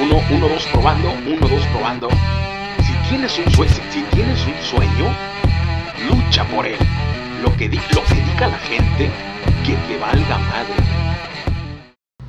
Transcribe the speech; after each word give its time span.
Uno, 0.00 0.20
uno, 0.30 0.48
dos, 0.48 0.64
probando. 0.72 1.10
Uno, 1.26 1.48
dos, 1.48 1.64
probando. 1.72 2.08
Si 2.86 3.08
tienes 3.08 3.38
un 3.38 3.50
sueño, 3.52 3.72
si 3.90 4.02
tienes 4.14 4.38
un 4.46 4.54
sueño, 4.70 5.16
lucha 6.10 6.44
por 6.48 6.66
él. 6.66 6.76
Lo 7.42 7.54
que, 7.56 7.68
di- 7.68 7.80
lo 7.94 8.04
que 8.04 8.14
diga 8.14 8.48
la 8.48 8.58
gente, 8.58 9.10
que 9.64 9.74
te 9.88 9.98
valga 9.98 10.38
madre. 10.38 10.74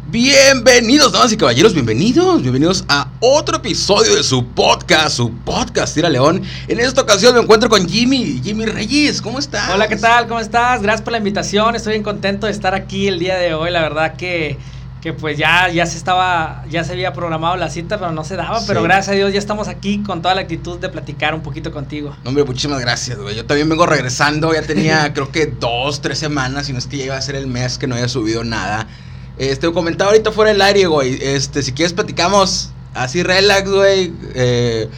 Bienvenidos, 0.09 1.11
damas 1.11 1.33
y 1.33 1.37
caballeros, 1.37 1.73
bienvenidos, 1.73 2.41
bienvenidos 2.41 2.85
a 2.87 3.09
otro 3.19 3.57
episodio 3.57 4.15
de 4.15 4.23
su 4.23 4.45
podcast, 4.45 5.17
su 5.17 5.31
podcast 5.39 5.93
Tira 5.93 6.09
León. 6.09 6.41
En 6.69 6.79
esta 6.79 7.01
ocasión 7.01 7.35
me 7.35 7.41
encuentro 7.41 7.67
con 7.69 7.87
Jimmy, 7.87 8.39
Jimmy 8.41 8.65
Reyes, 8.65 9.21
¿cómo 9.21 9.37
estás? 9.39 9.69
Hola, 9.69 9.89
¿qué 9.89 9.97
tal? 9.97 10.27
¿Cómo 10.27 10.39
estás? 10.39 10.81
Gracias 10.81 11.01
por 11.01 11.11
la 11.11 11.17
invitación. 11.17 11.75
Estoy 11.75 11.93
bien 11.93 12.03
contento 12.03 12.45
de 12.47 12.53
estar 12.53 12.73
aquí 12.73 13.07
el 13.07 13.19
día 13.19 13.35
de 13.37 13.53
hoy. 13.53 13.69
La 13.69 13.81
verdad 13.81 14.15
que, 14.15 14.57
que 15.01 15.13
pues 15.13 15.37
ya, 15.37 15.69
ya 15.69 15.85
se 15.85 15.97
estaba, 15.97 16.63
ya 16.69 16.83
se 16.83 16.93
había 16.93 17.13
programado 17.13 17.55
la 17.55 17.69
cita, 17.69 17.99
pero 17.99 18.11
no 18.11 18.23
se 18.23 18.35
daba. 18.35 18.59
Pero 18.65 18.81
gracias 18.83 19.09
a 19.09 19.11
Dios 19.11 19.31
ya 19.31 19.39
estamos 19.39 19.67
aquí 19.67 20.01
con 20.03 20.21
toda 20.21 20.35
la 20.35 20.41
actitud 20.41 20.79
de 20.79 20.89
platicar 20.89 21.35
un 21.35 21.41
poquito 21.41 21.71
contigo. 21.71 22.15
No, 22.23 22.29
hombre, 22.29 22.43
muchísimas 22.43 22.79
gracias, 22.79 23.17
güey. 23.17 23.35
Yo 23.35 23.45
también 23.45 23.69
vengo 23.69 23.85
regresando, 23.85 24.53
ya 24.53 24.63
tenía 24.63 25.13
creo 25.15 25.31
que 25.31 25.45
dos, 25.45 26.01
tres 26.01 26.17
semanas, 26.17 26.69
y 26.69 26.73
no 26.73 26.79
es 26.79 26.87
que 26.87 26.97
ya 26.97 27.05
iba 27.05 27.17
a 27.17 27.21
ser 27.21 27.35
el 27.35 27.47
mes 27.47 27.77
que 27.77 27.87
no 27.87 27.95
había 27.95 28.07
subido 28.07 28.43
nada. 28.43 28.87
Este, 29.37 29.71
comentaba 29.71 30.11
ahorita 30.11 30.31
fuera 30.31 30.51
del 30.51 30.61
aire, 30.61 30.87
güey. 30.87 31.19
Este, 31.21 31.61
si 31.61 31.71
quieres 31.73 31.93
platicamos 31.93 32.71
así 32.95 33.21
relax, 33.21 33.69
güey. 33.69 34.13
eh, 34.33 34.89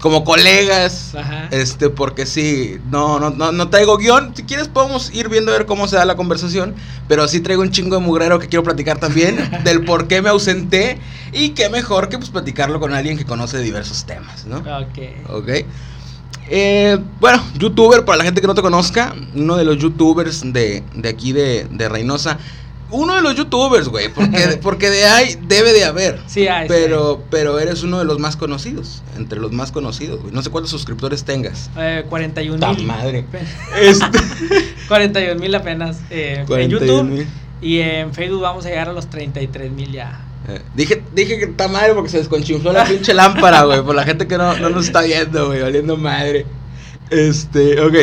como 0.00 0.24
colegas. 0.24 1.14
Ajá. 1.14 1.48
Este, 1.50 1.90
porque 1.90 2.26
sí, 2.26 2.78
no, 2.90 3.18
no, 3.18 3.30
no, 3.30 3.52
no 3.52 3.68
traigo 3.68 3.96
guion. 3.96 4.34
Si 4.34 4.44
quieres 4.44 4.68
podemos 4.68 5.12
ir 5.14 5.28
viendo 5.28 5.52
a 5.52 5.58
ver 5.58 5.66
cómo 5.66 5.88
se 5.88 5.96
da 5.96 6.04
la 6.04 6.16
conversación. 6.16 6.74
Pero 7.08 7.26
sí 7.28 7.40
traigo 7.40 7.62
un 7.62 7.70
chingo 7.70 7.96
de 7.96 8.02
mugrero 8.02 8.38
que 8.38 8.48
quiero 8.48 8.62
platicar 8.62 8.98
también. 8.98 9.38
del 9.64 9.84
por 9.84 10.08
qué 10.08 10.22
me 10.22 10.28
ausenté. 10.28 10.98
Y 11.32 11.50
qué 11.50 11.68
mejor 11.68 12.08
que 12.08 12.18
pues 12.18 12.30
platicarlo 12.30 12.80
con 12.80 12.94
alguien 12.94 13.18
que 13.18 13.24
conoce 13.24 13.58
diversos 13.58 14.04
temas, 14.04 14.46
¿no? 14.46 14.58
Ok. 14.58 15.30
Ok. 15.30 15.48
Eh, 16.50 16.98
bueno, 17.20 17.42
youtuber, 17.58 18.04
para 18.04 18.18
la 18.18 18.24
gente 18.24 18.40
que 18.40 18.46
no 18.46 18.54
te 18.54 18.62
conozca, 18.62 19.14
uno 19.34 19.56
de 19.56 19.64
los 19.64 19.76
youtubers 19.76 20.50
de, 20.50 20.82
de 20.94 21.08
aquí 21.08 21.32
de, 21.32 21.66
de 21.70 21.88
Reynosa. 21.88 22.38
Uno 22.90 23.14
de 23.16 23.20
los 23.22 23.34
youtubers, 23.36 23.88
güey, 23.88 24.08
porque, 24.08 24.58
porque 24.62 24.88
de 24.90 25.04
ahí 25.04 25.38
debe 25.46 25.72
de 25.72 25.84
haber. 25.84 26.20
Sí, 26.26 26.48
hay, 26.48 26.66
sí 26.66 26.74
Pero, 26.74 27.22
pero 27.30 27.58
eres 27.58 27.82
uno 27.82 27.98
de 27.98 28.04
los 28.06 28.18
más 28.18 28.36
conocidos, 28.36 29.02
entre 29.16 29.38
los 29.40 29.52
más 29.52 29.72
conocidos, 29.72 30.20
güey. 30.22 30.32
No 30.32 30.42
sé 30.42 30.50
cuántos 30.50 30.70
suscriptores 30.70 31.24
tengas. 31.24 31.68
Eh, 31.76 32.04
41 32.08 32.58
¡Ta 32.58 32.72
mil. 32.72 32.86
madre! 32.86 33.24
Este, 33.80 34.18
41 34.88 35.38
mil 35.40 35.54
apenas. 35.54 35.98
eh, 36.10 36.36
en 36.40 36.46
41 36.46 36.86
YouTube. 36.86 37.10
mil. 37.10 37.26
Y 37.60 37.80
en 37.80 38.14
Facebook 38.14 38.40
vamos 38.40 38.64
a 38.66 38.68
llegar 38.70 38.88
a 38.88 38.92
los 38.92 39.08
33 39.10 39.70
mil 39.72 39.92
ya. 39.92 40.20
Eh, 40.48 40.62
dije, 40.74 41.02
dije 41.14 41.38
que 41.38 41.44
está 41.46 41.68
madre 41.68 41.92
porque 41.92 42.08
se 42.08 42.18
desconchinfló 42.18 42.72
la 42.72 42.84
pinche 42.84 43.12
lámpara, 43.12 43.64
güey. 43.64 43.82
Por 43.82 43.94
la 43.96 44.04
gente 44.04 44.26
que 44.26 44.38
no, 44.38 44.56
no 44.58 44.70
nos 44.70 44.86
está 44.86 45.02
viendo, 45.02 45.48
güey. 45.48 45.60
Valiendo 45.60 45.96
madre. 45.96 46.46
Este, 47.10 47.80
ok. 47.80 47.94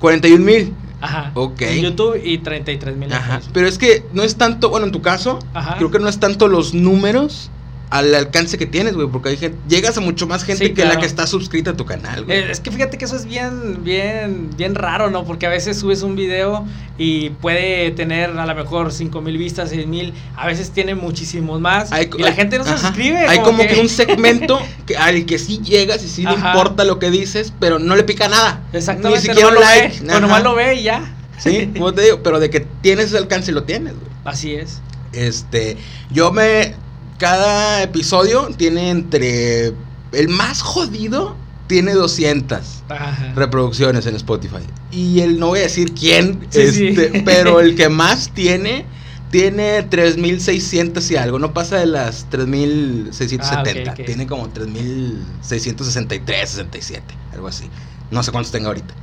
41 0.00 0.44
mil. 0.44 0.74
Ajá. 1.00 1.32
Ok. 1.34 1.62
En 1.62 1.82
YouTube 1.82 2.20
y 2.22 2.38
33 2.38 2.96
mil 2.96 3.12
Ajá. 3.12 3.40
Pero 3.52 3.66
es 3.66 3.78
que 3.78 4.04
no 4.12 4.22
es 4.22 4.36
tanto, 4.36 4.68
bueno, 4.70 4.86
en 4.86 4.92
tu 4.92 5.02
caso, 5.02 5.38
Ajá. 5.54 5.76
creo 5.76 5.90
que 5.90 5.98
no 5.98 6.08
es 6.08 6.20
tanto 6.20 6.48
los 6.48 6.74
números 6.74 7.50
al 7.90 8.14
alcance 8.14 8.56
que 8.56 8.66
tienes, 8.66 8.94
güey. 8.94 9.08
Porque 9.08 9.30
hay 9.30 9.36
gente, 9.36 9.58
llegas 9.68 9.96
a 9.96 10.00
mucho 10.00 10.26
más 10.26 10.44
gente 10.44 10.66
Sí, 10.68 10.74
que 10.74 10.84
la 10.84 10.96
que 10.98 11.06
está 11.06 11.26
suscrita 11.26 11.72
a 11.72 11.76
tu 11.76 11.84
canal, 11.84 12.24
güey. 12.24 12.38
Eh, 12.38 12.50
es 12.50 12.60
que 12.60 12.70
fíjate 12.70 12.96
que 12.98 13.04
eso 13.04 13.16
es 13.16 13.26
bien, 13.26 13.82
bien, 13.82 14.50
bien 14.56 14.74
raro, 14.76 15.10
¿no? 15.10 15.24
Porque 15.24 15.46
a 15.46 15.48
veces 15.48 15.78
subes 15.78 16.02
un 16.02 16.14
video 16.16 16.64
y 16.98 17.30
puede 17.30 17.90
tener 17.90 18.30
a 18.38 18.46
lo 18.46 18.54
mejor 18.54 18.92
5 18.92 19.20
mil 19.22 19.36
vistas, 19.38 19.70
6 19.70 19.86
mil, 19.86 20.12
a 20.36 20.46
veces 20.46 20.70
tiene 20.70 20.94
muchísimos 20.94 21.60
más. 21.60 21.90
Hay- 21.92 22.08
y 22.16 22.22
la 22.22 22.28
hay- 22.28 22.34
gente 22.34 22.58
no 22.58 22.64
se 22.64 22.70
ajá. 22.70 22.88
suscribe. 22.88 23.18
Hay 23.26 23.40
como 23.40 23.66
que, 23.66 23.80
un 23.80 23.88
segmento 23.88 24.60
que, 24.86 24.96
al 24.96 25.26
que 25.26 25.38
sí 25.38 25.58
llegas 25.60 26.04
y 26.04 26.08
sí 26.08 26.22
le 26.24 26.32
importa 26.34 26.84
lo 26.84 26.98
que 26.98 27.10
dices, 27.10 27.52
pero 27.58 27.78
no 27.78 27.96
le 27.96 28.04
pica 28.04 28.28
nada. 28.28 28.62
Exactamente, 28.72 29.18
Ni 29.22 29.26
siquiera 29.26 29.48
un 29.48 29.54
nomás 29.54 29.68
lo 29.76 29.80
like. 29.82 30.00
ve, 30.00 30.06
o 30.06 30.10
Ajá. 30.12 30.20
nomás 30.20 30.42
lo 30.44 30.54
ve 30.54 30.74
y 30.76 30.82
ya. 30.84 31.14
Sí, 31.38 31.70
como 31.74 31.92
te 31.94 32.02
digo, 32.02 32.20
pero 32.22 32.38
de 32.38 32.50
que 32.50 32.60
tienes 32.82 33.06
ese 33.06 33.16
alcance 33.18 33.50
lo 33.50 33.64
tienes, 33.64 33.94
güey. 33.94 34.10
Así 34.24 34.54
es. 34.54 34.80
Este, 35.12 35.76
yo 36.10 36.30
me. 36.32 36.74
Cada 37.20 37.82
episodio 37.82 38.48
tiene 38.56 38.88
entre. 38.90 39.74
El 40.12 40.28
más 40.28 40.62
jodido 40.62 41.36
tiene 41.66 41.92
200 41.92 42.58
Ajá. 42.88 43.32
reproducciones 43.36 44.06
en 44.06 44.16
Spotify. 44.16 44.62
Y 44.90 45.20
el, 45.20 45.38
no 45.38 45.48
voy 45.48 45.58
a 45.58 45.62
decir 45.64 45.92
quién, 45.92 46.46
Sí, 46.50 46.72
sí. 46.72 46.86
este, 46.88 47.20
pero 47.24 47.60
el 47.60 47.76
que 47.76 47.90
más 47.90 48.30
tiene, 48.34 48.86
tiene 49.30 49.82
3600 49.82 51.10
y 51.10 51.16
algo. 51.16 51.38
No 51.38 51.52
pasa 51.52 51.76
de 51.76 51.84
las 51.86 52.24
3670. 52.30 53.90
Ah, 53.90 53.92
ok, 53.92 54.00
ok. 54.00 54.06
Tiene 54.06 54.26
como 54.26 54.48
3663, 54.48 56.48
67, 56.48 57.04
algo 57.34 57.48
así. 57.48 57.68
No 58.10 58.22
sé 58.22 58.32
cuántos 58.32 58.50
tenga 58.50 58.68
ahorita. 58.68 58.94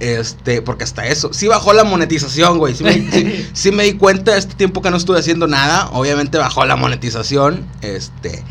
Este, 0.00 0.60
porque 0.62 0.84
hasta 0.84 1.06
eso. 1.06 1.32
Sí 1.32 1.46
bajó 1.48 1.72
la 1.72 1.84
monetización, 1.84 2.58
güey. 2.58 2.74
Sí 2.74 2.84
me, 2.84 2.92
sí- 3.12 3.48
sí 3.52 3.72
me 3.72 3.84
di 3.84 3.94
cuenta 3.94 4.36
este 4.36 4.54
tiempo 4.54 4.82
que 4.82 4.90
no 4.90 4.96
estuve 4.96 5.18
haciendo 5.18 5.46
nada. 5.46 5.88
Obviamente 5.92 6.38
bajó 6.38 6.64
la 6.66 6.76
monetización. 6.76 7.64
Este. 7.82 8.42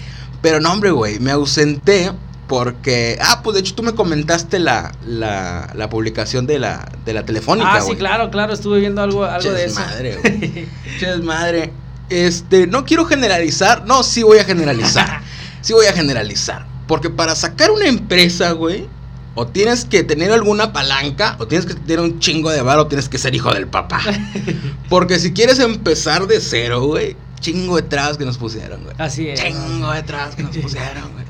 Pero 0.42 0.60
no, 0.60 0.72
hombre, 0.72 0.92
güey. 0.92 1.20
Me 1.20 1.32
ausenté 1.32 2.12
porque. 2.48 3.18
Ah, 3.22 3.42
pues 3.44 3.56
de 3.56 3.60
hecho 3.62 3.76
tú 3.76 3.84
me 3.84 3.94
comentaste 3.94 4.60
la, 4.60 4.92
la, 5.06 5.72
la 5.76 5.90
publicación 5.90 6.46
de 6.48 6.60
la, 6.60 6.88
de 7.06 7.14
la 7.14 7.24
telefónica, 7.26 7.76
Ah, 7.76 7.82
sí, 7.82 7.96
claro, 7.96 8.30
claro, 8.32 8.54
estuve 8.54 8.80
viendo 8.80 9.02
algo, 9.02 9.24
algo 9.26 9.52
de 9.52 9.66
eso. 9.66 9.80
Madre, 9.80 10.18
güey. 10.22 10.68
Che 11.00 11.18
madre. 11.18 11.72
Este, 12.10 12.68
no 12.68 12.86
quiero 12.86 13.06
generalizar. 13.06 13.86
No, 13.86 14.04
sí 14.04 14.22
voy 14.24 14.38
a 14.40 14.44
generalizar. 14.44 15.22
Sí 15.62 15.74
voy 15.74 15.88
a 15.88 15.94
generalizar. 15.94 16.68
Porque 16.88 17.10
para 17.10 17.34
sacar 17.34 17.72
una 17.72 17.88
empresa, 17.88 18.52
güey, 18.52 18.88
o 19.36 19.46
tienes 19.48 19.86
que 19.86 20.04
tener 20.04 20.32
alguna 20.32 20.72
palanca, 20.74 21.36
o 21.40 21.48
tienes 21.48 21.66
que 21.66 21.74
tener 21.76 22.00
un 22.00 22.20
chingo 22.20 22.50
de 22.52 22.62
bar, 22.62 22.80
o 22.80 22.88
tienes 22.88 23.10
que 23.10 23.18
ser 23.18 23.36
hijo 23.36 23.54
del 23.54 23.68
papá. 23.68 24.02
Porque 24.90 25.20
si 25.20 25.34
quieres 25.34 25.60
empezar 25.60 26.26
de 26.28 26.40
cero, 26.40 26.82
güey, 26.86 27.16
chingo 27.40 27.76
de 27.76 27.82
trabas 27.84 28.18
que 28.18 28.26
nos 28.26 28.38
pusieron, 28.38 28.84
güey. 28.84 28.96
Así 28.98 29.28
es. 29.28 29.42
Chingo 29.42 29.92
de 29.92 30.04
trabas 30.04 30.36
que 30.36 30.44
nos 30.44 30.56
pusieron, 30.58 31.12
güey. 31.14 31.26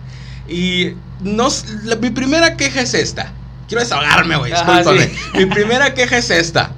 Y 0.47 0.93
no, 1.21 1.47
s- 1.47 1.66
la- 1.83 1.95
mi 1.95 2.11
primera 2.11 2.55
queja 2.57 2.81
es 2.81 2.93
esta. 2.93 3.33
Quiero 3.67 3.81
desahogarme, 3.83 4.35
güey. 4.37 4.51
Discúlpame. 4.51 5.07
sí. 5.07 5.11
Mi 5.37 5.45
primera 5.47 5.93
queja 5.95 6.17
es 6.17 6.29
esta. 6.29 6.72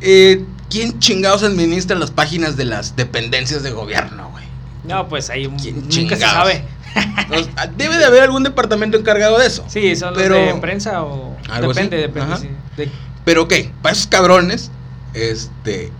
Eh, 0.00 0.44
¿Quién 0.68 0.98
chingados 0.98 1.42
administra 1.42 1.96
las 1.96 2.10
páginas 2.10 2.56
de 2.56 2.64
las 2.64 2.96
dependencias 2.96 3.62
de 3.62 3.70
gobierno, 3.70 4.28
güey? 4.30 4.44
No, 4.84 5.08
pues 5.08 5.30
ahí 5.30 5.46
un- 5.46 5.56
¿Quién 5.58 5.76
nunca 5.76 5.88
chingados? 5.90 6.20
se 6.20 6.26
sabe. 6.26 6.64
Ah, 7.56 7.66
Debe 7.66 7.96
de 7.96 8.04
haber 8.04 8.22
algún 8.22 8.42
departamento 8.44 8.96
encargado 8.96 9.38
de 9.38 9.46
eso. 9.46 9.64
Sí, 9.68 9.96
son 9.96 10.14
Pero- 10.14 10.36
los 10.44 10.54
de 10.54 10.60
prensa 10.60 11.02
o 11.02 11.36
Algo 11.50 11.70
así, 11.72 11.82
depende, 11.82 11.96
depende, 11.98 12.32
ajá. 12.34 12.36
sí. 12.42 12.48
De- 12.76 12.90
Pero 13.24 13.42
ok, 13.44 13.54
para 13.82 13.92
esos 13.94 14.06
cabrones, 14.06 14.70
este. 15.14 15.90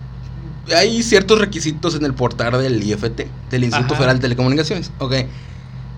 Hay 0.75 1.03
ciertos 1.03 1.39
requisitos 1.39 1.93
en 1.95 2.05
el 2.05 2.13
portal 2.13 2.59
del 2.61 2.81
IFT, 2.81 3.27
del 3.51 3.63
Instituto 3.63 3.93
Ajá. 3.93 3.97
Federal 4.01 4.17
de 4.17 4.21
Telecomunicaciones. 4.21 4.91
Ok. 4.99 5.13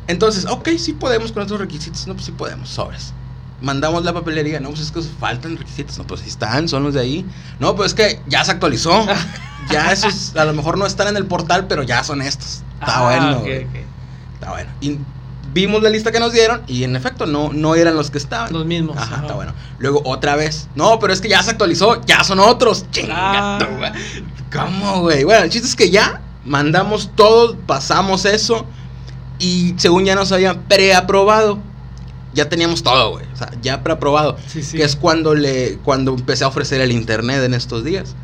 Entonces, 0.08 0.46
ok, 0.46 0.70
sí 0.78 0.94
podemos 0.94 1.32
con 1.32 1.44
estos 1.44 1.60
requisitos. 1.60 2.06
No, 2.08 2.14
pues 2.14 2.26
sí 2.26 2.32
podemos, 2.32 2.70
sobres. 2.70 3.14
Mandamos 3.62 4.04
la 4.04 4.14
papelería, 4.14 4.60
no, 4.60 4.70
pues 4.70 4.82
es 4.82 4.92
que 4.92 5.02
faltan 5.02 5.58
requisitos. 5.58 5.98
No, 5.98 6.06
pues 6.06 6.22
sí 6.22 6.30
están, 6.30 6.68
son 6.68 6.84
los 6.84 6.94
de 6.94 7.00
ahí. 7.02 7.26
No, 7.60 7.76
pues 7.76 7.92
es 7.92 7.94
que 7.96 8.20
ya 8.28 8.44
se 8.46 8.52
actualizó. 8.52 9.06
ya 9.72 9.92
esos 9.92 10.36
a 10.36 10.46
lo 10.46 10.54
mejor 10.54 10.78
no 10.78 10.86
están 10.86 11.08
en 11.08 11.18
el 11.18 11.26
portal, 11.26 11.68
pero 11.68 11.84
ya 11.84 12.04
son 12.04 12.22
estos. 12.22 12.62
Está 12.80 13.00
Ah, 13.00 13.04
bueno. 13.04 13.38
ok, 13.40 13.44
güey. 13.44 13.87
Está 14.48 14.52
bueno. 14.52 14.72
Y 14.80 14.98
vimos 15.54 15.82
la 15.82 15.90
lista 15.90 16.12
que 16.12 16.20
nos 16.20 16.32
dieron 16.32 16.62
y 16.68 16.84
en 16.84 16.96
efecto 16.96 17.26
no, 17.26 17.52
no 17.52 17.76
eran 17.76 17.96
los 17.96 18.12
que 18.12 18.18
estaban. 18.18 18.54
Los 18.54 18.66
mismos. 18.66 18.96
Ajá, 18.98 19.16
ajá. 19.16 19.22
está 19.24 19.34
bueno. 19.34 19.54
Luego 19.80 20.02
otra 20.06 20.36
vez. 20.36 20.68
No, 20.76 21.00
pero 21.00 21.12
es 21.12 21.20
que 21.20 21.28
ya 21.30 21.44
se 21.44 21.52
actualizó, 21.52 22.02
ya 22.06 22.24
son 22.24 22.40
otros. 22.40 22.86
Chinga 22.92 23.58
Ah. 23.58 23.94
¿Cómo, 24.52 25.02
güey? 25.02 25.24
Bueno, 25.24 25.44
el 25.44 25.50
chiste 25.50 25.68
es 25.68 25.76
que 25.76 25.90
ya 25.90 26.22
mandamos 26.46 27.12
todos, 27.16 27.58
pasamos 27.66 28.24
eso 28.26 28.66
y 29.40 29.74
según 29.78 30.06
ya 30.06 30.16
nos 30.16 30.32
habían 30.32 30.64
preaprobado. 30.64 31.60
Ya 32.34 32.48
teníamos 32.48 32.84
todo, 32.84 33.12
güey. 33.12 33.26
O 33.34 33.36
sea, 33.36 33.52
ya 33.62 33.84
preaprobado. 33.84 34.38
Sí, 34.48 34.62
sí. 34.64 34.78
Que 34.78 34.84
es 34.84 34.96
cuando 34.96 35.34
le 35.34 35.78
cuando 35.84 36.14
empecé 36.14 36.44
a 36.44 36.48
ofrecer 36.48 36.80
el 36.82 36.92
internet 36.92 37.44
en 37.44 37.54
estos 37.54 37.84
días. 37.84 38.16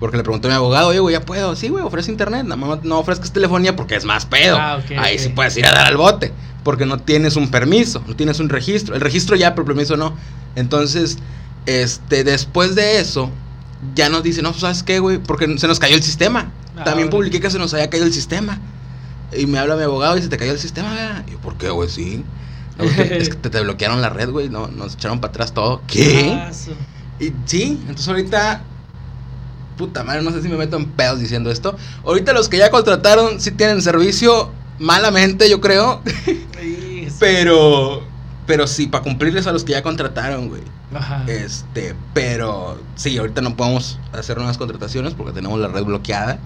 Porque 0.00 0.16
le 0.16 0.22
pregunté 0.22 0.48
a 0.48 0.50
mi 0.50 0.56
abogado, 0.56 0.88
oye, 0.88 0.98
güey, 0.98 1.12
ya 1.12 1.20
puedo. 1.20 1.54
Sí, 1.54 1.68
güey, 1.68 1.84
ofrece 1.84 2.10
internet. 2.10 2.44
Nada 2.44 2.56
más 2.56 2.82
no 2.82 2.98
ofrezcas 2.98 3.32
telefonía 3.32 3.76
porque 3.76 3.94
es 3.96 4.04
más 4.06 4.24
pedo. 4.24 4.56
Ah, 4.58 4.80
ok, 4.82 4.98
Ahí 4.98 5.18
sí 5.18 5.28
puedes 5.28 5.56
ir 5.58 5.66
a 5.66 5.72
dar 5.72 5.86
al 5.86 5.98
bote. 5.98 6.32
Porque 6.64 6.86
no 6.86 6.98
tienes 6.98 7.36
un 7.36 7.50
permiso, 7.50 8.02
no 8.06 8.16
tienes 8.16 8.40
un 8.40 8.48
registro. 8.48 8.94
El 8.94 9.02
registro 9.02 9.36
ya, 9.36 9.50
pero 9.50 9.62
el 9.62 9.66
permiso 9.66 9.96
no. 9.98 10.14
Entonces, 10.56 11.18
este, 11.66 12.24
después 12.24 12.74
de 12.74 12.98
eso, 12.98 13.30
ya 13.94 14.08
nos 14.08 14.22
dice, 14.22 14.42
no, 14.42 14.54
¿sabes 14.54 14.82
qué, 14.82 14.98
güey? 15.00 15.18
Porque 15.18 15.58
se 15.58 15.68
nos 15.68 15.78
cayó 15.78 15.96
el 15.96 16.02
sistema. 16.02 16.50
Ah, 16.76 16.84
También 16.84 17.10
publiqué 17.10 17.40
que 17.40 17.50
se 17.50 17.58
nos 17.58 17.74
había 17.74 17.90
caído 17.90 18.06
el 18.06 18.12
sistema. 18.12 18.58
Y 19.36 19.46
me 19.46 19.58
habla 19.58 19.76
mi 19.76 19.82
abogado 19.82 20.16
y 20.16 20.22
se 20.22 20.28
te 20.28 20.38
cayó 20.38 20.52
el 20.52 20.58
sistema, 20.58 20.92
¿verdad? 20.94 21.24
Y 21.28 21.32
yo, 21.32 21.38
¿por 21.38 21.56
qué, 21.56 21.68
güey? 21.70 21.88
Sí. 21.88 22.24
No, 22.78 22.84
es, 22.84 22.92
que, 22.94 23.16
es 23.18 23.28
que 23.28 23.36
te, 23.36 23.50
te 23.50 23.60
bloquearon 23.60 24.00
la 24.00 24.08
red, 24.08 24.30
güey. 24.30 24.48
No, 24.48 24.66
nos 24.68 24.94
echaron 24.94 25.20
para 25.20 25.30
atrás 25.30 25.52
todo. 25.52 25.82
¿Qué? 25.86 26.32
Ah, 26.34 26.50
Y 27.20 27.32
sí, 27.44 27.78
entonces 27.82 28.08
ahorita. 28.08 28.62
Puta 29.80 30.04
madre, 30.04 30.20
no 30.20 30.30
sé 30.30 30.42
si 30.42 30.48
me 30.48 30.58
meto 30.58 30.76
en 30.76 30.84
pedos 30.90 31.20
diciendo 31.20 31.50
esto. 31.50 31.74
Ahorita 32.04 32.34
los 32.34 32.50
que 32.50 32.58
ya 32.58 32.70
contrataron 32.70 33.40
sí 33.40 33.50
tienen 33.50 33.80
servicio 33.80 34.50
malamente, 34.78 35.48
yo 35.48 35.58
creo. 35.62 36.02
Sí, 36.26 36.46
sí. 36.60 37.08
Pero, 37.18 38.02
pero 38.46 38.66
sí, 38.66 38.88
para 38.88 39.02
cumplirles 39.02 39.46
a 39.46 39.52
los 39.52 39.64
que 39.64 39.72
ya 39.72 39.82
contrataron, 39.82 40.50
güey. 40.50 40.60
Ajá. 40.94 41.24
Este, 41.28 41.94
pero 42.12 42.78
sí, 42.94 43.16
ahorita 43.16 43.40
no 43.40 43.56
podemos 43.56 43.98
hacer 44.12 44.36
nuevas 44.36 44.58
contrataciones 44.58 45.14
porque 45.14 45.32
tenemos 45.32 45.58
la 45.58 45.68
red 45.68 45.84
bloqueada. 45.84 46.38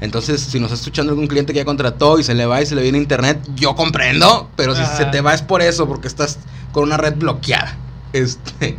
Entonces, 0.00 0.40
si 0.40 0.60
nos 0.60 0.70
está 0.70 0.82
escuchando 0.82 1.10
algún 1.10 1.26
cliente 1.26 1.52
que 1.52 1.58
ya 1.58 1.64
contrató 1.64 2.20
y 2.20 2.22
se 2.22 2.36
le 2.36 2.46
va 2.46 2.62
y 2.62 2.66
se 2.66 2.76
le 2.76 2.82
viene 2.82 2.98
internet, 2.98 3.44
yo 3.56 3.74
comprendo, 3.74 4.48
pero 4.54 4.76
si 4.76 4.82
Ajá. 4.82 4.96
se 4.98 5.04
te 5.06 5.20
va 5.20 5.34
es 5.34 5.42
por 5.42 5.62
eso, 5.62 5.88
porque 5.88 6.06
estás 6.06 6.38
con 6.70 6.84
una 6.84 6.96
red 6.96 7.16
bloqueada. 7.16 7.76
Este, 8.12 8.76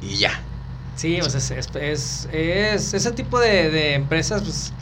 y 0.00 0.16
ya. 0.16 0.40
Sí, 0.96 1.20
o 1.20 1.28
sea, 1.28 1.38
es, 1.38 1.50
es, 1.50 1.68
es- 1.74 2.28
es- 2.32 2.94
ese 2.94 3.12
tipo 3.12 3.40
de, 3.40 3.70
de 3.70 3.94
empresas, 3.94 4.42
pues, 4.42 4.72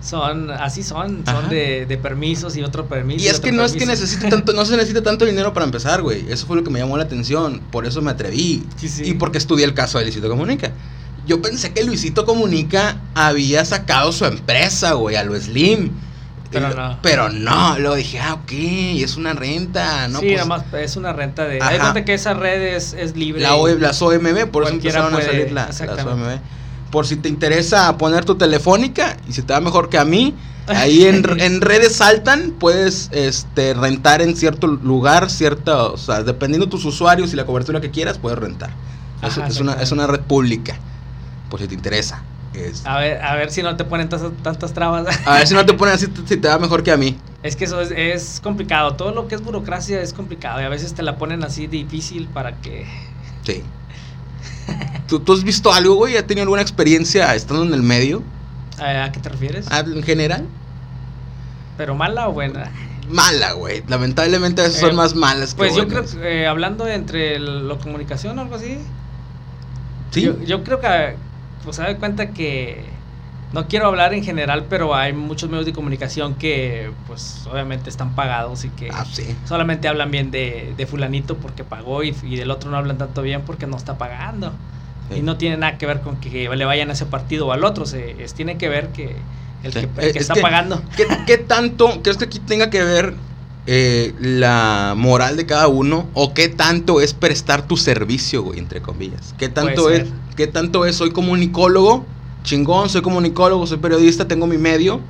son, 0.00 0.50
así 0.50 0.82
son, 0.84 1.24
son 1.26 1.48
de, 1.48 1.86
de 1.86 1.98
permisos 1.98 2.56
y 2.56 2.62
otro 2.62 2.86
permiso. 2.86 3.24
Y 3.24 3.28
es 3.28 3.40
que 3.40 3.50
no 3.50 3.64
es 3.64 3.72
que 3.72 3.86
necesite 3.86 4.28
tanto, 4.28 4.52
no 4.52 4.64
se 4.64 4.76
necesita 4.76 5.02
tanto 5.02 5.24
dinero 5.24 5.52
para 5.52 5.66
empezar, 5.66 6.02
güey. 6.02 6.24
Eso 6.30 6.46
fue 6.46 6.56
lo 6.56 6.62
que 6.62 6.70
me 6.70 6.78
llamó 6.78 6.96
la 6.96 7.04
atención. 7.04 7.60
Por 7.72 7.86
eso 7.86 8.00
me 8.02 8.10
atreví. 8.12 8.64
Sí, 8.76 8.88
sí. 8.88 9.04
Y 9.04 9.14
porque 9.14 9.38
estudié 9.38 9.64
el 9.64 9.74
caso 9.74 9.98
de 9.98 10.04
Luisito 10.04 10.28
Comunica. 10.28 10.70
Yo 11.26 11.42
pensé 11.42 11.72
que 11.72 11.82
Luisito 11.82 12.24
Comunica 12.24 13.00
había 13.14 13.64
sacado 13.64 14.12
su 14.12 14.24
empresa, 14.26 14.92
güey, 14.92 15.16
a 15.16 15.24
lo 15.24 15.34
Slim. 15.40 15.90
Pero 16.50 16.74
no. 16.74 16.98
Pero 17.02 17.28
no, 17.30 17.78
luego 17.78 17.94
dije, 17.96 18.18
ah, 18.20 18.34
ok, 18.34 18.52
es 18.52 19.16
una 19.16 19.32
renta, 19.32 20.08
¿no? 20.08 20.20
sí, 20.20 20.26
Pues, 20.26 20.46
nada 20.46 20.46
más 20.46 20.64
es 20.74 20.96
una 20.96 21.12
renta 21.12 21.44
de... 21.44 21.60
Ajá. 21.60 21.70
Hay 21.70 21.78
cuenta 21.78 22.04
que 22.04 22.14
esa 22.14 22.34
red 22.34 22.62
es, 22.76 22.92
es 22.92 23.16
libre. 23.16 23.42
La 23.42 23.56
O- 23.56 23.68
las 23.68 24.00
OMB, 24.02 24.46
por 24.50 24.64
eso 24.64 24.72
empezaron 24.72 25.14
a 25.14 25.22
salir 25.22 25.52
la- 25.52 25.66
las. 25.66 25.80
OMB. 25.80 26.38
Por 26.90 27.06
si 27.06 27.16
te 27.16 27.28
interesa 27.28 27.96
poner 27.98 28.24
tu 28.24 28.36
telefónica 28.36 29.16
y 29.28 29.32
si 29.32 29.42
te 29.42 29.52
va 29.52 29.60
mejor 29.60 29.88
que 29.88 29.98
a 29.98 30.04
mí, 30.04 30.34
ahí 30.68 31.04
en, 31.04 31.24
en 31.40 31.60
redes 31.60 31.96
saltan, 31.96 32.52
puedes 32.58 33.08
este, 33.12 33.74
rentar 33.74 34.22
en 34.22 34.36
cierto 34.36 34.66
lugar, 34.68 35.28
cierta, 35.30 35.84
o 35.84 35.96
sea, 35.96 36.22
dependiendo 36.22 36.66
de 36.66 36.70
tus 36.70 36.84
usuarios 36.84 37.32
y 37.32 37.36
la 37.36 37.44
cobertura 37.44 37.80
que 37.80 37.90
quieras, 37.90 38.18
puedes 38.18 38.38
rentar. 38.38 38.70
Es 39.48 39.60
una, 39.60 39.72
es 39.74 39.90
una 39.92 40.06
red 40.06 40.20
pública, 40.20 40.76
por 41.50 41.58
si 41.60 41.66
te 41.66 41.74
interesa. 41.74 42.22
Es- 42.56 42.84
A 42.86 42.98
ver, 42.98 43.22
a 43.22 43.34
ver 43.36 43.50
si 43.50 43.62
no 43.62 43.76
te 43.76 43.84
ponen 43.84 44.08
tantas, 44.08 44.72
trabas. 44.74 45.06
a 45.26 45.34
ver 45.34 45.46
si 45.46 45.54
no 45.54 45.64
te 45.66 45.74
ponen 45.74 45.94
así, 45.94 46.06
si 46.26 46.36
te 46.36 46.48
va 46.48 46.58
mejor 46.58 46.82
que 46.82 46.90
a 46.92 46.96
mí. 46.96 47.18
Es 47.42 47.54
que 47.56 47.64
eso 47.64 47.80
es, 47.80 47.90
es 47.92 48.40
complicado. 48.42 48.94
Todo 48.94 49.12
lo 49.12 49.28
que 49.28 49.34
es 49.34 49.42
burocracia 49.42 50.00
es 50.00 50.12
complicado 50.12 50.60
y 50.60 50.64
a 50.64 50.68
veces 50.68 50.94
te 50.94 51.02
la 51.02 51.16
ponen 51.16 51.44
así 51.44 51.66
difícil 51.66 52.26
para 52.28 52.56
que... 52.60 52.86
Sí. 53.44 53.62
¿Tú, 55.06 55.20
tú 55.20 55.32
has 55.34 55.44
visto 55.44 55.72
algo, 55.72 55.94
güey? 55.94 56.16
¿Has 56.16 56.26
tenido 56.26 56.42
alguna 56.42 56.62
experiencia 56.62 57.32
estando 57.34 57.62
en 57.64 57.72
el 57.74 57.82
medio? 57.82 58.22
¿A, 58.80 59.04
a 59.04 59.12
qué 59.12 59.20
te 59.20 59.28
refieres? 59.28 59.66
Ah, 59.70 59.80
En 59.86 60.02
general. 60.02 60.44
¿Pero 61.76 61.94
mala 61.94 62.28
o 62.28 62.32
buena? 62.32 62.70
Mala, 63.08 63.52
güey. 63.52 63.84
Lamentablemente 63.86 64.62
esas 64.64 64.80
son 64.80 64.90
Eh, 64.90 64.94
más 64.94 65.14
malas 65.14 65.50
que 65.54 65.58
Pues 65.58 65.76
yo 65.76 65.86
creo 65.86 66.04
eh, 66.24 66.46
hablando 66.48 66.86
entre 66.88 67.38
la 67.38 67.76
comunicación 67.76 68.36
o 68.38 68.42
algo 68.42 68.56
así, 68.56 68.78
Sí. 70.10 70.22
yo, 70.22 70.42
yo 70.42 70.64
creo 70.64 70.80
que, 70.80 71.16
pues 71.66 71.76
se 71.76 71.82
da 71.82 71.94
cuenta 71.98 72.30
que, 72.30 72.82
no 73.52 73.66
quiero 73.68 73.86
hablar 73.86 74.14
en 74.14 74.24
general, 74.24 74.64
pero 74.70 74.94
hay 74.94 75.12
muchos 75.12 75.50
medios 75.50 75.66
de 75.66 75.72
comunicación 75.72 76.34
que, 76.36 76.90
pues 77.06 77.42
obviamente 77.50 77.90
están 77.90 78.14
pagados 78.14 78.64
y 78.64 78.70
que 78.70 78.88
Ah, 78.90 79.04
sí. 79.04 79.36
solamente 79.46 79.88
hablan 79.88 80.10
bien 80.10 80.30
de, 80.30 80.72
de 80.76 80.86
fulanito 80.86 81.36
porque 81.36 81.64
pagó 81.64 82.02
y, 82.02 82.14
y 82.22 82.36
del 82.36 82.50
otro 82.50 82.70
no 82.70 82.76
hablan 82.76 82.96
tanto 82.98 83.20
bien 83.22 83.42
porque 83.42 83.66
no 83.66 83.76
está 83.76 83.98
pagando. 83.98 84.52
Sí. 85.10 85.18
Y 85.18 85.22
no 85.22 85.36
tiene 85.36 85.56
nada 85.56 85.76
que 85.78 85.86
ver 85.86 86.00
con 86.00 86.16
que 86.16 86.48
le 86.48 86.64
vayan 86.64 86.90
a 86.90 86.94
ese 86.94 87.06
partido 87.06 87.46
o 87.48 87.52
al 87.52 87.64
otro, 87.64 87.84
se, 87.86 88.22
es, 88.22 88.34
tiene 88.34 88.58
que 88.58 88.68
ver 88.68 88.88
que 88.88 89.16
el 89.62 89.72
Sí. 89.72 89.80
que, 89.80 89.86
Eh, 89.86 89.90
el 89.98 90.12
que 90.12 90.18
es 90.18 90.28
está 90.30 90.34
pagando. 90.40 90.82
¿Qué, 90.96 91.06
qué 91.26 91.38
tanto 91.38 92.02
crees 92.02 92.16
que 92.18 92.24
aquí 92.26 92.38
tenga 92.40 92.70
que 92.70 92.82
ver 92.82 93.14
eh, 93.66 94.14
la 94.20 94.94
moral 94.96 95.36
de 95.36 95.46
cada 95.46 95.68
uno? 95.68 96.08
¿O 96.14 96.34
qué 96.34 96.48
tanto 96.48 97.00
es 97.00 97.14
prestar 97.14 97.66
tu 97.66 97.76
servicio, 97.76 98.42
güey, 98.42 98.58
entre 98.58 98.80
comillas? 98.82 99.34
¿Qué 99.38 99.48
tanto, 99.48 99.90
es. 99.90 100.08
¿Qué 100.36 100.46
tanto 100.46 100.84
es? 100.86 100.96
Soy 100.96 101.10
comunicólogo, 101.10 102.04
chingón, 102.44 102.88
soy 102.88 103.02
comunicólogo, 103.02 103.66
soy 103.66 103.78
periodista, 103.78 104.28
tengo 104.28 104.46
mi 104.46 104.58
medio. 104.58 105.00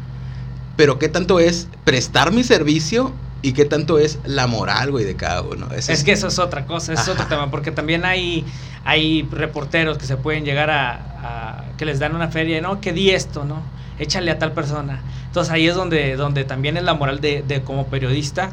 Pero 0.77 0.99
¿qué 0.99 1.09
tanto 1.09 1.41
es 1.41 1.69
prestar 1.85 2.33
mi 2.33 2.45
servicio? 2.45 3.13
¿Y 3.43 3.53
qué 3.53 3.65
tanto 3.65 3.99
es 3.99 4.19
la 4.25 4.47
moral, 4.47 4.91
güey, 4.91 5.05
de 5.05 5.15
cada 5.15 5.43
uno? 5.43 5.69
Es 5.73 6.03
que 6.05 6.13
eso 6.13 6.27
es 6.29 6.39
otra 6.39 6.67
cosa, 6.67 6.93
es 6.93 7.01
Ajá. 7.01 7.13
otro 7.13 7.27
tema, 7.27 7.51
porque 7.51 7.71
también 7.71 8.05
hay, 8.05 8.45
hay 8.85 9.23
reporteros 9.31 9.99
que 9.99 10.07
se 10.07 10.17
pueden 10.17 10.45
llegar 10.45 10.69
a, 10.71 10.91
a- 11.23 11.65
que 11.77 11.85
les 11.85 11.99
dan 11.99 12.15
una 12.17 12.29
feria, 12.29 12.61
no, 12.61 12.81
que 12.81 12.93
di 12.93 13.11
esto, 13.11 13.45
¿no? 13.45 13.63
Échale 13.99 14.31
a 14.31 14.39
tal 14.39 14.53
persona. 14.53 15.01
Entonces 15.27 15.53
ahí 15.53 15.67
es 15.69 15.75
donde, 15.75 16.17
donde 16.17 16.45
también 16.45 16.77
es 16.77 16.85
la 16.85 16.95
moral 16.95 17.21
de, 17.21 17.43
de 17.47 17.63
como 17.63 17.87
periodista, 17.87 18.51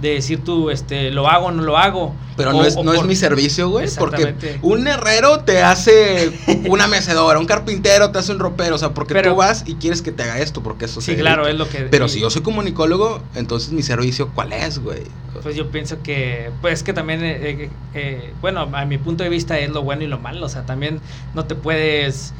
de 0.00 0.10
decir 0.10 0.44
tú, 0.44 0.68
este, 0.68 1.10
lo 1.10 1.26
hago 1.26 1.46
o 1.46 1.50
no 1.52 1.62
lo 1.62 1.78
hago. 1.78 2.14
Pero 2.36 2.50
O- 2.50 2.52
no, 2.52 2.64
es, 2.64 2.76
no 2.76 2.92
es 2.92 3.02
mi 3.04 3.16
servicio, 3.16 3.70
güey. 3.70 3.88
Porque 3.98 4.34
un 4.60 4.86
herrero 4.86 5.40
te 5.40 5.62
hace 5.62 6.30
una 6.68 6.86
mecedora, 6.86 7.38
un 7.38 7.46
carpintero 7.46 8.10
te 8.10 8.18
hace 8.18 8.32
un 8.32 8.38
ropero. 8.38 8.74
O 8.74 8.78
sea, 8.78 8.90
porque 8.90 9.14
Pero- 9.14 9.30
tú 9.30 9.36
vas 9.36 9.64
y 9.66 9.76
quieres 9.76 10.02
que 10.02 10.12
te 10.12 10.22
haga 10.22 10.38
esto, 10.40 10.62
porque 10.62 10.84
eso 10.84 11.00
Sí, 11.00 11.12
se 11.12 11.16
claro, 11.18 11.46
dedica. 11.46 11.52
es 11.52 11.58
lo 11.58 11.68
que... 11.78 11.88
Pero 11.90 12.04
y- 12.06 12.08
si 12.10 12.20
yo 12.20 12.28
soy 12.28 12.42
comunicólogo, 12.42 13.22
entonces 13.34 13.72
mi 13.72 13.82
servicio, 13.82 14.30
¿cuál 14.34 14.52
es, 14.52 14.78
güey? 14.80 15.02
Pues 15.42 15.56
yo 15.56 15.70
pienso 15.70 16.02
que, 16.02 16.50
pues 16.60 16.82
que 16.82 16.92
también, 16.92 17.22
eh, 17.24 17.36
eh, 17.62 17.70
eh, 17.94 18.32
bueno, 18.42 18.68
a 18.72 18.84
mi 18.84 18.98
punto 18.98 19.22
de 19.24 19.30
vista 19.30 19.58
es 19.58 19.70
lo 19.70 19.82
bueno 19.82 20.02
y 20.02 20.06
lo 20.08 20.18
malo, 20.18 20.44
o 20.44 20.48
sea, 20.50 20.66
también 20.66 21.00
no 21.34 21.44
te 21.44 21.54
puedes, 21.54 22.32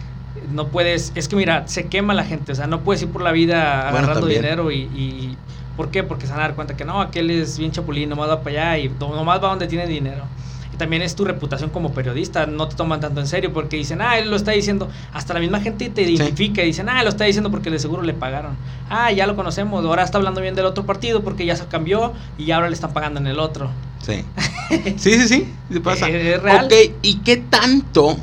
no 0.53 0.69
puedes, 0.69 1.12
es 1.15 1.29
que 1.29 1.37
mira, 1.37 1.67
se 1.69 1.87
quema 1.88 2.15
la 2.15 2.25
gente, 2.25 2.53
o 2.53 2.55
sea, 2.55 2.67
no 2.67 2.81
puedes 2.81 3.03
ir 3.03 3.09
por 3.09 3.23
la 3.23 3.33
vida 3.33 3.83
Bueno, 3.91 3.99
agarrando 3.99 4.21
también. 4.21 4.43
dinero 4.43 4.71
y, 4.71 4.77
y- 4.94 5.37
¿por 5.77 5.91
qué? 5.91 6.03
Porque 6.03 6.27
se 6.27 6.33
van 6.33 6.41
a 6.41 6.44
dar 6.44 6.55
cuenta 6.55 6.77
que 6.77 6.85
no, 6.85 7.00
aquel 7.00 7.31
es 7.31 7.59
bien 7.59 7.71
chapulín, 7.73 8.09
nomás 8.09 8.29
va 8.31 8.41
para 8.43 8.73
allá 8.73 8.79
y 8.79 8.88
no- 8.88 9.15
nomás 9.15 9.43
va 9.43 9.49
donde 9.49 9.67
tiene 9.67 9.87
dinero. 9.87 10.25
Y 10.73 10.77
también 10.79 11.00
es 11.03 11.15
tu 11.15 11.25
reputación 11.25 11.71
como 11.71 11.93
periodista, 11.93 12.44
no 12.47 12.69
te 12.69 12.77
toman 12.77 13.00
tanto 13.00 13.21
en 13.21 13.27
serio 13.27 13.53
porque 13.53 13.77
dicen, 13.77 14.00
ah, 14.03 14.19
él 14.19 14.29
lo 14.31 14.37
está 14.37 14.50
diciendo, 14.53 14.88
hasta 15.12 15.33
la 15.35 15.41
misma 15.41 15.61
gente 15.61 15.88
te 15.91 16.03
identifica 16.03 16.62
y 16.62 16.67
dicen, 16.67 16.89
ah, 16.89 17.03
lo 17.03 17.09
está 17.09 17.25
diciendo 17.25 17.50
porque 17.50 17.71
de 17.71 17.79
seguro 17.79 18.03
le 18.03 18.12
pagaron. 18.15 18.56
Ah, 18.91 19.11
ya 19.12 19.27
lo 19.27 19.37
conocemos, 19.37 19.85
ahora 19.85 20.03
está 20.03 20.19
hablando 20.19 20.41
bien 20.41 20.55
del 20.55 20.65
otro 20.67 20.85
partido 20.85 21.23
porque 21.23 21.47
ya 21.47 21.56
se 21.56 21.67
cambió 21.67 22.12
y 22.39 22.50
ahora 22.50 22.69
le 22.69 22.75
están 22.75 22.93
pagando 22.93 23.21
en 23.21 23.27
el 23.27 23.39
otro. 23.39 23.71
Sí. 24.03 24.25
Sí, 24.97 25.12
sí, 25.12 25.29
sí. 25.29 25.55
sí 25.71 25.79
pasa. 25.81 26.09
Es 26.09 26.43
real. 26.43 26.65
Ok, 26.67 26.73
¿y 27.03 27.19
qué 27.19 27.37
tanto? 27.37 28.17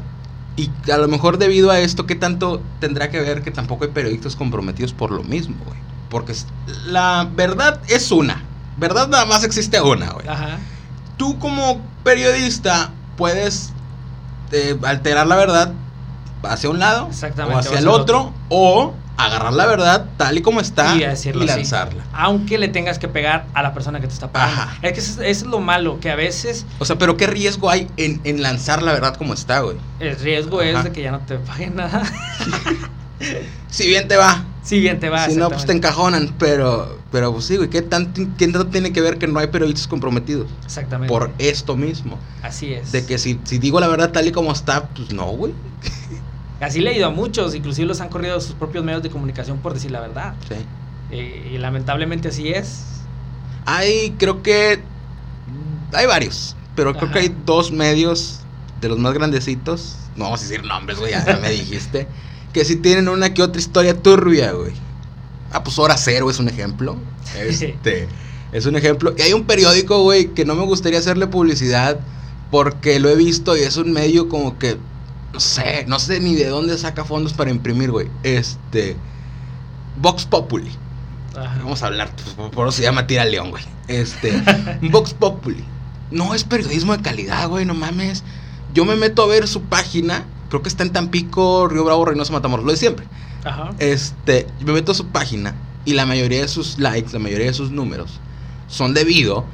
Y 0.55 0.69
a 0.91 0.97
lo 0.97 1.07
mejor 1.07 1.38
debido 1.38 1.71
a 1.71 1.79
esto, 1.79 2.05
¿qué 2.05 2.15
tanto 2.15 2.61
tendrá 2.79 3.09
que 3.09 3.19
ver 3.19 3.41
que 3.41 3.51
tampoco 3.51 3.85
hay 3.85 3.91
periodistas 3.91 4.35
comprometidos 4.35 4.94
por 4.94 5.11
lo 5.11 5.23
mismo, 5.23 5.55
güey? 5.65 5.77
Porque 6.09 6.33
la 6.85 7.27
verdad 7.35 7.81
es 7.88 8.11
una. 8.11 8.44
Verdad 8.77 9.07
nada 9.07 9.25
más 9.25 9.44
existe 9.44 9.81
una, 9.81 10.11
güey. 10.11 10.27
Ajá. 10.27 10.59
tú 11.18 11.39
como 11.39 11.81
periodista 12.04 12.92
puedes 13.18 13.71
eh, 14.51 14.78
alterar 14.83 15.25
la 15.25 15.35
verdad 15.35 15.73
hacia 16.44 16.69
un 16.69 16.80
lado 16.80 17.06
o 17.07 17.57
hacia 17.57 17.80
el 17.80 17.87
otro, 17.87 18.33
o 18.49 18.94
agarrar 19.17 19.53
la 19.53 19.65
verdad 19.67 20.05
tal 20.17 20.37
y 20.37 20.41
como 20.41 20.59
está 20.59 20.95
Y 20.95 21.03
y, 21.03 21.05
decirlo 21.05 21.43
así. 21.43 21.53
lanzarla. 21.55 22.03
Aunque 22.13 22.57
le 22.57 22.67
tengas 22.67 22.99
que 22.99 23.07
pegar 23.07 23.45
a 23.53 23.61
la 23.61 23.73
persona 23.73 23.99
que 24.01 24.07
te 24.07 24.13
está 24.13 24.31
pagando. 24.31 24.61
Ajá. 24.61 24.77
Es 24.81 24.93
que 24.93 24.99
eso, 24.99 25.11
es- 25.21 25.29
eso 25.29 25.45
es 25.45 25.51
lo 25.51 25.59
malo, 25.59 25.99
que 25.99 26.09
a 26.11 26.15
veces 26.15 26.65
O 26.79 26.85
sea, 26.85 26.97
pero 26.97 27.15
qué 27.17 27.27
riesgo 27.27 27.69
hay 27.69 27.87
en, 27.97 28.19
en 28.23 28.41
lanzar 28.41 28.81
la 28.83 28.91
verdad 28.93 29.15
como 29.15 29.33
está, 29.33 29.59
güey. 29.61 29.77
el 29.99 30.17
riesgo 30.19 30.59
Ajá. 30.61 30.69
es 30.69 30.83
de 30.85 30.91
que 30.91 31.01
ya 31.03 31.11
no 31.11 31.19
te 31.19 31.37
paguen 31.37 31.75
nada. 31.75 32.03
Si 33.69 33.87
bien 33.87 34.07
te 34.07 34.17
va, 34.17 34.43
si 34.63 34.79
bien 34.81 34.99
te 34.99 35.09
va. 35.09 35.29
si 35.29 35.35
no, 35.35 35.49
pues 35.49 35.65
te 35.65 35.71
encajonan, 35.71 36.35
pero, 36.37 36.99
pero 37.11 37.31
pues 37.31 37.45
sí, 37.45 37.55
güey, 37.55 37.69
¿qué 37.69 37.81
tanto, 37.81 38.21
¿qué 38.37 38.47
tanto 38.47 38.67
tiene 38.67 38.91
que 38.91 38.99
ver 39.01 39.17
que 39.17 39.27
no 39.27 39.39
hay 39.39 39.47
periodistas 39.47 39.87
comprometidos? 39.87 40.47
Exactamente. 40.65 41.09
Por 41.11 41.31
esto 41.37 41.77
mismo. 41.77 42.19
Así 42.41 42.73
es. 42.73 42.91
De 42.91 43.05
que 43.05 43.17
si, 43.17 43.39
si 43.45 43.59
digo 43.59 43.79
la 43.79 43.87
verdad 43.87 44.11
tal 44.11 44.27
y 44.27 44.31
como 44.31 44.51
está, 44.51 44.87
pues 44.89 45.13
no, 45.13 45.25
güey. 45.27 45.53
Así 46.60 46.80
le 46.80 46.92
he 46.92 46.98
ido 46.98 47.07
a 47.07 47.12
muchos, 47.12 47.56
inclusive 47.56 47.88
los 47.88 48.00
han 48.02 48.10
corrido 48.10 48.40
sus 48.40 48.56
propios 48.56 48.83
medios 48.83 49.04
de 49.04 49.10
comunicación 49.10 49.57
por 49.57 49.74
decir 49.74 49.92
la 49.92 50.00
verdad. 50.00 50.33
Sí. 50.48 50.56
Eh, 51.12 51.52
y 51.54 51.57
lamentablemente 51.57 52.30
así 52.30 52.50
es. 52.50 52.83
Hay, 53.66 54.16
creo 54.18 54.42
que. 54.42 54.81
Hay 55.94 56.06
varios. 56.06 56.56
Pero 56.76 56.94
creo 56.95 57.12
que 57.12 57.19
hay 57.19 57.36
dos 57.45 57.72
medios 57.72 58.40
de 58.81 58.90
los 58.90 58.98
más 58.98 59.14
grandecitos. 59.14 59.98
No 60.16 60.26
vamos 60.26 60.42
a 60.42 60.44
decir 60.44 60.64
nombres, 60.64 61.00
güey, 61.00 61.12
ya 61.12 61.40
me 61.42 61.50
dijiste. 61.52 62.07
Que 62.52 62.66
sí 62.66 62.76
tienen 62.76 63.10
una 63.10 63.33
que 63.33 63.42
otra 63.42 63.60
historia 63.60 64.00
turbia, 64.00 64.52
güey. 64.52 64.74
Ah, 65.52 65.64
pues 65.64 65.78
Hora 65.78 65.98
Cero 65.98 66.30
es 66.30 66.40
un 66.40 66.50
ejemplo. 66.50 66.98
Este. 67.38 68.07
es 68.52 68.66
un 68.66 68.76
ejemplo. 68.76 69.14
Y 69.18 69.22
hay 69.22 69.33
un 69.33 69.45
periódico, 69.45 70.02
güey, 70.04 70.33
que 70.33 70.45
no 70.45 70.56
me 70.56 70.64
gustaría 70.66 71.00
hacerle 71.00 71.28
publicidad. 71.28 72.00
Porque 72.52 73.00
lo 73.00 73.10
he 73.10 73.16
visto 73.16 73.57
y 73.57 73.62
es 73.62 73.78
un 73.78 73.92
medio 73.92 74.30
como 74.30 74.60
que. 74.60 74.78
No 75.33 75.40
sé, 75.40 75.85
no 75.87 75.99
sé 75.99 76.19
ni 76.19 76.35
de 76.35 76.47
dónde 76.47 76.78
saca 76.78 77.04
fondos 77.06 77.33
para 77.33 77.49
imprimir, 77.52 77.92
güey. 77.92 78.07
Este. 78.23 78.95
Vox 79.97 80.25
Populi. 80.25 80.71
Ajá. 81.35 81.56
Vamos 81.63 81.81
a 81.83 81.87
hablar, 81.87 82.11
pues, 82.16 82.49
por- 82.52 82.68
eso 82.68 82.78
se 82.78 82.83
llama 82.83 83.07
Tira 83.07 83.25
León, 83.25 83.49
güey. 83.52 83.63
Este, 83.87 84.31
Vox 84.92 85.13
Populi. 85.13 85.63
No 86.11 86.33
es 86.35 86.44
periodismo 86.44 86.95
de 86.95 87.02
calidad, 87.02 87.49
güey, 87.49 87.66
no 87.66 87.73
mames. 87.73 88.23
Yo 88.73 88.85
me 88.85 88.95
meto 88.95 89.23
a 89.23 89.28
ver 89.28 89.47
su 89.47 89.61
página, 89.63 90.23
creo 90.49 90.61
que 90.61 90.69
está 90.69 90.83
en 90.83 90.92
Tampico, 90.92 91.68
Río 91.68 91.83
Bravo, 91.83 92.06
Reynosa, 92.06 92.31
Matamoros, 92.33 92.66
lo 92.66 92.71
de 92.71 92.78
siempre. 92.78 93.07
Ajá. 93.44 93.71
Este, 93.80 94.47
me 94.63 94.73
meto 94.73 94.92
a 94.92 94.95
su 94.95 95.07
página 95.07 95.56
y 95.85 95.94
la 95.94 96.06
mayoría 96.06 96.42
de 96.42 96.47
sus 96.47 96.78
likes, 96.80 97.11
la 97.13 97.19
mayoría 97.19 97.47
de 97.47 97.54
sus 97.54 97.71
números, 97.71 98.19
son 98.68 98.94
debido 98.94 99.45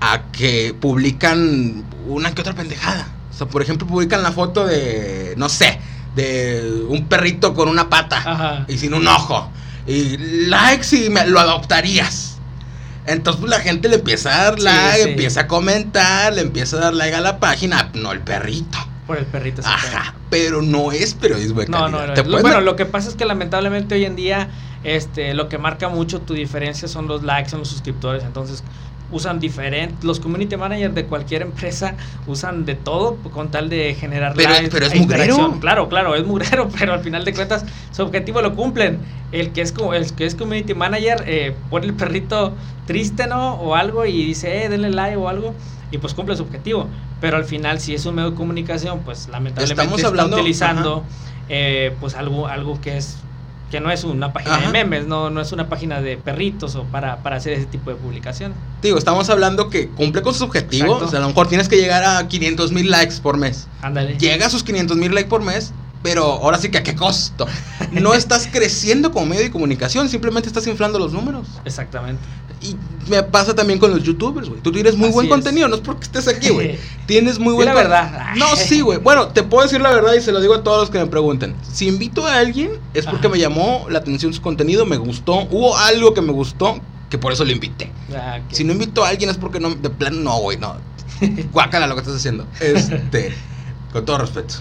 a 0.00 0.22
que 0.32 0.74
publican 0.78 1.84
una 2.08 2.34
que 2.34 2.40
otra 2.40 2.54
pendejada. 2.54 3.08
O 3.36 3.38
sea, 3.38 3.46
por 3.48 3.60
ejemplo, 3.60 3.86
publican 3.86 4.22
la 4.22 4.32
foto 4.32 4.64
de, 4.66 5.34
no 5.36 5.50
sé, 5.50 5.78
de 6.14 6.84
un 6.88 7.04
perrito 7.06 7.52
con 7.52 7.68
una 7.68 7.90
pata 7.90 8.16
Ajá. 8.24 8.64
y 8.66 8.78
sin 8.78 8.94
un 8.94 9.06
ojo. 9.06 9.50
Y 9.86 10.16
likes 10.46 10.96
y 10.96 11.10
me, 11.10 11.26
lo 11.26 11.38
adoptarías. 11.38 12.38
Entonces 13.04 13.40
pues, 13.40 13.50
la 13.50 13.60
gente 13.60 13.90
le 13.90 13.96
empieza 13.96 14.34
a 14.34 14.44
dar 14.44 14.54
Sí, 14.58 14.64
like, 14.64 15.02
sí. 15.02 15.08
empieza 15.10 15.40
a 15.42 15.46
comentar, 15.46 16.32
le 16.32 16.40
empieza 16.40 16.78
a 16.78 16.80
dar 16.80 16.94
like 16.94 17.14
a 17.14 17.20
la 17.20 17.38
página, 17.38 17.90
no 17.92 18.10
el 18.12 18.20
perrito. 18.20 18.78
Por 19.06 19.18
el 19.18 19.26
perrito. 19.26 19.60
Ajá, 19.64 19.76
exactamente. 19.86 20.18
pero 20.30 20.62
no 20.62 20.90
es 20.90 21.12
periodismo 21.12 21.60
de 21.60 21.66
No, 21.68 21.78
calidad. 21.82 22.00
no, 22.00 22.06
no. 22.08 22.12
Te 22.14 22.22
Lo- 22.24 22.30
puedes 22.30 22.42
bueno, 22.42 22.60
lo 22.62 22.74
que 22.74 22.86
pasa 22.86 23.10
es 23.10 23.16
que 23.16 23.26
lamentablemente 23.26 23.94
hoy 23.96 24.06
en 24.06 24.16
día 24.16 24.48
este, 24.82 25.34
lo 25.34 25.48
que 25.50 25.58
marca 25.58 25.88
mucho 25.90 26.22
tu 26.22 26.32
diferencia 26.34 26.88
son 26.88 27.06
los 27.06 27.22
likes, 27.22 27.50
son 27.50 27.58
los 27.60 27.68
suscriptores. 27.68 28.24
Entonces 28.24 28.64
usan 29.12 29.38
diferente. 29.40 29.94
Los 30.06 30.18
community 30.20 30.56
managers 30.56 30.94
de 30.94 31.04
cualquier 31.04 31.42
empresa 31.42 31.94
usan 32.26 32.64
de 32.64 32.74
todo 32.74 33.16
con 33.32 33.50
tal 33.50 33.68
de 33.68 33.94
generar 33.94 34.34
Pero- 34.34 34.50
likes. 34.50 34.68
pero 34.70 34.86
es 34.86 34.94
mugrero. 34.94 35.58
Claro, 35.60 35.88
claro, 35.88 36.14
es 36.14 36.26
mugrero, 36.26 36.68
pero 36.78 36.92
al 36.94 37.00
final 37.00 37.24
de 37.24 37.32
cuentas 37.34 37.64
su 37.92 38.02
objetivo 38.02 38.42
lo 38.42 38.54
cumplen. 38.54 38.98
El 39.32 39.50
que 39.52 39.60
es, 39.60 39.74
el 39.94 40.12
que 40.14 40.26
es 40.26 40.34
community 40.34 40.74
manager 40.74 41.22
eh, 41.26 41.54
pone 41.70 41.86
el 41.86 41.94
perrito 41.94 42.52
triste, 42.86 43.26
¿no? 43.26 43.54
O 43.54 43.74
algo 43.74 44.06
y 44.06 44.24
dice, 44.24 44.64
eh, 44.64 44.68
denle 44.68 44.90
like 44.90 45.16
o 45.16 45.28
algo. 45.28 45.54
Y 45.90 45.98
pues 45.98 46.14
cumple 46.14 46.36
su 46.36 46.42
objetivo. 46.42 46.88
Pero 47.20 47.36
al 47.36 47.44
final, 47.44 47.80
si 47.80 47.94
es 47.94 48.04
un 48.06 48.16
medio 48.16 48.30
de 48.32 48.36
comunicación, 48.36 49.00
pues 49.04 49.28
lamentablemente 49.28 49.72
Estamos 49.82 49.98
está 49.98 50.08
hablando- 50.08 50.36
utilizando 50.36 51.04
eh, 51.48 51.94
pues 52.00 52.14
algo, 52.16 52.48
algo 52.48 52.80
que 52.80 52.96
es 52.96 53.18
que 53.70 53.80
no 53.80 53.90
es 53.90 54.04
una 54.04 54.32
página 54.32 54.56
Ajá. 54.56 54.66
de 54.66 54.72
memes, 54.72 55.06
no, 55.06 55.30
no 55.30 55.40
es 55.40 55.52
una 55.52 55.68
página 55.68 56.00
de 56.00 56.16
perritos 56.16 56.76
o 56.76 56.84
para, 56.84 57.22
para 57.22 57.36
hacer 57.36 57.54
ese 57.54 57.66
tipo 57.66 57.90
de 57.90 57.96
publicación. 57.96 58.54
Digo, 58.82 58.98
estamos 58.98 59.28
hablando 59.28 59.70
que 59.70 59.88
cumple 59.88 60.22
con 60.22 60.32
sus 60.32 60.42
objetivos. 60.42 60.88
Exacto. 60.88 61.06
O 61.06 61.10
sea, 61.10 61.18
a 61.18 61.22
lo 61.22 61.28
mejor 61.28 61.48
tienes 61.48 61.68
que 61.68 61.76
llegar 61.76 62.04
a 62.04 62.28
500 62.28 62.72
mil 62.72 62.90
likes 62.90 63.16
por 63.22 63.36
mes. 63.36 63.66
Ándale. 63.82 64.16
Llega 64.18 64.46
a 64.46 64.50
sus 64.50 64.62
500 64.62 64.96
mil 64.96 65.12
likes 65.12 65.28
por 65.28 65.42
mes, 65.42 65.72
pero 66.02 66.24
ahora 66.24 66.58
sí 66.58 66.70
que 66.70 66.78
a 66.78 66.82
qué 66.82 66.94
costo. 66.94 67.46
No 67.92 68.14
estás 68.14 68.48
creciendo 68.50 69.12
como 69.12 69.26
medio 69.26 69.42
de 69.42 69.50
comunicación, 69.50 70.08
simplemente 70.08 70.48
estás 70.48 70.66
inflando 70.66 70.98
los 70.98 71.12
números. 71.12 71.46
Exactamente. 71.64 72.20
Y 72.62 72.74
me 73.10 73.22
pasa 73.22 73.54
también 73.54 73.78
con 73.78 73.90
los 73.90 74.02
youtubers, 74.02 74.48
güey. 74.48 74.60
Tú 74.62 74.72
tienes 74.72 74.96
muy 74.96 75.08
Así 75.08 75.14
buen 75.14 75.26
es. 75.26 75.30
contenido, 75.30 75.68
no 75.68 75.76
es 75.76 75.82
porque 75.82 76.04
estés 76.04 76.26
aquí, 76.26 76.48
güey. 76.48 76.78
Tienes 77.06 77.38
muy 77.38 77.52
buen 77.54 77.66
la 77.66 77.74
con- 77.74 77.82
verdad. 77.82 78.34
No, 78.36 78.46
sí, 78.56 78.80
güey. 78.80 78.98
Bueno, 78.98 79.28
te 79.28 79.42
puedo 79.42 79.62
decir 79.62 79.80
la 79.80 79.90
verdad 79.90 80.14
y 80.14 80.22
se 80.22 80.32
lo 80.32 80.40
digo 80.40 80.54
a 80.54 80.62
todos 80.64 80.80
los 80.80 80.90
que 80.90 80.98
me 80.98 81.06
pregunten. 81.06 81.54
Si 81.70 81.86
invito 81.86 82.26
a 82.26 82.38
alguien 82.38 82.72
es 82.94 83.04
porque 83.04 83.26
Ajá. 83.26 83.34
me 83.34 83.38
llamó 83.40 83.86
la 83.90 83.98
atención 83.98 84.32
su 84.32 84.40
contenido, 84.42 84.86
me 84.86 84.96
gustó, 84.96 85.40
hubo 85.50 85.76
algo 85.76 86.14
que 86.14 86.22
me 86.22 86.32
gustó, 86.32 86.80
que 87.10 87.18
por 87.18 87.32
eso 87.32 87.44
lo 87.44 87.52
invité. 87.52 87.92
Ah. 88.14 88.40
Si 88.50 88.64
no 88.64 88.72
invito 88.72 89.04
a 89.04 89.08
alguien 89.10 89.30
es 89.30 89.36
porque 89.36 89.60
no, 89.60 89.74
de 89.74 89.90
plano 89.90 90.18
no, 90.20 90.38
güey, 90.38 90.56
no. 90.58 90.76
Guácala 91.52 91.86
lo 91.86 91.94
que 91.94 92.00
estás 92.00 92.16
haciendo. 92.16 92.46
Este, 92.60 93.34
con 93.92 94.04
todo 94.04 94.18
respeto. 94.18 94.54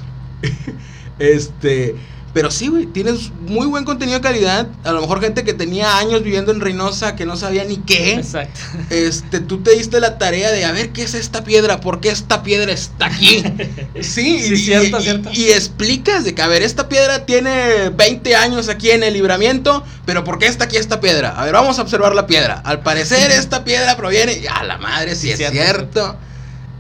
Este, 1.17 1.95
pero 2.35 2.51
sí, 2.51 2.67
güey, 2.67 2.85
tienes 2.85 3.31
muy 3.47 3.65
buen 3.65 3.85
contenido 3.85 4.17
de 4.19 4.21
calidad. 4.21 4.67
A 4.83 4.91
lo 4.91 4.99
mejor 4.99 5.21
gente 5.21 5.45
que 5.45 5.53
tenía 5.53 5.97
años 5.97 6.21
viviendo 6.21 6.51
en 6.51 6.59
Reynosa 6.59 7.15
que 7.15 7.25
no 7.25 7.37
sabía 7.37 7.63
ni 7.63 7.77
qué. 7.77 8.15
Exacto. 8.15 8.59
Este, 8.89 9.39
tú 9.39 9.63
te 9.63 9.71
diste 9.71 10.01
la 10.01 10.17
tarea 10.17 10.51
de 10.51 10.65
a 10.65 10.73
ver 10.73 10.89
qué 10.91 11.03
es 11.03 11.13
esta 11.13 11.45
piedra, 11.45 11.79
por 11.79 12.01
qué 12.01 12.09
esta 12.09 12.43
piedra 12.43 12.73
está 12.73 13.05
aquí. 13.05 13.41
Sí, 14.01 14.41
Sí, 14.43 14.53
y, 14.53 14.57
cierto, 14.57 14.99
y- 14.99 15.01
cierto. 15.03 15.29
y 15.33 15.45
explicas 15.51 16.25
de 16.25 16.35
que, 16.35 16.41
a 16.41 16.47
ver, 16.47 16.61
esta 16.61 16.89
piedra 16.89 17.25
tiene 17.25 17.89
20 17.95 18.35
años 18.35 18.67
aquí 18.67 18.91
en 18.91 19.03
el 19.03 19.13
libramiento, 19.13 19.85
pero 20.05 20.25
¿por 20.25 20.37
qué 20.37 20.47
está 20.47 20.65
aquí 20.65 20.75
esta 20.75 20.99
piedra? 20.99 21.29
A 21.39 21.45
ver, 21.45 21.53
vamos 21.53 21.79
a 21.79 21.83
observar 21.83 22.13
la 22.15 22.27
piedra. 22.27 22.61
Al 22.65 22.81
parecer, 22.81 23.31
esta 23.39 23.63
piedra 23.63 23.95
proviene. 23.95 24.45
A 24.53 24.65
la 24.65 24.77
madre, 24.77 25.15
si 25.15 25.27
Sí, 25.27 25.31
es 25.31 25.37
cierto, 25.37 25.53
cierto. 25.55 26.17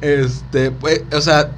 Este, 0.01 0.71
pues, 0.71 1.01
o 1.13 1.21
sea, 1.21 1.49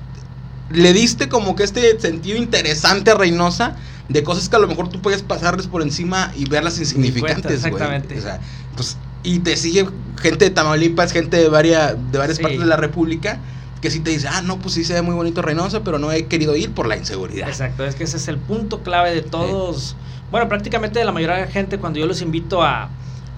le 0.70 0.94
diste 0.94 1.30
como 1.30 1.56
que 1.56 1.64
este 1.64 2.00
sentido 2.00 2.38
interesante 2.38 3.12
a 3.12 3.16
Reynosa 3.16 3.76
de 4.10 4.24
cosas 4.24 4.48
que 4.50 4.56
a 4.56 4.60
lo 4.60 4.68
mejor 4.68 4.90
tú 4.90 5.02
puedes 5.02 5.22
pasarles 5.22 5.68
por 5.68 5.82
encima 5.82 6.32
y 6.36 6.46
verlas 6.48 6.80
insignificantes, 6.80 7.62
güey. 7.62 7.74
exactamente. 7.74 8.18
O 8.18 8.22
sea, 8.22 8.40
pues, 8.76 8.98
y 9.24 9.40
te 9.40 9.58
sigue 9.58 9.88
gente 10.22 10.46
de 10.46 10.52
Tamaulipas, 10.52 11.12
gente 11.12 11.38
de 11.38 11.50
varias, 11.50 11.96
de 12.12 12.18
varias 12.18 12.38
Sí. 12.38 12.44
partes 12.44 12.60
de 12.62 12.66
la 12.66 12.78
República, 12.78 13.40
que 13.82 13.92
sí 13.92 14.00
te 14.00 14.12
dice, 14.12 14.28
ah, 14.30 14.42
no, 14.42 14.60
pues 14.60 14.76
sí 14.76 14.84
se 14.86 14.94
ve 14.94 15.02
muy 15.02 15.14
bonito 15.16 15.42
Reynosa, 15.42 15.84
pero 15.84 16.00
no 16.00 16.12
he 16.12 16.26
querido 16.28 16.56
ir 16.56 16.72
por 16.72 16.88
la 16.88 16.96
inseguridad. 16.98 17.50
Exacto, 17.50 17.86
es 17.86 17.96
que 17.96 18.06
ese 18.06 18.18
es 18.18 18.28
el 18.28 18.38
punto 18.38 18.82
clave 18.82 19.14
de 19.14 19.22
todos. 19.22 19.96
Bueno, 20.32 20.48
prácticamente 20.50 21.00
de 21.00 21.06
la 21.06 21.12
mayoría 21.12 21.36
de 21.36 21.42
la 21.42 21.52
gente, 21.52 21.78
cuando 21.78 22.00
yo 22.00 22.06
los 22.08 22.22
invito 22.22 22.64
a, 22.64 22.90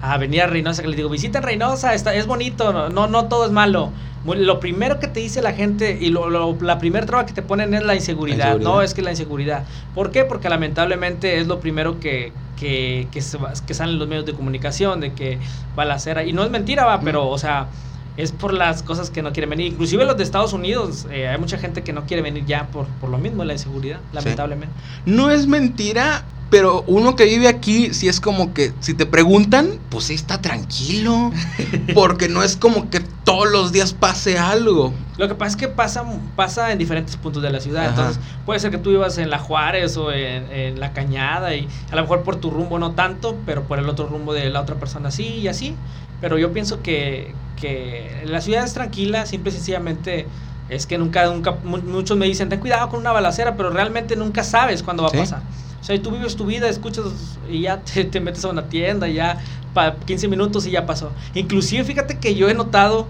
a 0.01 0.17
venir 0.17 0.41
a 0.43 0.48
Reynosa, 0.48 0.81
que 0.81 0.88
les 0.88 0.98
digo, 0.98 1.09
visiten 1.09 1.41
Reynosa, 1.43 1.93
está, 1.93 2.13
es 2.13 2.25
bonito, 2.27 2.71
no, 2.71 2.89
no, 2.89 3.07
no 3.07 3.25
todo 3.25 3.45
es 3.45 3.51
malo. 3.51 3.91
Lo 4.22 4.60
primero 4.60 5.00
que 5.00 5.08
te 5.08 5.22
dice 5.22 5.42
la 5.42 5.54
gente 5.54 5.98
y 6.00 6.10
lo, 6.10 6.30
lo- 6.30 6.58
la 6.62 6.78
primera 6.78 7.06
traba 7.06 7.26
que 7.26 7.34
te 7.34 7.42
ponen 7.42 7.74
es 7.74 7.84
la 7.84 7.96
inseguridad. 7.96 8.38
La 8.38 8.44
inseguridad. 8.46 8.72
No, 8.72 8.82
es 8.82 8.94
que 8.94 9.02
la 9.02 9.12
inseguridad. 9.12 9.68
¿Por 9.94 10.12
qué? 10.12 10.26
Porque 10.26 10.50
lamentablemente 10.50 11.40
es 11.40 11.48
lo 11.48 11.60
primero 11.62 12.00
que, 12.00 12.38
que, 12.56 13.10
que, 13.12 13.22
se 13.22 13.38
que 13.66 13.74
salen 13.74 13.94
en 13.94 14.00
los 14.00 14.08
medios 14.10 14.26
de 14.26 14.34
comunicación, 14.36 15.00
de 15.00 15.16
que 15.16 15.42
balacera. 15.74 16.26
Y 16.26 16.34
no 16.34 16.44
es 16.44 16.50
mentira, 16.52 16.86
va, 16.86 17.04
pero, 17.04 17.30
o 17.30 17.38
sea, 17.38 17.72
es 18.20 18.34
por 18.34 18.54
las 18.54 18.84
cosas 18.84 19.10
que 19.10 19.22
no 19.22 19.32
quieren 19.32 19.50
venir. 19.50 19.68
Inclusive 19.68 20.04
los 20.04 20.18
de 20.18 20.24
Estados 20.24 20.52
Unidos, 20.52 21.08
eh, 21.10 21.30
hay 21.30 21.38
mucha 21.38 21.58
gente 21.58 21.84
que 21.84 21.94
no 21.94 22.06
quiere 22.06 22.22
venir 22.22 22.46
ya 22.46 22.68
por, 22.68 22.86
por 23.00 23.10
lo 23.10 23.18
mismo, 23.18 23.46
la 23.46 23.54
inseguridad, 23.54 24.00
lamentablemente. 24.12 24.76
No 25.06 25.32
es 25.32 25.48
mentira, 25.48 26.26
pero 26.50 26.84
uno 26.86 27.16
que 27.16 27.24
vive 27.24 27.48
aquí, 27.48 27.94
sí 27.94 28.10
es 28.10 28.20
como 28.20 28.54
que, 28.54 28.74
si 28.82 28.94
te 28.94 29.06
preguntan, 29.06 29.80
pues 29.90 30.06
sí 30.06 30.16
está 30.16 30.42
tranquilo, 30.42 31.32
porque 31.94 32.28
no 32.28 32.44
es 32.44 32.58
como 32.58 32.90
que 32.90 33.00
todos 33.00 33.50
los 33.50 33.72
días 33.72 33.94
pase 33.94 34.38
algo. 34.38 34.94
Lo 35.18 35.30
que 35.30 35.36
pasa 35.36 35.52
es 35.52 35.56
que 35.56 35.68
pasa, 35.70 36.04
pasa 36.36 36.74
en 36.74 36.78
diferentes 36.78 37.16
puntos 37.16 37.42
de 37.42 37.52
la 37.52 37.62
ciudad. 37.62 37.84
Ajá. 37.84 37.90
Entonces, 37.92 38.24
puede 38.46 38.60
ser 38.60 38.72
que 38.72 38.80
tú 38.80 38.90
vivas 38.90 39.18
en 39.18 39.30
La 39.30 39.40
Juárez 39.40 39.96
o 39.96 40.12
en, 40.12 40.52
en 40.52 40.80
La 40.82 40.92
Cañada 40.92 41.56
y 41.56 41.70
a 41.90 41.96
lo 41.96 42.02
mejor 42.02 42.24
por 42.24 42.36
tu 42.36 42.50
rumbo 42.50 42.80
no 42.80 42.92
tanto, 42.92 43.38
pero 43.46 43.64
por 43.64 43.80
el 43.80 43.88
otro 43.88 44.08
rumbo 44.08 44.34
de 44.34 44.50
la 44.50 44.60
otra 44.60 44.76
persona 44.76 45.10
sí 45.10 45.24
y 45.24 45.48
así. 45.48 45.74
Pero 46.22 46.38
yo 46.38 46.52
pienso 46.54 46.82
que, 46.82 47.34
que 47.60 48.24
la 48.26 48.42
ciudad 48.42 48.64
es 48.66 48.74
tranquila, 48.74 49.26
simple 49.26 49.52
y 49.52 49.54
sencillamente 49.54 50.28
es 50.70 50.86
que 50.86 50.98
nunca, 50.98 51.26
nunca, 51.28 51.56
mu- 51.64 51.78
muchos 51.82 52.18
me 52.18 52.26
dicen, 52.26 52.50
ten 52.50 52.60
cuidado 52.60 52.90
con 52.90 53.00
una 53.00 53.12
balacera, 53.12 53.56
pero 53.56 53.70
realmente 53.70 54.16
nunca 54.16 54.44
sabes 54.44 54.84
cuándo 54.84 55.04
va 55.04 55.10
Sí. 55.10 55.18
a 55.18 55.20
pasar. 55.22 55.42
O 55.82 55.84
sea, 55.84 56.02
tú 56.02 56.12
vives 56.12 56.36
tu 56.36 56.46
vida, 56.46 56.68
escuchas 56.68 57.06
y 57.50 57.62
ya 57.62 57.78
te, 57.94 58.04
te 58.06 58.20
metes 58.20 58.44
a 58.46 58.50
una 58.50 58.64
tienda, 58.70 59.08
ya 59.08 59.38
para 59.74 59.96
15 59.96 60.28
minutos 60.28 60.66
y 60.68 60.72
ya 60.72 60.86
pasó. 60.86 61.12
Inclusive, 61.34 61.84
fíjate 61.86 62.18
que 62.20 62.36
yo 62.36 62.50
he 62.50 62.54
notado 62.54 63.08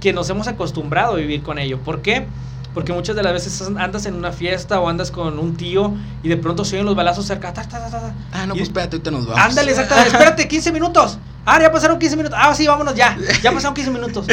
que 0.00 0.12
nos 0.12 0.28
hemos 0.30 0.46
acostumbrado 0.48 1.14
a 1.14 1.16
vivir 1.16 1.42
con 1.42 1.58
ello. 1.58 1.78
¿Por 1.78 2.02
qué? 2.02 2.26
Porque 2.74 2.92
muchas 2.92 3.14
de 3.16 3.22
las 3.22 3.32
veces 3.34 3.62
andas 3.76 4.06
en 4.06 4.14
una 4.14 4.32
fiesta 4.32 4.80
o 4.80 4.88
andas 4.88 5.10
con 5.10 5.38
un 5.38 5.56
tío 5.56 5.92
y 6.22 6.28
de 6.28 6.36
pronto 6.38 6.64
se 6.64 6.76
oyen 6.76 6.86
los 6.86 6.94
balazos 6.96 7.26
cerca. 7.26 7.52
ta, 7.52 7.62
ta, 7.68 7.78
ta, 7.78 7.90
ta. 7.90 8.14
Ah, 8.32 8.46
no, 8.46 8.54
Y- 8.54 8.58
pues 8.58 8.68
espérate, 8.68 8.96
ahorita 8.96 9.10
nos 9.10 9.26
vamos. 9.26 9.40
Ándale, 9.44 9.70
exactamente. 9.72 10.10
Espérate, 10.12 10.48
15 10.48 10.72
minutos. 10.72 11.18
Ah, 11.44 11.60
ya 11.60 11.72
pasaron 11.72 11.98
15 11.98 12.16
minutos. 12.16 12.38
Ah, 12.40 12.54
sí, 12.54 12.66
vámonos 12.66 12.94
ya. 12.94 13.16
Ya 13.42 13.52
pasaron 13.54 13.74
15 13.74 13.90
minutos. 13.90 14.26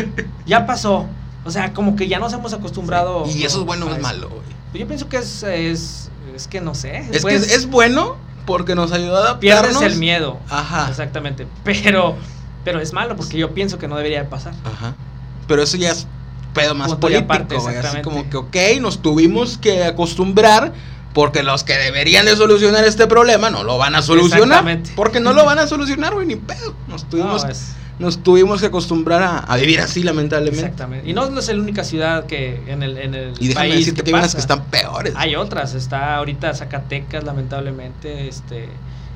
Ya 0.46 0.66
pasó. 0.66 1.08
O 1.46 1.52
sea, 1.52 1.74
como 1.74 1.96
que 1.96 2.08
ya 2.08 2.20
nos 2.20 2.34
hemos 2.34 2.54
acostumbrado. 2.54 3.26
Y 3.28 3.44
eso 3.44 3.60
es 3.60 3.66
bueno 3.66 3.88
o 3.88 3.94
es 3.94 4.02
malo, 4.02 4.30
güey. 4.30 4.42
Yo 4.74 4.88
pienso 4.88 5.10
que 5.10 5.18
es, 5.18 5.42
es, 5.44 6.12
es 6.36 6.48
que 6.48 6.62
no 6.62 6.76
sé. 6.76 6.98
Es 7.12 7.22
pues, 7.22 7.24
que 7.24 7.36
es, 7.36 7.56
es 7.56 7.70
bueno 7.70 8.18
porque 8.46 8.76
nos 8.76 8.92
ayuda 8.92 9.32
a 9.32 9.40
pierdes 9.40 9.72
adaptarnos. 9.72 9.94
el 9.94 10.00
miedo. 10.00 10.40
Ajá. 10.50 10.88
Exactamente. 10.90 11.48
Pero, 11.64 12.16
pero 12.64 12.80
es 12.80 12.94
malo 12.94 13.16
porque 13.16 13.38
yo 13.38 13.54
pienso 13.54 13.80
que 13.80 13.88
no 13.88 13.96
debería 13.96 14.24
de 14.24 14.30
pasar. 14.30 14.54
Ajá. 14.64 14.96
Pero 15.48 15.64
eso 15.64 15.78
ya 15.78 15.92
es 15.92 16.08
pedo 16.54 16.76
más 16.76 16.90
Punto 16.90 17.02
político, 17.02 17.34
aparte. 17.34 17.56
Así 17.58 18.02
como 18.02 18.30
que, 18.30 18.38
ok, 18.38 18.56
nos 18.82 19.02
tuvimos 19.02 19.58
que 19.58 19.84
acostumbrar 19.84 20.74
porque 21.14 21.44
los 21.44 21.64
que 21.64 21.74
deberían 21.78 22.26
de 22.26 22.36
solucionar 22.36 22.84
este 22.86 23.08
problema 23.08 23.50
no 23.50 23.64
lo 23.64 23.78
van 23.78 23.96
a 23.96 24.02
solucionar. 24.02 24.64
Porque 24.96 25.20
no 25.20 25.34
lo 25.34 25.46
van 25.46 25.60
a 25.60 25.68
solucionar, 25.68 26.14
güey, 26.14 26.28
ni 26.28 26.36
pedo. 26.36 26.74
Nos 26.88 27.10
tuvimos, 27.10 27.44
No, 27.44 27.50
es- 27.50 27.76
nos 28.00 28.24
tuvimos 28.24 28.62
que 28.62 28.68
acostumbrar 28.68 29.22
a, 29.24 29.40
a 29.40 29.58
vivir 29.58 29.82
así, 29.82 30.04
lamentablemente. 30.04 30.62
exactamente. 30.66 31.10
Y 31.10 31.14
no 31.14 31.26
es 31.38 31.48
la 31.48 31.54
única 31.62 31.84
ciudad 31.84 32.26
que 32.28 32.62
en 32.68 32.82
el, 32.84 32.98
en 32.98 33.14
el 33.16 33.34
Y 33.40 33.50
déjame 33.50 33.70
país 33.70 33.80
decirte 33.80 34.04
que 34.04 34.12
hay 34.12 34.14
unas 34.20 34.34
que 34.36 34.40
están 34.42 34.64
peores. 34.66 35.14
Hay 35.18 35.36
otras, 35.36 35.74
está 35.74 36.16
ahorita 36.16 36.54
Zacatecas, 36.54 37.24
lamentablemente, 37.26 38.28
este, 38.30 38.70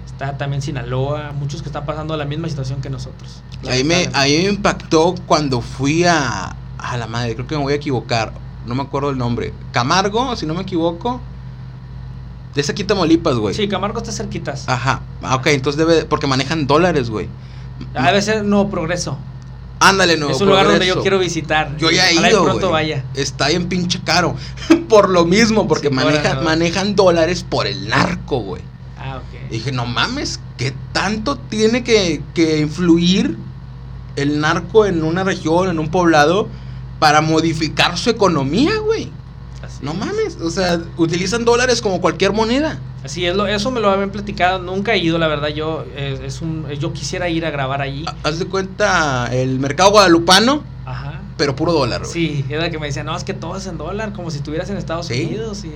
está 0.05 0.37
también 0.37 0.61
Sinaloa, 0.61 1.31
muchos 1.31 1.61
que 1.61 1.69
están 1.69 1.85
pasando 1.85 2.17
la 2.17 2.25
misma 2.25 2.49
situación 2.49 2.81
que 2.81 2.89
nosotros. 2.89 3.41
Ahí 3.69 3.83
me, 3.85 4.09
ahí 4.13 4.43
me 4.43 4.49
impactó 4.49 5.15
cuando 5.27 5.61
fui 5.61 6.03
a. 6.05 6.55
A 6.77 6.97
la 6.97 7.07
madre, 7.07 7.33
creo 7.35 7.47
que 7.47 7.55
me 7.55 7.61
voy 7.63 7.71
a 7.71 7.75
equivocar. 7.77 8.33
No 8.65 8.75
me 8.75 8.81
acuerdo 8.83 9.09
el 9.09 9.17
nombre. 9.17 9.53
Camargo, 9.71 10.35
si 10.35 10.45
no 10.45 10.53
me 10.53 10.63
equivoco. 10.63 11.21
Es 12.55 12.69
aquí 12.69 12.83
Tamaulipas, 12.83 13.35
güey. 13.35 13.55
Sí, 13.55 13.67
Camargo 13.67 13.99
está 13.99 14.11
cerquitas. 14.11 14.67
Ajá. 14.67 15.01
Ah, 15.21 15.35
Ok, 15.35 15.47
entonces 15.47 15.77
debe. 15.77 16.05
Porque 16.05 16.27
manejan 16.27 16.67
dólares, 16.67 17.09
güey. 17.09 17.27
Ah, 17.95 18.07
Debe 18.07 18.21
ser 18.21 18.43
Nuevo 18.45 18.69
Progreso. 18.69 19.17
Ándale, 19.79 20.15
no. 20.17 20.29
es 20.29 20.39
un 20.39 20.47
lugar 20.47 20.67
donde 20.67 20.87
yo 20.87 21.01
quiero 21.01 21.19
visitar. 21.19 21.75
Yo 21.77 21.91
ya 21.91 22.09
he 22.09 22.13
Ojalá 22.13 22.27
y 22.27 22.31
ido, 22.31 22.43
pronto 22.43 22.71
vaya. 22.71 23.03
Está 23.15 23.49
bien 23.49 23.67
pinche 23.67 23.99
caro. 24.03 24.35
por 24.87 25.09
lo 25.09 25.25
mismo, 25.25 25.67
porque 25.67 25.89
Sí, 25.89 25.93
manejan, 25.93 26.43
manejan 26.43 26.95
dólares 26.95 27.43
por 27.47 27.67
el 27.67 27.89
narco, 27.89 28.39
güey. 28.39 28.61
Ah, 28.97 29.17
ok. 29.17 29.49
Dije, 29.49 29.71
no 29.71 29.85
mames, 29.85 30.39
¿qué 30.57 30.73
tanto 30.93 31.37
tiene 31.37 31.83
que, 31.83 32.21
que 32.33 32.59
influir 32.59 33.37
el 34.15 34.39
narco 34.39 34.85
en 34.85 35.03
una 35.03 35.23
región, 35.23 35.69
en 35.69 35.79
un 35.79 35.89
poblado, 35.89 36.47
para 36.99 37.21
modificar 37.21 37.97
su 37.97 38.09
economía, 38.09 38.77
güey. 38.77 39.11
No 39.83 39.91
es. 39.91 39.97
mames, 39.97 40.37
o 40.41 40.49
sea, 40.49 40.79
utilizan 40.97 41.45
dólares 41.45 41.81
como 41.81 41.99
cualquier 42.01 42.31
moneda. 42.33 42.79
Así 43.03 43.25
es, 43.25 43.35
lo, 43.35 43.45
eso 43.47 43.69
me 43.69 43.79
lo 43.81 43.89
habían 43.89 44.11
platicado, 44.11 44.59
nunca 44.59 44.93
he 44.93 44.97
ido, 44.99 45.17
la 45.17 45.27
verdad, 45.27 45.49
yo 45.49 45.83
eh, 45.95 46.19
es 46.25 46.41
un 46.41 46.65
yo 46.79 46.93
quisiera 46.93 47.27
ir 47.29 47.45
a 47.45 47.51
grabar 47.51 47.81
allí. 47.81 48.05
Ha- 48.07 48.15
Haz 48.27 48.39
de 48.39 48.45
cuenta 48.45 49.29
el 49.33 49.59
mercado 49.59 49.91
guadalupano, 49.91 50.63
Ajá. 50.85 51.21
pero 51.37 51.55
puro 51.55 51.73
dólar, 51.73 51.99
güey. 52.01 52.11
Sí, 52.11 52.45
era 52.49 52.69
que 52.71 52.79
me 52.79 52.87
decían, 52.87 53.05
no, 53.07 53.15
es 53.17 53.23
que 53.25 53.33
todo 53.33 53.57
es 53.57 53.67
en 53.67 53.77
dólar, 53.77 54.13
como 54.13 54.31
si 54.31 54.37
estuvieras 54.37 54.69
en 54.69 54.77
Estados 54.77 55.07
Sí. 55.07 55.25
Unidos. 55.25 55.65
Y, 55.65 55.67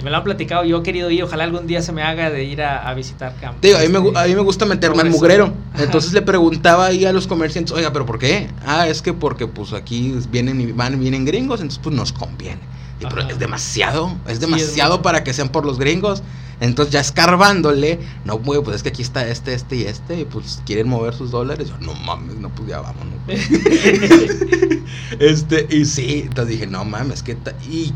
y 0.00 0.02
me 0.02 0.10
lo 0.10 0.16
han 0.16 0.24
platicado, 0.24 0.64
yo 0.64 0.78
he 0.78 0.82
querido 0.82 1.08
ir, 1.08 1.22
ojalá 1.22 1.44
algún 1.44 1.68
día 1.68 1.80
se 1.82 1.92
me 1.92 2.02
haga 2.02 2.28
de 2.30 2.42
ir 2.42 2.62
a, 2.62 2.88
a 2.88 2.94
visitar 2.94 3.36
Campo. 3.40 3.58
Te 3.60 3.68
digo, 3.68 3.78
a 3.78 3.82
mí, 3.82 3.88
me, 3.88 4.00
gu- 4.00 4.16
a 4.20 4.26
mí 4.26 4.34
me 4.34 4.40
gusta 4.40 4.66
meterme 4.66 5.02
al 5.02 5.10
mugrero. 5.10 5.54
Ajá. 5.72 5.84
Entonces 5.84 6.12
le 6.12 6.22
preguntaba 6.22 6.86
ahí 6.86 7.04
a 7.04 7.12
los 7.12 7.28
comerciantes, 7.28 7.72
oiga, 7.72 7.92
¿pero 7.92 8.04
por 8.06 8.18
qué? 8.18 8.48
Ah, 8.66 8.88
es 8.88 9.02
que 9.02 9.12
porque 9.12 9.46
pues 9.46 9.72
aquí 9.72 10.12
vienen 10.32 10.60
y 10.60 10.72
van, 10.72 10.98
vienen 10.98 11.24
gringos, 11.24 11.60
entonces 11.60 11.80
pues 11.80 11.94
nos 11.94 12.12
conviene. 12.12 12.58
Y, 13.00 13.06
pero 13.06 13.22
es 13.22 13.38
demasiado, 13.38 14.08
es 14.08 14.14
Sí, 14.26 14.32
es 14.32 14.40
demasiado 14.40 15.02
para 15.02 15.24
que 15.24 15.32
sean 15.32 15.48
por 15.48 15.66
los 15.66 15.78
gringos. 15.78 16.22
Entonces 16.60 16.92
ya 16.92 17.00
escarbándole, 17.00 17.98
no, 18.24 18.38
güey, 18.38 18.62
pues 18.62 18.76
es 18.76 18.82
que 18.82 18.90
aquí 18.90 19.02
está 19.02 19.26
este, 19.26 19.54
este 19.54 19.76
y 19.76 19.82
este, 19.84 20.20
y 20.20 20.24
pues 20.24 20.62
quieren 20.64 20.88
mover 20.88 21.12
sus 21.14 21.30
dólares. 21.30 21.68
Yo, 21.68 21.78
no 21.78 21.94
mames, 21.94 22.36
no, 22.36 22.48
pues 22.50 22.68
ya 22.68 22.80
vámonos. 22.80 23.14
Este, 25.18 25.66
y 25.70 25.84
sí, 25.84 26.22
entonces 26.26 26.54
dije, 26.54 26.66
no 26.66 26.84
mames, 26.84 27.22
que 27.22 27.34
ta-". 27.34 27.54
y 27.70 27.92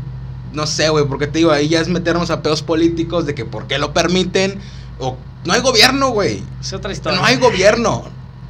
no 0.53 0.65
sé, 0.67 0.89
güey, 0.89 1.05
porque 1.05 1.27
te 1.27 1.39
digo, 1.39 1.51
ahí 1.51 1.69
ya 1.69 1.79
es 1.79 1.87
meternos 1.87 2.29
a 2.29 2.41
pedos 2.41 2.61
políticos 2.61 3.25
de 3.25 3.35
que 3.35 3.45
por 3.45 3.67
qué 3.67 3.77
lo 3.77 3.93
permiten, 3.93 4.59
o 4.99 5.17
no 5.45 5.53
hay 5.53 5.61
gobierno, 5.61 6.09
güey, 6.09 6.43
Es 6.59 6.73
otra 6.73 6.91
historia. 6.91 7.19
no 7.19 7.25
hay 7.25 7.37
gobierno, 7.37 8.03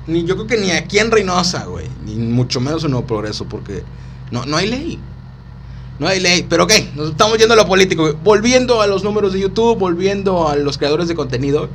ni 0.08 0.24
yo 0.26 0.36
creo 0.36 0.48
que 0.48 0.58
ni 0.58 0.72
aquí 0.72 1.00
en 1.00 1.12
Reynosa, 1.12 1.66
güey, 1.66 1.88
ni 2.06 2.16
mucho 2.16 2.60
menos 2.60 2.84
en 2.84 2.92
Nuevo 2.92 3.06
Progreso, 3.06 3.46
porque 3.46 3.84
no, 4.32 4.46
no 4.46 4.58
hay 4.58 4.68
ley. 4.68 5.00
No 6.00 6.08
hay 6.08 6.20
ley, 6.22 6.46
pero 6.50 6.64
ok, 6.64 6.72
nos 6.96 7.10
estamos 7.12 7.38
yendo 7.38 7.54
a 7.54 7.58
lo 7.58 7.68
político. 7.68 8.14
Volviendo 8.24 8.82
a 8.82 8.88
los 8.88 9.04
números 9.04 9.34
de 9.34 9.40
YouTube, 9.42 9.78
volviendo 9.78 10.48
a 10.48 10.56
los 10.56 10.78
creadores 10.78 11.08
de 11.10 11.16
contenido, 11.16 11.70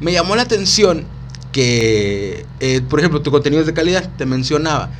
me 0.00 0.12
llamó 0.12 0.36
la 0.36 0.42
atención 0.42 1.04
que, 1.52 2.44
eh, 2.60 2.80
por 2.88 2.98
ejemplo, 2.98 3.22
tu 3.22 3.30
contenido 3.30 3.60
es 3.60 3.66
de 3.66 3.74
calidad, 3.74 4.08
te 4.16 4.26
mencionaba. 4.26 4.90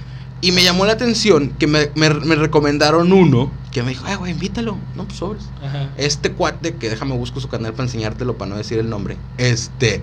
Y 0.40 0.52
me 0.52 0.64
llamó 0.64 0.86
la 0.86 0.92
atención 0.94 1.50
que 1.58 1.66
me, 1.66 1.90
me- 1.94 2.10
me 2.10 2.34
recomendaron 2.34 3.12
uno 3.12 3.50
que 3.70 3.82
me 3.82 3.90
dijo, 3.90 4.04
ay, 4.06 4.16
güey, 4.16 4.32
invítalo. 4.32 4.76
No, 4.96 5.04
pues 5.04 5.18
sobres. 5.18 5.44
Ajá. 5.64 5.90
Este 5.96 6.32
cuate, 6.32 6.74
que 6.74 6.90
déjame 6.90 7.14
busco 7.16 7.40
su 7.40 7.48
canal 7.48 7.72
para 7.72 7.84
enseñártelo, 7.84 8.36
para 8.36 8.50
no 8.50 8.56
decir 8.56 8.78
el 8.78 8.88
nombre. 8.90 9.16
Este. 9.38 10.02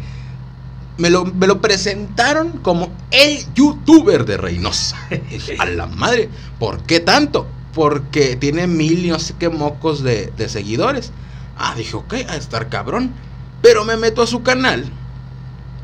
Me 0.98 1.10
lo, 1.10 1.26
me 1.26 1.48
lo 1.48 1.62
presentaron 1.62 2.52
como 2.62 2.90
el 3.12 3.40
youtuber 3.56 4.26
de 4.26 4.38
Reynosa. 4.38 4.98
A 5.60 5.66
la 5.66 5.88
madre, 5.88 6.30
¿por 6.60 6.84
qué 6.84 7.00
tanto? 7.00 7.48
Porque 7.74 8.36
tiene 8.36 8.68
mil 8.68 9.06
y 9.06 9.10
no 9.10 9.20
sé 9.20 9.36
qué 9.38 9.50
mocos 9.50 10.04
de, 10.04 10.34
de 10.38 10.50
seguidores. 10.50 11.12
Ah, 11.58 11.74
dije, 11.76 11.96
ok, 11.96 12.14
a 12.28 12.36
estar 12.36 12.70
cabrón. 12.70 13.12
Pero 13.62 13.86
me 13.86 13.98
meto 13.98 14.22
a 14.22 14.28
su 14.28 14.42
canal. 14.44 14.86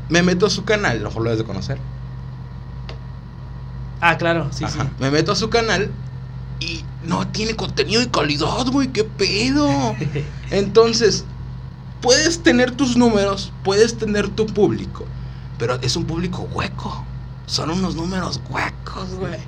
Me 0.08 0.22
meto 0.22 0.46
a 0.46 0.50
su 0.50 0.64
canal, 0.64 0.98
a 0.98 1.00
lo 1.00 1.08
mejor 1.08 1.22
lo 1.22 1.30
debes 1.30 1.38
de 1.38 1.44
conocer. 1.46 1.78
Ah, 4.00 4.16
claro, 4.18 4.48
sí, 4.52 4.64
Ajá. 4.64 4.84
sí. 4.84 4.88
Me 4.98 5.10
meto 5.10 5.32
a 5.32 5.36
su 5.36 5.50
canal 5.50 5.90
y 6.60 6.84
no 7.04 7.26
tiene 7.28 7.54
contenido 7.54 8.00
de 8.00 8.10
calidad, 8.10 8.66
güey, 8.70 8.88
qué 8.88 9.04
pedo. 9.04 9.94
Entonces, 10.50 11.24
puedes 12.00 12.42
tener 12.42 12.70
tus 12.72 12.96
números, 12.96 13.52
puedes 13.64 13.96
tener 13.96 14.28
tu 14.28 14.46
público, 14.46 15.04
pero 15.58 15.74
es 15.82 15.96
un 15.96 16.04
público 16.04 16.48
hueco. 16.52 17.04
Son 17.46 17.70
unos 17.70 17.94
números 17.94 18.40
huecos, 18.50 19.14
güey. 19.14 19.38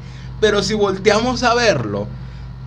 Pero 0.40 0.62
si 0.62 0.74
volteamos 0.74 1.42
a 1.42 1.54
verlo, 1.54 2.06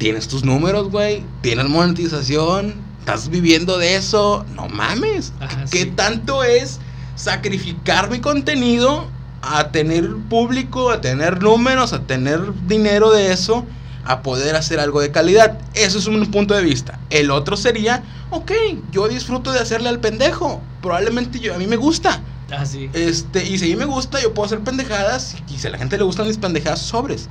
tienes 0.01 0.27
tus 0.27 0.43
números, 0.43 0.89
güey, 0.89 1.23
tienes 1.41 1.69
monetización, 1.69 2.73
estás 3.01 3.29
viviendo 3.29 3.77
de 3.77 3.97
eso, 3.97 4.43
no 4.55 4.67
mames. 4.67 5.31
Ajá, 5.39 5.65
¿Qué 5.69 5.83
sí. 5.83 5.91
tanto 5.91 6.43
es 6.43 6.79
sacrificar 7.13 8.09
mi 8.09 8.19
contenido 8.19 9.05
a 9.43 9.67
tener 9.67 10.09
público, 10.27 10.89
a 10.89 11.01
tener 11.01 11.43
números, 11.43 11.93
a 11.93 12.01
tener 12.01 12.41
dinero 12.65 13.11
de 13.11 13.31
eso? 13.31 13.63
a 14.03 14.23
poder 14.23 14.55
hacer 14.55 14.79
algo 14.79 14.99
de 14.99 15.11
calidad. 15.11 15.59
Eso 15.75 15.99
es 15.99 16.07
un 16.07 16.25
punto 16.31 16.55
de 16.55 16.63
vista. 16.63 16.99
El 17.11 17.29
otro 17.29 17.55
sería, 17.55 18.01
ok, 18.31 18.51
yo 18.91 19.07
disfruto 19.07 19.51
de 19.51 19.59
hacerle 19.59 19.89
al 19.89 19.99
pendejo. 19.99 20.59
Probablemente 20.81 21.39
yo, 21.39 21.53
a 21.53 21.59
mí 21.59 21.67
me 21.67 21.75
gusta. 21.75 22.19
Ah, 22.49 22.65
sí. 22.65 22.89
Este, 22.93 23.47
y 23.47 23.59
si 23.59 23.65
a 23.65 23.67
mí 23.67 23.75
me 23.75 23.85
gusta, 23.85 24.19
yo 24.19 24.33
puedo 24.33 24.47
hacer 24.47 24.61
pendejadas. 24.61 25.35
Y 25.47 25.59
si 25.59 25.67
a 25.67 25.69
la 25.69 25.77
gente 25.77 25.99
le 25.99 26.03
gustan 26.03 26.25
mis 26.25 26.39
pendejadas, 26.39 26.81
sobres. 26.81 27.29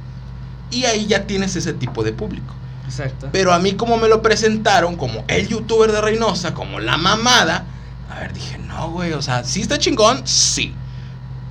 Y 0.70 0.84
ahí 0.84 1.06
ya 1.06 1.26
tienes 1.26 1.56
ese 1.56 1.72
tipo 1.72 2.02
de 2.02 2.12
público. 2.12 2.54
Exacto. 2.86 3.28
Pero 3.32 3.52
a 3.52 3.58
mí 3.58 3.74
como 3.74 3.96
me 3.96 4.08
lo 4.08 4.22
presentaron, 4.22 4.96
como 4.96 5.24
el 5.28 5.48
youtuber 5.48 5.92
de 5.92 6.00
Reynosa, 6.00 6.54
como 6.54 6.80
la 6.80 6.96
mamada, 6.96 7.64
a 8.10 8.20
ver, 8.20 8.32
dije, 8.32 8.58
no, 8.58 8.90
güey, 8.90 9.12
o 9.12 9.22
sea, 9.22 9.44
sí 9.44 9.60
está 9.60 9.78
chingón, 9.78 10.26
sí. 10.26 10.74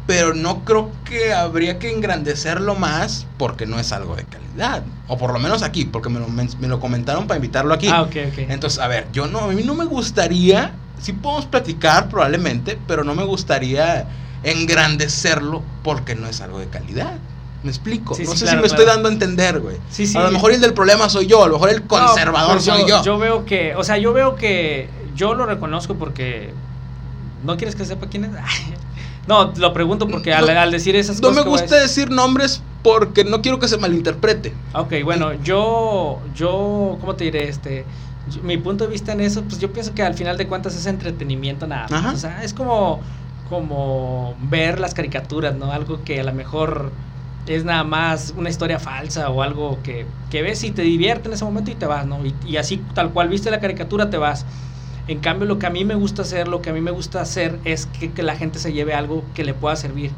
Pero 0.05 0.34
no 0.34 0.65
creo 0.65 0.91
que 1.05 1.34
habría 1.34 1.79
que 1.79 1.91
engrandecerlo 1.91 2.75
más 2.75 3.27
porque 3.38 3.65
no 3.65 3.79
es 3.79 3.91
algo 3.91 4.15
de 4.15 4.25
calidad. 4.25 4.84
O 5.08 5.17
por 5.17 5.32
lo 5.32 5.39
menos 5.39 5.62
aquí, 5.62 5.86
porque 5.86 6.10
me 6.10 6.19
lo, 6.19 6.27
me 6.27 6.67
lo 6.67 6.79
comentaron 6.79 7.27
para 7.27 7.38
invitarlo 7.38 7.73
aquí. 7.73 7.88
Ah, 7.88 8.01
ok, 8.01 8.15
ok. 8.32 8.38
Entonces, 8.49 8.79
a 8.79 8.88
ver, 8.88 9.08
yo 9.13 9.27
no, 9.27 9.39
a 9.39 9.47
mí 9.47 9.63
no 9.63 9.75
me 9.75 9.86
gustaría, 9.86 10.73
sí 10.99 11.13
podemos 11.13 11.45
platicar 11.45 12.10
probablemente, 12.10 12.77
pero 12.88 13.03
no 13.03 13.15
me 13.15 13.23
gustaría 13.23 14.08
engrandecerlo 14.43 15.63
porque 15.84 16.15
no 16.15 16.27
es 16.27 16.41
algo 16.41 16.60
de 16.60 16.67
calidad. 16.67 17.17
¿Me 17.63 17.69
explico? 17.72 18.15
Sí, 18.15 18.24
no 18.24 18.32
sí, 18.32 18.38
sé 18.38 18.43
claro, 18.45 18.58
si 18.58 18.62
me 18.62 18.67
estoy 18.67 18.86
dando 18.86 19.10
a 19.10 19.12
entender, 19.12 19.60
güey. 19.60 19.78
Sí, 19.89 20.08
sí. 20.08 20.17
A 20.17 20.22
lo 20.24 20.32
mejor 20.32 20.52
el 20.54 20.62
del 20.62 20.74
problema 20.74 21.10
soy 21.10 21.28
yo, 21.28 21.43
a 21.43 21.48
lo 21.48 21.54
mejor 21.56 21.69
el 21.72 21.84
conservador 21.84 22.48
No, 22.50 22.54
pues 22.56 22.65
soy 22.65 22.88
yo. 22.88 23.04
Yo 23.04 23.17
veo 23.19 23.45
que, 23.45 23.76
o 23.76 23.84
sea, 23.84 23.98
yo 23.98 24.13
veo 24.13 24.36
que 24.36 24.89
yo 25.15 25.34
lo 25.34 25.45
reconozco 25.45 25.95
porque 25.95 26.54
no 27.43 27.58
quieres 27.58 27.76
que 27.76 27.84
sepa 27.86 28.08
quién 28.08 28.26
es. 28.26 28.32
no, 29.28 29.52
lo 29.58 29.74
pregunto 29.74 30.08
porque 30.08 30.34
al, 30.34 30.45
No, 30.54 30.60
al 30.60 30.72
decir 30.72 30.95
esas 30.95 31.17
No 31.22 31.30
cosas 31.30 31.43
me 31.43 31.50
voy 31.50 31.60
a 31.60 31.62
gusta 31.63 31.76
decir 31.78 32.10
nombres 32.12 32.62
porque 32.82 33.26
no 33.26 33.41
quiero 33.41 33.60
que 33.60 33.67
se 33.67 33.78
malinterprete. 33.78 34.54
Ok, 34.74 34.93
bueno, 35.04 35.34
yo, 35.43 36.19
yo, 36.34 36.98
¿cómo 37.02 37.15
te 37.15 37.26
diré? 37.26 37.50
Este, 37.50 37.84
yo- 38.34 38.41
mi 38.41 38.58
punto 38.58 38.86
de 38.86 38.91
vista 38.91 39.12
en 39.12 39.19
eso, 39.19 39.43
pues 39.43 39.60
yo 39.60 39.74
pienso 39.74 39.93
que 39.93 40.02
al 40.04 40.13
final 40.13 40.38
de 40.38 40.48
cuentas 40.48 40.76
es 40.76 40.86
entretenimiento 40.86 41.67
nada 41.67 41.88
más. 41.89 41.91
Ajá. 41.91 42.12
O 42.13 42.17
sea, 42.17 42.43
es 42.43 42.54
como, 42.54 43.02
como 43.50 44.36
ver 44.43 44.80
las 44.80 44.93
caricaturas, 44.93 45.56
¿no? 45.56 45.74
Algo 45.74 46.04
que 46.06 46.22
a 46.22 46.24
lo 46.24 46.32
mejor 46.34 46.91
es 47.45 47.63
nada 47.65 47.84
más 47.84 48.34
una 48.36 48.49
historia 48.49 48.80
falsa 48.80 49.30
o 49.30 49.41
algo 49.41 49.82
que, 49.82 50.12
que 50.30 50.41
ves 50.41 50.63
y 50.63 50.71
te 50.71 50.82
divierte 50.84 51.28
en 51.30 51.34
ese 51.34 51.45
momento 51.45 51.71
y 51.71 51.75
te 51.75 51.86
vas, 51.86 52.06
¿no? 52.06 52.25
Y, 52.25 52.36
y 52.45 52.58
así, 52.58 52.78
tal 52.93 53.12
cual 53.12 53.30
viste 53.30 53.49
la 53.52 53.60
caricatura, 53.60 54.10
te 54.10 54.17
vas. 54.17 54.45
En 55.08 55.19
cambio, 55.21 55.47
lo 55.47 55.58
que 55.58 55.65
a 55.65 55.71
mí 55.71 55.86
me 55.86 55.95
gusta 55.95 56.21
hacer, 56.21 56.47
lo 56.47 56.62
que 56.62 56.69
a 56.69 56.73
mí 56.73 56.82
me 56.82 56.91
gusta 56.91 57.21
hacer 57.21 57.60
es 57.63 57.88
que, 57.88 58.13
que 58.13 58.21
la 58.23 58.36
gente 58.36 58.60
se 58.60 58.73
lleve 58.73 58.93
algo 58.93 59.32
que 59.34 59.43
le 59.43 59.54
pueda 59.56 59.75
servir. 59.75 60.15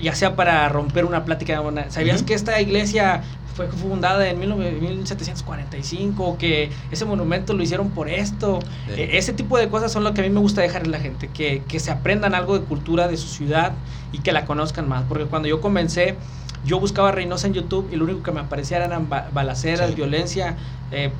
Ya 0.00 0.14
sea 0.14 0.36
para 0.36 0.66
romper 0.70 1.04
una 1.04 1.24
plática. 1.24 1.60
Una, 1.60 1.90
¿Sabías 1.90 2.18
Ujú. 2.22 2.26
que 2.26 2.34
esta 2.34 2.58
iglesia 2.60 3.22
fue 3.44 3.68
fundada 3.70 4.26
en 4.30 4.40
19- 4.40 4.80
1745? 4.80 6.24
O 6.24 6.38
que 6.38 6.70
ese 6.90 7.04
monumento 7.04 7.52
lo 7.52 7.62
hicieron 7.62 7.92
por 7.92 8.08
esto. 8.08 8.60
Sí. 8.86 8.92
Eh, 9.02 9.18
ese 9.18 9.34
tipo 9.34 9.58
de 9.58 9.68
cosas 9.68 9.92
son 9.92 10.04
lo 10.04 10.14
que 10.14 10.22
a 10.22 10.24
mí 10.24 10.30
me 10.30 10.40
gusta 10.40 10.62
dejar 10.62 10.84
en 10.84 10.92
la 10.92 11.00
gente. 11.00 11.30
Que, 11.30 11.66
que 11.66 11.78
se 11.78 11.90
aprendan 11.90 12.34
algo 12.34 12.58
de 12.58 12.64
cultura 12.64 13.08
de 13.08 13.18
su 13.18 13.28
ciudad 13.28 13.82
y 14.12 14.20
que 14.22 14.32
la 14.32 14.46
conozcan 14.46 14.88
más. 14.88 15.04
Porque 15.04 15.26
cuando 15.26 15.48
yo 15.48 15.60
comencé, 15.60 16.16
yo 16.64 16.78
buscaba 16.80 17.12
Reynosa 17.12 17.46
en 17.48 17.54
YouTube 17.54 17.88
y 17.92 17.96
lo 17.96 18.04
único 18.04 18.22
que 18.22 18.32
me 18.32 18.40
aparecía 18.40 18.78
eran 18.84 19.08
ba- 19.08 19.28
balaceras, 19.32 19.90
Sí. 19.90 19.96
violencia. 19.96 20.56
eh, 20.90 21.10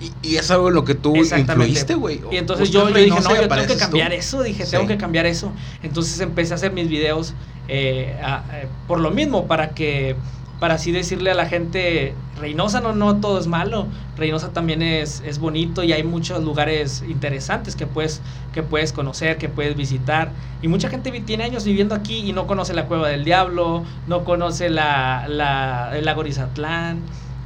Y, 0.00 0.12
y 0.22 0.36
es 0.36 0.50
algo 0.50 0.68
en 0.68 0.74
lo 0.74 0.84
que 0.84 0.96
tú 0.96 1.14
influiste, 1.16 1.94
güey. 1.94 2.20
Y 2.32 2.36
entonces 2.36 2.70
yo, 2.70 2.88
yo 2.88 2.94
dije, 2.96 3.10
no, 3.10 3.16
yo 3.16 3.48
tengo 3.48 3.66
que 3.66 3.74
tú. 3.74 3.78
cambiar 3.78 4.12
eso. 4.12 4.42
Dije, 4.42 4.64
Sí. 4.66 4.72
tengo 4.72 4.88
que 4.88 4.96
cambiar 4.98 5.24
eso. 5.24 5.52
Entonces 5.84 6.18
empecé 6.20 6.52
a 6.52 6.56
hacer 6.56 6.72
mis 6.72 6.88
videos 6.88 7.32
eh, 7.68 8.18
a- 8.22 8.42
eh, 8.52 8.66
por 8.88 8.98
lo 9.00 9.10
mismo, 9.12 9.46
para 9.46 9.70
que, 9.70 10.16
para 10.60 10.74
así 10.74 10.92
decirle 10.92 11.30
a 11.30 11.34
la 11.34 11.46
gente, 11.46 12.14
Reynosa 12.38 12.80
no, 12.80 12.94
no 12.94 13.20
todo 13.20 13.38
es 13.38 13.46
malo. 13.46 13.88
Reynosa 14.16 14.52
también 14.52 14.82
es, 14.82 15.20
es 15.26 15.38
bonito 15.38 15.82
y 15.82 15.92
hay 15.92 16.04
muchos 16.04 16.42
lugares 16.42 17.02
interesantes 17.08 17.76
que 17.76 17.86
puedes, 17.86 18.22
que 18.52 18.62
puedes 18.62 18.92
conocer, 18.92 19.38
que 19.38 19.48
puedes 19.48 19.76
visitar. 19.76 20.32
Y 20.62 20.68
mucha 20.68 20.88
gente 20.88 21.10
tiene 21.20 21.44
años 21.44 21.64
viviendo 21.64 21.94
aquí 21.94 22.18
y 22.28 22.32
no 22.32 22.46
conoce 22.46 22.74
la 22.74 22.86
Cueva 22.86 23.08
del 23.08 23.24
Diablo, 23.24 23.84
no 24.06 24.24
conoce 24.24 24.70
la, 24.70 25.26
la, 25.28 25.90
el 25.96 26.04
lago 26.04 26.22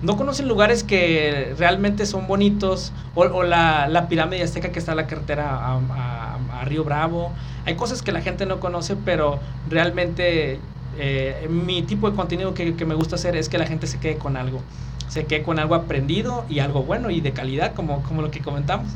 no 0.01 0.17
conocen 0.17 0.47
lugares 0.47 0.85
que 0.85 1.55
realmente 1.59 2.07
son 2.07 2.29
bonitos 2.29 2.93
o, 3.15 3.23
o 3.23 3.43
la, 3.43 3.89
la 3.89 4.07
pirámide 4.09 4.45
azteca 4.45 4.71
que 4.71 4.79
está 4.79 4.93
en 4.93 4.99
la 4.99 5.07
carretera 5.09 5.51
a, 5.57 5.75
a- 5.91 6.61
a 6.61 6.65
Río 6.65 6.85
Bravo. 6.85 7.35
Hay 7.65 7.75
cosas 7.77 8.03
que 8.03 8.13
la 8.13 8.21
gente 8.21 8.47
no 8.47 8.61
conoce, 8.61 8.95
pero 8.97 9.41
realmente 9.69 10.61
eh, 10.99 11.47
mi 11.49 11.83
tipo 11.83 12.11
de 12.11 12.17
contenido 12.17 12.55
que, 12.55 12.75
que 12.75 12.85
me 12.85 12.95
gusta 12.95 13.17
hacer 13.17 13.37
es 13.37 13.49
que 13.49 13.59
la 13.59 13.67
gente 13.67 13.87
se 13.87 13.99
quede 13.99 14.19
con 14.19 14.37
algo. 14.37 14.61
Se 15.09 15.25
quede 15.25 15.43
con 15.43 15.59
algo 15.59 15.75
aprendido 15.75 16.45
y 16.49 16.59
algo 16.59 16.83
bueno 16.83 17.11
y 17.11 17.21
de 17.21 17.33
calidad, 17.33 17.75
como, 17.75 18.03
como 18.03 18.23
lo 18.23 18.31
que 18.31 18.41
comentamos. 18.41 18.89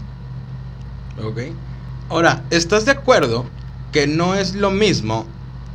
Ok. 1.22 1.40
Ahora, 2.08 2.42
¿estás 2.50 2.84
de 2.84 2.92
acuerdo 2.92 3.46
que 3.92 4.06
no 4.06 4.34
es 4.34 4.54
lo 4.54 4.70
mismo 4.70 5.26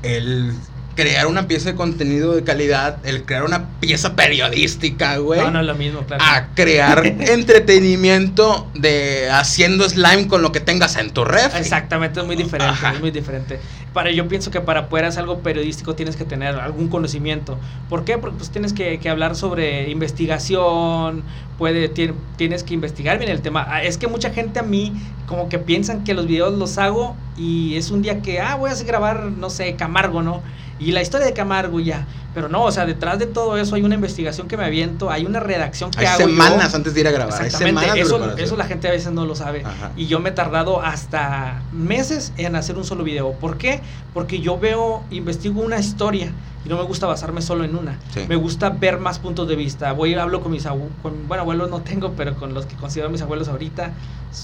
el 0.03 0.53
crear 0.97 1.27
una 1.27 1.47
pieza 1.47 1.69
de 1.69 1.75
contenido 1.75 2.35
de 2.35 2.43
calidad, 2.43 2.97
el 3.05 3.23
crear 3.23 3.43
una 3.43 3.69
pieza 3.79 4.15
periodística, 4.15 5.17
güey. 5.17 5.39
No, 5.39 5.51
no 5.51 5.59
es 5.61 5.67
lo 5.67 5.75
mismo, 5.75 6.01
claro. 6.01 6.23
A 6.25 6.47
crear 6.55 7.05
entretenimiento 7.19 8.67
de 8.73 9.29
haciendo 9.29 9.87
slime 9.87 10.27
con 10.27 10.41
lo 10.41 10.51
que 10.51 10.59
tengas 10.59 10.97
en 10.97 11.11
tu 11.11 11.23
ref. 11.23 11.55
Exactamente, 11.55 12.19
es 12.19 12.25
muy 12.25 12.35
diferente, 12.35 12.73
Ajá. 12.73 12.93
es 12.93 12.99
muy 12.99 13.11
diferente. 13.11 13.59
Para, 13.97 14.11
yo 14.11 14.27
pienso 14.27 14.51
que 14.51 14.61
para 14.61 14.89
poder 14.89 15.05
hacer 15.05 15.21
algo 15.21 15.39
periodístico 15.39 15.95
tienes 15.95 16.15
que 16.15 16.23
tener 16.23 16.53
algún 16.53 16.87
conocimiento. 16.87 17.57
¿Por 17.89 18.05
qué? 18.05 18.19
Porque 18.19 18.37
pues 18.37 18.51
tienes 18.51 18.71
que, 18.71 18.99
que 18.99 19.09
hablar 19.09 19.35
sobre 19.35 19.89
investigación, 19.89 21.23
puede, 21.57 21.91
tien- 21.91 22.13
tienes 22.35 22.61
que 22.63 22.75
investigar 22.75 23.17
bien 23.17 23.31
el 23.31 23.41
tema. 23.41 23.65
Ah, 23.67 23.81
Es 23.83 23.97
que 23.97 24.07
mucha 24.07 24.29
gente 24.29 24.59
a 24.59 24.63
mí 24.63 24.93
como 25.25 25.49
que 25.49 25.57
piensan 25.57 26.03
que 26.03 26.13
los 26.13 26.27
videos 26.27 26.53
los 26.59 26.77
hago 26.77 27.15
y 27.37 27.75
es 27.75 27.89
un 27.89 28.03
día 28.03 28.21
que, 28.21 28.39
ah, 28.39 28.53
voy 28.55 28.69
a 28.69 28.73
hacer 28.73 28.85
grabar, 28.85 29.23
no 29.23 29.49
sé, 29.49 29.75
Camargo, 29.75 30.21
¿no? 30.21 30.41
Y 30.79 30.91
la 30.91 31.01
historia 31.01 31.25
de 31.25 31.33
Camargo 31.33 31.79
ya. 31.79 32.05
Pero 32.35 32.49
no, 32.49 32.61
o 32.65 32.71
sea, 32.71 32.85
detrás 32.85 33.17
de 33.17 33.25
todo 33.25 33.57
eso 33.57 33.73
hay 33.73 33.81
una 33.81 33.95
investigación 33.95 34.47
que 34.47 34.57
me 34.57 34.63
aviento, 34.65 35.09
hay 35.09 35.25
una 35.25 35.39
redacción 35.39 35.89
que 35.89 36.01
Hay 36.01 36.05
hago 36.05 36.19
yo. 36.19 36.27
semanas 36.27 36.71
antes 36.75 36.93
de 36.93 36.99
ir 37.01 37.07
a 37.07 37.11
grabar. 37.11 37.43
Exactamente, 37.43 37.99
eso, 37.99 38.37
eso 38.37 38.55
la 38.55 38.65
gente 38.65 38.87
a 38.87 38.91
veces 38.91 39.11
no 39.11 39.25
lo 39.25 39.33
sabe. 39.33 39.63
Ajá. 39.65 39.91
Y 39.97 40.05
yo 40.05 40.19
me 40.19 40.29
he 40.29 40.31
tardado 40.33 40.79
hasta 40.83 41.63
meses 41.73 42.33
en 42.37 42.55
hacer 42.55 42.77
un 42.77 42.83
solo 42.85 43.03
video. 43.03 43.31
¿Por 43.31 43.57
qué? 43.57 43.81
Porque 44.13 44.39
yo 44.39 44.57
veo, 44.57 45.03
investigo 45.11 45.61
una 45.61 45.77
historia 45.77 46.31
y 46.65 46.69
no 46.69 46.77
me 46.77 46.83
gusta 46.83 47.05
basarme 47.05 47.41
solo 47.41 47.63
en 47.63 47.75
una. 47.75 47.99
Sí. 48.13 48.21
Me 48.27 48.35
gusta 48.35 48.69
ver 48.69 48.99
más 48.99 49.19
puntos 49.19 49.47
de 49.47 49.55
vista. 49.55 49.91
Voy 49.93 50.11
y 50.11 50.15
hablo 50.15 50.41
con 50.41 50.51
mis 50.51 50.65
abuelos, 50.65 50.91
bueno, 51.27 51.41
abuelos 51.41 51.69
no 51.69 51.81
tengo, 51.81 52.13
pero 52.13 52.35
con 52.35 52.53
los 52.53 52.65
que 52.65 52.75
considero 52.75 53.09
mis 53.09 53.21
abuelos 53.21 53.47
ahorita, 53.47 53.91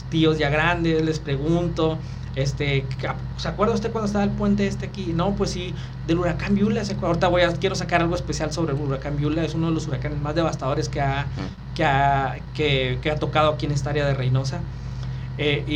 tíos 0.10 0.38
ya 0.38 0.50
grandes, 0.50 1.04
les 1.04 1.20
pregunto. 1.20 1.98
Este, 2.36 2.84
¿se 3.38 3.48
acuerda 3.48 3.76
usted 3.76 3.92
cuando 3.92 4.08
estaba 4.08 4.24
el 4.24 4.32
puente 4.32 4.66
este 4.66 4.88
aquí? 4.88 5.14
No, 5.14 5.36
pues 5.36 5.52
sí, 5.52 5.74
del 6.08 6.20
huracán 6.20 6.56
Viula. 6.56 6.82
Ahorita 7.02 7.28
voy 7.28 7.42
a, 7.44 7.52
quiero 7.54 7.76
sacar 7.76 8.02
algo 8.02 8.16
especial 8.16 8.52
sobre 8.52 8.74
el 8.74 8.82
huracán 8.82 9.18
Viula. 9.18 9.44
Es 9.44 9.54
uno 9.54 9.68
de 9.68 9.74
los 9.74 9.88
huracanes 9.88 10.20
más 10.20 10.34
devastadores 10.34 10.90
que 10.90 11.02
ha, 11.02 11.28
que 11.76 11.86
ha, 11.86 12.38
que, 12.56 12.98
que 13.02 13.12
ha 13.12 13.18
tocado 13.18 13.52
aquí 13.52 13.68
en 13.68 13.72
esta 13.72 13.92
área 13.92 14.06
de 14.06 14.14
Reynosa. 14.14 14.62
Eh, 15.38 15.64
y, 15.68 15.76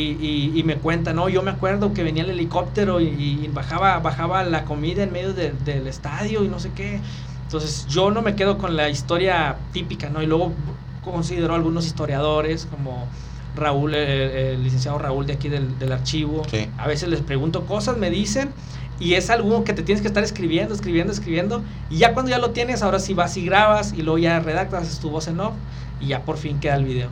y- 0.54 0.58
y 0.60 0.62
me 0.62 0.78
cuenta, 0.78 1.12
no, 1.12 1.28
yo 1.28 1.42
me 1.42 1.50
acuerdo 1.50 1.92
que 1.92 2.04
venía 2.04 2.22
el 2.22 2.30
helicóptero 2.30 3.00
y, 3.00 3.06
y 3.08 3.48
bajaba, 3.48 3.98
bajaba 3.98 4.44
la 4.44 4.64
comida 4.64 5.02
en 5.02 5.10
medio 5.12 5.34
de- 5.34 5.52
del 5.52 5.86
estadio 5.88 6.44
y 6.44 6.48
no 6.48 6.60
sé 6.60 6.72
qué. 6.74 7.02
Entonces 7.42 7.86
yo 7.86 8.10
no 8.10 8.22
me 8.22 8.36
quedo 8.36 8.58
con 8.58 8.76
la 8.76 8.88
historia 8.88 9.58
típica, 9.72 10.10
¿no? 10.10 10.22
Y 10.22 10.26
luego 10.26 10.54
considero 11.00 11.54
algunos 11.54 11.86
historiadores 11.86 12.66
como 12.66 13.10
Raúl, 13.54 13.94
el, 13.94 14.08
el 14.30 14.62
licenciado 14.62 14.98
Raúl 14.98 15.26
de 15.26 15.32
aquí 15.34 15.48
del, 15.48 15.78
del 15.78 15.92
archivo. 15.92 16.44
Sí. 16.50 16.72
A 16.76 16.86
veces 16.86 17.08
les 17.08 17.22
pregunto 17.22 17.66
cosas, 17.66 17.96
me 17.96 18.10
dicen, 18.10 18.54
y 18.98 19.14
es 19.14 19.30
algo 19.30 19.64
que 19.64 19.72
te 19.72 19.82
tienes 19.82 20.02
que 20.02 20.08
estar 20.08 20.22
escribiendo, 20.22 20.74
escribiendo, 20.74 21.12
escribiendo. 21.12 21.64
Y 21.88 21.98
ya 21.98 22.14
cuando 22.14 22.30
ya 22.30 22.38
lo 22.38 22.50
tienes, 22.52 22.82
ahora 22.82 22.98
sí 23.00 23.14
vas 23.14 23.36
y 23.36 23.44
grabas 23.44 23.92
y 23.92 24.02
luego 24.02 24.18
ya 24.18 24.40
redactas, 24.40 25.00
tu 25.00 25.10
voz 25.10 25.28
en 25.28 25.40
off 25.40 25.56
y 25.98 26.08
ya 26.08 26.24
por 26.24 26.36
fin 26.36 26.60
queda 26.60 26.76
el 26.76 26.84
video. 26.84 27.10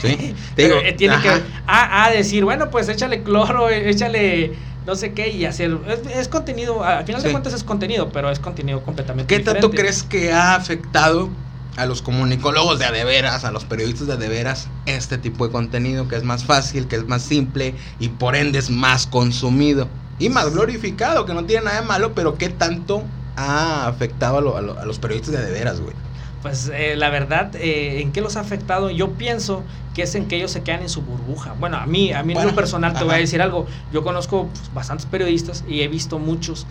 Sí. 0.00 0.34
Te 0.54 0.64
digo, 0.64 0.76
eh, 0.84 0.92
tiene 0.92 1.14
ajá. 1.14 1.22
que 1.38 1.42
a, 1.66 2.04
a 2.06 2.10
decir, 2.10 2.44
bueno, 2.44 2.70
pues 2.70 2.88
échale 2.88 3.22
cloro, 3.22 3.68
eh, 3.70 3.90
échale 3.90 4.52
no 4.86 4.94
sé 4.96 5.12
qué 5.12 5.28
y 5.30 5.44
hacer. 5.44 5.76
Es, 5.86 6.00
es 6.16 6.28
contenido, 6.28 6.82
al 6.84 7.04
final 7.04 7.22
de 7.22 7.30
cuentas 7.30 7.52
es 7.52 7.64
contenido, 7.64 8.08
pero 8.10 8.30
es 8.30 8.38
contenido 8.38 8.82
completamente 8.82 9.34
¿Qué 9.34 9.42
tanto 9.44 9.70
crees 9.70 10.02
que 10.02 10.32
ha 10.32 10.54
afectado 10.54 11.28
a 11.76 11.86
los 11.86 12.02
comunicólogos 12.02 12.78
de 12.78 12.86
a 12.86 12.90
de 12.92 13.04
veras, 13.04 13.44
a 13.44 13.52
los 13.52 13.64
periodistas 13.64 14.06
de 14.08 14.14
a 14.14 14.16
de 14.16 14.28
veras, 14.28 14.68
este 14.86 15.16
tipo 15.18 15.46
de 15.46 15.52
contenido 15.52 16.08
que 16.08 16.16
es 16.16 16.24
más 16.24 16.44
fácil, 16.44 16.88
que 16.88 16.96
es 16.96 17.06
más 17.06 17.22
simple 17.22 17.74
y 18.00 18.08
por 18.08 18.34
ende 18.34 18.58
es 18.58 18.70
más 18.70 19.06
consumido 19.06 19.88
y 20.18 20.28
más 20.30 20.52
glorificado, 20.52 21.24
que 21.26 21.34
no 21.34 21.44
tiene 21.44 21.66
nada 21.66 21.80
de 21.82 21.86
malo, 21.86 22.14
pero 22.14 22.36
qué 22.36 22.48
tanto 22.48 23.04
ha 23.36 23.86
afectado 23.86 24.38
a, 24.38 24.40
lo- 24.40 24.56
a 24.56 24.60
lo- 24.62 24.78
a 24.80 24.84
los 24.86 24.98
periodistas 24.98 25.34
de 25.34 25.38
a 25.38 25.42
de 25.42 25.52
veras, 25.52 25.80
güey? 25.80 25.94
Pues 26.40 26.70
eh, 26.72 26.94
la 26.96 27.10
verdad, 27.10 27.54
eh, 27.56 28.00
¿en 28.00 28.12
qué 28.12 28.20
los 28.20 28.36
ha 28.36 28.40
afectado? 28.40 28.90
Yo 28.90 29.16
pienso 29.16 29.66
que 29.92 30.02
es 30.02 30.14
en 30.14 30.28
que 30.28 30.36
ellos 30.36 30.52
se 30.52 30.62
quedan 30.62 30.82
en 30.82 30.88
su 30.88 31.02
burbuja. 31.02 31.54
Bueno, 31.54 31.78
a 31.78 31.86
mí, 31.86 32.12
a 32.12 32.22
mí 32.22 32.32
en 32.32 32.46
lo 32.46 32.54
personal 32.54 32.92
te 32.94 33.02
voy 33.04 33.14
a 33.14 33.18
decir 33.18 33.42
algo. 33.42 33.66
Yo 33.90 34.04
conozco 34.04 34.48
pues, 34.52 34.72
bastantes 34.72 35.06
periodistas 35.06 35.64
y 35.66 35.80
he 35.82 35.88
visto 35.88 36.18
muchos 36.20 36.66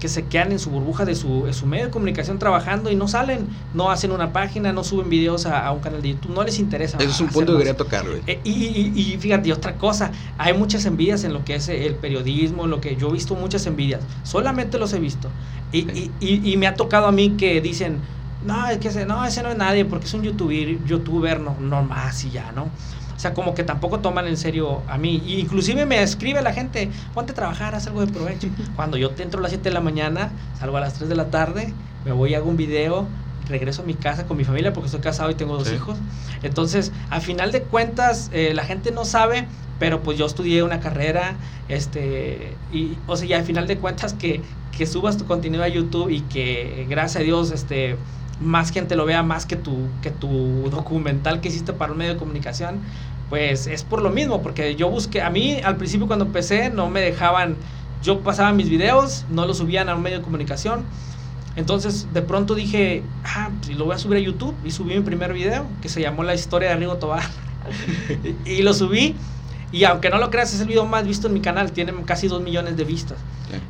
que 0.00 0.08
se 0.08 0.28
quedan 0.28 0.50
en 0.52 0.58
su 0.58 0.70
burbuja 0.70 1.04
de 1.04 1.14
su, 1.14 1.44
de 1.44 1.52
su 1.52 1.66
medio 1.66 1.84
de 1.84 1.90
comunicación 1.90 2.38
trabajando 2.38 2.90
y 2.90 2.96
no 2.96 3.06
salen, 3.06 3.48
no 3.74 3.90
hacen 3.90 4.12
una 4.12 4.32
página, 4.32 4.72
no 4.72 4.82
suben 4.82 5.10
videos 5.10 5.44
a, 5.44 5.66
a 5.66 5.72
un 5.72 5.80
canal 5.80 6.00
de 6.00 6.14
YouTube, 6.14 6.32
no 6.32 6.42
les 6.42 6.58
interesa. 6.58 6.96
Ese 6.96 7.10
es 7.10 7.20
un 7.20 7.28
punto 7.28 7.52
que 7.52 7.58
quería 7.58 7.76
tocar, 7.76 8.08
güey. 8.08 8.22
Eh, 8.26 8.40
y, 8.42 8.50
y- 8.50 9.12
y 9.12 9.18
fíjate, 9.18 9.52
otra 9.52 9.76
cosa, 9.76 10.10
hay 10.38 10.54
muchas 10.54 10.86
envidias 10.86 11.22
en 11.24 11.34
lo 11.34 11.44
que 11.44 11.56
es 11.56 11.68
el 11.68 11.96
periodismo, 11.96 12.64
en 12.64 12.70
lo 12.70 12.80
que 12.80 12.96
yo 12.96 13.10
he 13.10 13.12
visto 13.12 13.34
muchas 13.34 13.66
envidias, 13.66 14.00
solamente 14.22 14.78
los 14.78 14.94
he 14.94 15.00
visto. 15.00 15.28
Y, 15.70 15.82
Sí. 15.82 16.14
y- 16.18 16.26
y- 16.48 16.52
y 16.52 16.56
me 16.56 16.66
ha 16.66 16.76
tocado 16.76 17.06
a 17.06 17.12
mí 17.12 17.36
que 17.36 17.60
dicen, 17.60 18.00
no, 18.42 18.68
es 18.68 18.78
que 18.78 18.88
ese, 18.88 19.06
no, 19.06 19.24
ese 19.24 19.42
no 19.42 19.50
es 19.50 19.56
nadie 19.56 19.84
porque 19.84 20.06
es 20.06 20.14
un 20.14 20.22
youtuber, 20.22 20.82
youtuber 20.84 21.40
no, 21.40 21.56
no 21.60 21.82
más 21.82 22.24
y 22.24 22.30
ya, 22.30 22.52
¿no? 22.52 22.64
O 22.64 23.18
sea, 23.22 23.34
como 23.34 23.54
que 23.54 23.64
tampoco 23.64 24.00
toman 24.00 24.26
en 24.28 24.38
serio 24.38 24.82
a 24.88 24.96
mí. 24.96 25.22
Y 25.26 25.40
inclusive 25.40 25.84
me 25.84 26.02
escribe 26.02 26.40
la 26.40 26.54
gente, 26.54 26.90
ponte 27.12 27.32
a 27.32 27.34
trabajar, 27.34 27.74
haz 27.74 27.86
algo 27.86 28.00
de 28.00 28.10
provecho. 28.10 28.48
Cuando 28.76 28.96
yo 28.96 29.10
te 29.10 29.22
entro 29.22 29.40
a 29.40 29.42
las 29.42 29.50
7 29.50 29.68
de 29.68 29.74
la 29.74 29.80
mañana, 29.82 30.32
salgo 30.58 30.78
a 30.78 30.80
las 30.80 30.94
3 30.94 31.08
de 31.10 31.16
la 31.16 31.28
tarde, 31.30 31.74
me 32.04 32.12
voy 32.12 32.30
y 32.30 32.34
hago 32.34 32.48
un 32.48 32.56
video, 32.56 33.06
regreso 33.46 33.82
a 33.82 33.84
mi 33.84 33.94
casa 33.94 34.26
con 34.26 34.36
mi 34.38 34.44
familia 34.44 34.72
porque 34.72 34.86
estoy 34.86 35.00
casado 35.02 35.30
y 35.30 35.34
tengo 35.34 35.58
dos 35.58 35.68
Sí. 35.68 35.74
hijos. 35.74 35.98
Entonces, 36.42 36.92
a 37.10 37.20
final 37.20 37.52
de 37.52 37.64
cuentas, 37.64 38.30
eh, 38.32 38.52
la 38.54 38.64
gente 38.64 38.90
no 38.90 39.04
sabe, 39.04 39.48
pero 39.78 40.02
pues 40.02 40.16
yo 40.16 40.24
estudié 40.24 40.62
una 40.62 40.80
carrera, 40.80 41.36
este, 41.68 42.56
y, 42.72 42.96
o 43.06 43.16
sea, 43.16 43.26
ya 43.28 43.36
al 43.38 43.44
final 43.44 43.66
de 43.66 43.76
cuentas 43.78 44.14
que, 44.14 44.42
que 44.70 44.86
subas 44.86 45.16
tu 45.18 45.26
contenido 45.26 45.62
a 45.62 45.68
YouTube 45.68 46.10
y 46.10 46.22
que, 46.22 46.86
gracias 46.88 47.20
a 47.20 47.24
Dios, 47.24 47.50
este, 47.50 47.96
más 48.40 48.72
gente 48.72 48.96
lo 48.96 49.06
vea 49.06 49.22
más 49.22 49.46
que 49.46 49.56
tu, 49.56 49.98
que 50.00 50.10
tu 50.10 50.68
documental 50.72 51.40
que 51.40 51.48
hiciste 51.48 51.72
para 51.74 51.92
un 51.92 51.98
medio 51.98 52.12
de 52.14 52.18
comunicación, 52.18 52.84
pues 53.28 53.66
es 53.68 53.84
por 53.84 54.02
lo 54.02 54.10
mismo, 54.10 54.42
porque 54.42 54.76
yo 54.76 54.90
busqué, 54.90 55.22
a 55.22 55.30
mí 55.30 55.60
al 55.62 55.76
principio 55.78 56.06
cuando 56.08 56.26
empecé 56.26 56.70
no 56.70 56.90
me 56.90 57.00
dejaban, 57.00 57.60
yo 58.00 58.22
pasaba 58.22 58.52
mis 58.52 58.68
videos, 58.70 59.26
no 59.28 59.46
los 59.46 59.58
subían 59.58 59.88
a 59.88 59.96
un 59.96 60.02
medio 60.02 60.18
de 60.18 60.24
comunicación, 60.24 60.90
entonces 61.56 62.12
de 62.12 62.22
pronto 62.22 62.54
dije, 62.54 63.12
ah, 63.24 63.58
pues 63.60 63.76
lo 63.76 63.86
voy 63.86 63.94
a 63.96 63.98
subir 63.98 64.18
a 64.18 64.20
YouTube 64.20 64.60
y 64.64 64.70
subí 64.72 64.94
mi 64.96 65.02
primer 65.02 65.32
video 65.32 65.76
que 65.80 65.88
se 65.88 66.00
llamó 66.00 66.22
La 66.24 66.34
historia 66.34 66.70
de 66.70 66.76
Rigo 66.76 66.98
Tobar. 66.98 67.22
Y, 68.22 68.40
y 68.44 68.62
lo 68.62 68.72
subí 68.74 69.20
y 69.70 69.84
aunque 69.84 70.10
no 70.10 70.18
lo 70.18 70.30
creas 70.30 70.52
es 70.54 70.60
el 70.60 70.66
video 70.68 70.86
más 70.86 71.06
visto 71.06 71.26
en 71.28 71.34
mi 71.34 71.42
canal, 71.42 71.72
tiene 71.72 71.92
casi 72.04 72.26
dos 72.28 72.42
millones 72.42 72.76
de 72.76 72.84
vistas. 72.84 73.24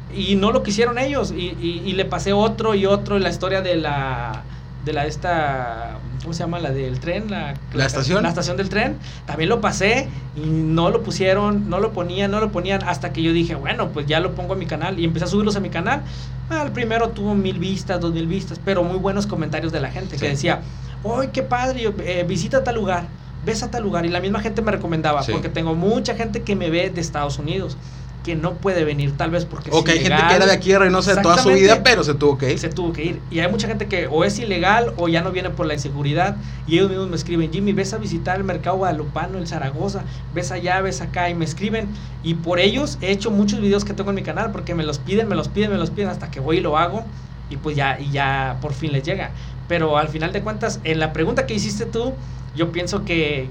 Y 0.08 0.36
no 0.36 0.52
lo 0.52 0.62
quisieron 0.62 0.98
ellos 0.98 1.30
y, 1.32 1.36
y- 1.58 1.82
y 1.84 1.92
le 1.92 2.04
pasé 2.04 2.32
otro 2.32 2.74
y 2.74 2.86
otro 2.86 3.18
la 3.18 3.30
historia 3.30 3.62
de 3.62 3.76
la 3.76 4.49
de 4.84 4.92
la 4.92 5.06
esta 5.06 5.98
cómo 6.22 6.32
se 6.32 6.40
llama 6.40 6.58
la 6.58 6.70
del 6.70 7.00
tren 7.00 7.30
la, 7.30 7.54
¿La 7.74 7.86
estación? 7.86 8.22
la 8.22 8.28
estación 8.30 8.56
del 8.56 8.68
tren 8.68 8.96
también 9.26 9.48
lo 9.48 9.60
pasé 9.60 10.08
y 10.36 10.40
no 10.40 10.90
lo 10.90 11.02
pusieron 11.02 11.68
no 11.68 11.80
lo 11.80 11.92
ponían 11.92 12.30
no 12.30 12.40
lo 12.40 12.50
ponían 12.50 12.82
hasta 12.84 13.12
que 13.12 13.22
yo 13.22 13.32
dije 13.32 13.54
bueno 13.54 13.88
pues 13.88 14.06
ya 14.06 14.20
lo 14.20 14.34
pongo 14.34 14.54
a 14.54 14.56
mi 14.56 14.66
canal 14.66 14.98
y 14.98 15.04
empecé 15.04 15.24
a 15.26 15.28
subirlos 15.28 15.56
a 15.56 15.60
mi 15.60 15.70
canal 15.70 16.02
el 16.50 16.72
primero 16.72 17.10
tuvo 17.10 17.34
mil 17.34 17.58
vistas 17.58 18.00
dos 18.00 18.12
mil 18.12 18.26
vistas 18.26 18.60
pero 18.64 18.82
muy 18.82 18.98
buenos 18.98 19.26
comentarios 19.26 19.72
de 19.72 19.80
la 19.80 19.90
gente 19.90 20.16
que 20.16 20.28
decía 20.28 20.60
¡ay 21.04 21.28
qué 21.32 21.42
padre! 21.42 21.82
yo, 21.82 21.92
eh, 22.02 22.24
visita 22.26 22.64
tal 22.64 22.74
lugar 22.76 23.04
ves 23.44 23.62
a 23.62 23.70
tal 23.70 23.82
lugar 23.82 24.04
y 24.04 24.08
la 24.10 24.20
misma 24.20 24.40
gente 24.40 24.60
me 24.62 24.70
recomendaba 24.72 25.22
Sí. 25.22 25.32
porque 25.32 25.48
tengo 25.48 25.74
mucha 25.74 26.14
gente 26.14 26.42
que 26.42 26.56
me 26.56 26.68
ve 26.70 26.90
de 26.90 27.00
Estados 27.00 27.38
Unidos 27.38 27.76
que 28.24 28.36
no 28.36 28.54
puede 28.54 28.84
venir 28.84 29.16
tal 29.16 29.30
vez 29.30 29.44
porque 29.44 29.70
es 29.70 29.76
O 29.76 29.82
que 29.82 29.92
hay 29.92 29.98
gente 29.98 30.14
ilegal. 30.14 30.28
que 30.28 30.36
era 30.36 30.46
de 30.46 30.52
aquí 30.52 30.70
de 30.70 30.78
Reynosa 30.78 31.14
de 31.14 31.22
toda 31.22 31.38
su 31.38 31.48
vida, 31.50 31.82
pero 31.82 32.04
se 32.04 32.14
tuvo 32.14 32.36
que 32.36 32.52
ir. 32.52 32.58
se 32.58 32.68
tuvo 32.68 32.92
que 32.92 33.04
ir. 33.04 33.20
Y 33.30 33.40
hay 33.40 33.50
mucha 33.50 33.66
gente 33.66 33.86
que 33.86 34.06
o 34.06 34.24
es 34.24 34.38
ilegal 34.38 34.92
o 34.96 35.08
ya 35.08 35.22
no 35.22 35.32
viene 35.32 35.50
por 35.50 35.66
la 35.66 35.74
inseguridad. 35.74 36.36
Y 36.66 36.76
ellos 36.76 36.90
mismos 36.90 37.08
me 37.08 37.16
escriben, 37.16 37.52
Jimmy, 37.52 37.72
ves 37.72 37.92
a 37.92 37.98
visitar 37.98 38.36
el 38.36 38.44
mercado 38.44 38.76
guadalupano, 38.76 39.38
el 39.38 39.46
Zaragoza, 39.46 40.02
ves 40.34 40.50
allá, 40.50 40.80
ves 40.80 41.00
acá. 41.00 41.30
Y 41.30 41.34
me 41.34 41.44
escriben. 41.44 41.88
Y 42.22 42.34
por 42.34 42.60
ellos 42.60 42.98
he 43.00 43.10
hecho 43.10 43.30
muchos 43.30 43.60
videos 43.60 43.84
que 43.84 43.94
tengo 43.94 44.10
en 44.10 44.16
mi 44.16 44.22
canal 44.22 44.52
porque 44.52 44.74
me 44.74 44.84
los 44.84 44.98
piden, 44.98 45.28
me 45.28 45.36
los 45.36 45.48
piden, 45.48 45.70
me 45.70 45.78
los 45.78 45.90
piden 45.90 46.08
hasta 46.10 46.30
que 46.30 46.40
voy 46.40 46.58
y 46.58 46.60
lo 46.60 46.76
hago. 46.76 47.04
Y 47.48 47.56
pues 47.56 47.74
ya, 47.76 47.98
y 47.98 48.10
ya 48.10 48.58
por 48.60 48.74
fin 48.74 48.92
les 48.92 49.02
llega. 49.02 49.30
Pero 49.66 49.96
al 49.96 50.08
final 50.08 50.32
de 50.32 50.42
cuentas, 50.42 50.80
en 50.84 51.00
la 51.00 51.12
pregunta 51.12 51.46
que 51.46 51.54
hiciste 51.54 51.86
tú, 51.86 52.12
yo 52.56 52.72
pienso 52.72 53.04
que, 53.04 53.48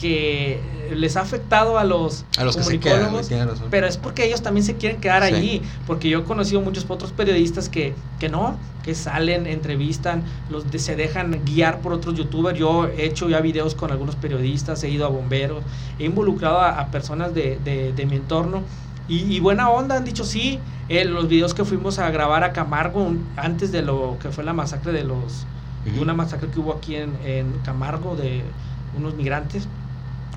que 0.00 0.90
les 0.96 1.16
ha 1.16 1.20
afectado 1.20 1.78
a 1.78 1.84
los, 1.84 2.24
A 2.38 2.44
los 2.44 2.56
que 2.56 2.62
se 2.62 2.80
quedan, 2.80 3.10
comunicólogos, 3.12 3.62
pero 3.70 3.86
es 3.86 3.98
porque 3.98 4.24
ellos 4.24 4.42
también 4.42 4.64
se 4.64 4.76
quieren 4.78 5.00
quedar 5.00 5.22
Sí. 5.26 5.34
allí. 5.34 5.62
Porque 5.86 6.08
yo 6.08 6.20
he 6.20 6.24
conocido 6.24 6.60
muchos 6.62 6.86
otros 6.88 7.12
periodistas 7.12 7.68
que, 7.68 7.96
que 8.18 8.28
no, 8.30 8.58
que 8.82 8.94
salen, 8.94 9.46
entrevistan, 9.46 10.24
los 10.48 10.70
de- 10.70 10.78
se 10.78 10.96
dejan 10.96 11.42
guiar 11.44 11.80
por 11.82 11.92
otros 11.92 12.14
youtubers. 12.14 12.58
Yo 12.58 12.86
he 12.86 13.04
hecho 13.04 13.28
ya 13.28 13.40
videos 13.40 13.74
con 13.74 13.90
algunos 13.90 14.16
periodistas, 14.16 14.82
he 14.84 14.88
ido 14.88 15.04
a 15.04 15.08
bomberos, 15.10 15.64
he 15.98 16.04
involucrado 16.06 16.58
a, 16.60 16.80
a 16.80 16.90
personas 16.90 17.34
de, 17.34 17.58
de- 17.62 17.92
de 17.92 18.06
mi 18.06 18.16
entorno. 18.16 18.64
Y, 19.06 19.34
y 19.36 19.40
buena 19.40 19.68
onda, 19.70 19.96
han 19.96 20.04
dicho 20.04 20.24
sí. 20.24 20.60
Eh, 20.88 21.04
los 21.04 21.28
videos 21.28 21.52
que 21.52 21.64
fuimos 21.64 21.98
a 21.98 22.10
grabar 22.10 22.42
a 22.42 22.52
Camargo 22.54 23.02
un- 23.02 23.32
antes 23.36 23.70
de 23.70 23.82
lo 23.82 24.18
que 24.18 24.30
fue 24.30 24.44
la 24.44 24.54
masacre 24.54 24.92
de 24.92 25.04
los 25.04 25.46
de 25.84 25.92
Ujú. 25.92 26.02
una 26.02 26.12
masacre 26.14 26.50
que 26.50 26.60
hubo 26.60 26.72
aquí 26.74 26.94
en, 26.96 27.16
en 27.24 27.58
Camargo 27.60 28.14
de 28.16 28.54
unos 28.92 29.14
migrantes. 29.14 29.68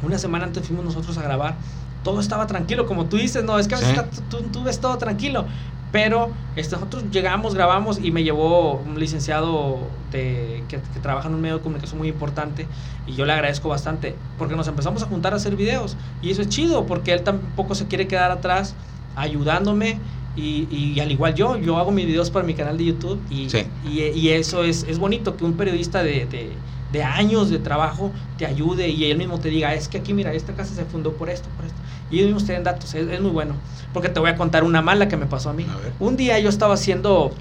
Una 0.03 0.17
semana 0.17 0.45
antes 0.45 0.65
fuimos 0.67 0.85
nosotros 0.85 1.17
a 1.17 1.21
grabar. 1.23 1.55
Todo 2.03 2.19
estaba 2.19 2.45
tranquilo, 2.47 2.85
como 2.85 3.05
tú 3.05 3.17
dices, 3.17 3.43
no, 3.43 3.57
es 3.59 3.67
que 3.67 3.75
a 3.75 3.79
veces 3.79 3.97
Sí. 4.13 4.21
tú, 4.29 4.37
tú 4.51 4.63
ves 4.63 4.79
todo 4.79 4.97
tranquilo. 4.97 5.45
Pero 5.93 6.31
este, 6.55 6.75
nosotros 6.75 7.03
llegamos, 7.11 7.53
grabamos 7.53 7.99
y 8.03 8.09
me 8.11 8.23
llevó 8.23 8.77
un 8.79 8.99
licenciado 8.99 9.77
de, 10.11 10.63
que, 10.67 10.77
que 10.77 10.99
trabaja 11.01 11.27
en 11.27 11.35
un 11.35 11.41
medio 11.41 11.57
de 11.57 11.61
comunicación 11.61 11.99
muy 11.99 12.07
importante 12.07 12.65
y 13.05 13.13
yo 13.13 13.25
le 13.27 13.33
agradezco 13.33 13.69
bastante 13.69 14.15
porque 14.39 14.55
nos 14.55 14.67
empezamos 14.67 15.03
a 15.03 15.05
juntar 15.05 15.33
a 15.33 15.35
hacer 15.35 15.55
videos 15.55 15.95
y 16.23 16.31
eso 16.31 16.41
es 16.41 16.49
chido 16.49 16.87
porque 16.87 17.13
él 17.13 17.21
tampoco 17.21 17.75
se 17.75 17.85
quiere 17.85 18.07
quedar 18.07 18.31
atrás 18.31 18.73
ayudándome 19.15 19.99
y, 20.35 20.67
y 20.71 20.99
al 20.99 21.11
igual 21.11 21.35
yo, 21.35 21.57
yo 21.57 21.77
hago 21.77 21.91
mis 21.91 22.07
videos 22.07 22.31
para 22.31 22.43
mi 22.43 22.55
canal 22.55 22.75
de 22.77 22.85
YouTube 22.85 23.21
y, 23.29 23.49
Sí. 23.51 23.59
y, 23.87 23.99
y 24.01 24.29
eso 24.29 24.63
es, 24.63 24.83
es 24.89 24.97
bonito 24.97 25.37
que 25.37 25.45
un 25.45 25.53
periodista 25.53 26.01
de, 26.01 26.25
de, 26.25 26.49
de 26.93 27.03
años 27.03 27.49
de 27.49 27.59
trabajo 27.59 28.11
te 28.37 28.45
ayude 28.45 28.87
y 28.87 29.11
él 29.11 29.17
mismo 29.17 29.39
te 29.39 29.49
diga, 29.49 29.73
es 29.73 29.89
que 29.89 29.97
aquí 29.97 30.13
mira, 30.13 30.31
esta 30.33 30.53
casa 30.53 30.73
se 30.73 30.85
fundó 30.85 31.11
por 31.13 31.29
esto, 31.29 31.49
por 31.57 31.65
esto. 31.65 31.77
Y 32.09 32.17
ellos 32.17 32.27
mismos 32.27 32.45
te 32.45 32.53
den 32.53 32.63
datos, 32.63 32.93
es, 32.93 33.07
es 33.09 33.19
muy 33.19 33.31
bueno. 33.31 33.55
Porque 33.93 34.07
te 34.09 34.19
voy 34.19 34.29
a 34.29 34.35
contar 34.35 34.63
una 34.63 34.81
mala 34.81 35.07
que 35.09 35.17
me 35.17 35.25
pasó 35.25 35.49
a 35.49 35.53
mí. 35.53 35.63
A. 35.69 36.03
Un 36.03 36.15
día 36.15 36.37
yo 36.39 36.49
estaba 36.49 36.75
haciendo, 36.75 37.33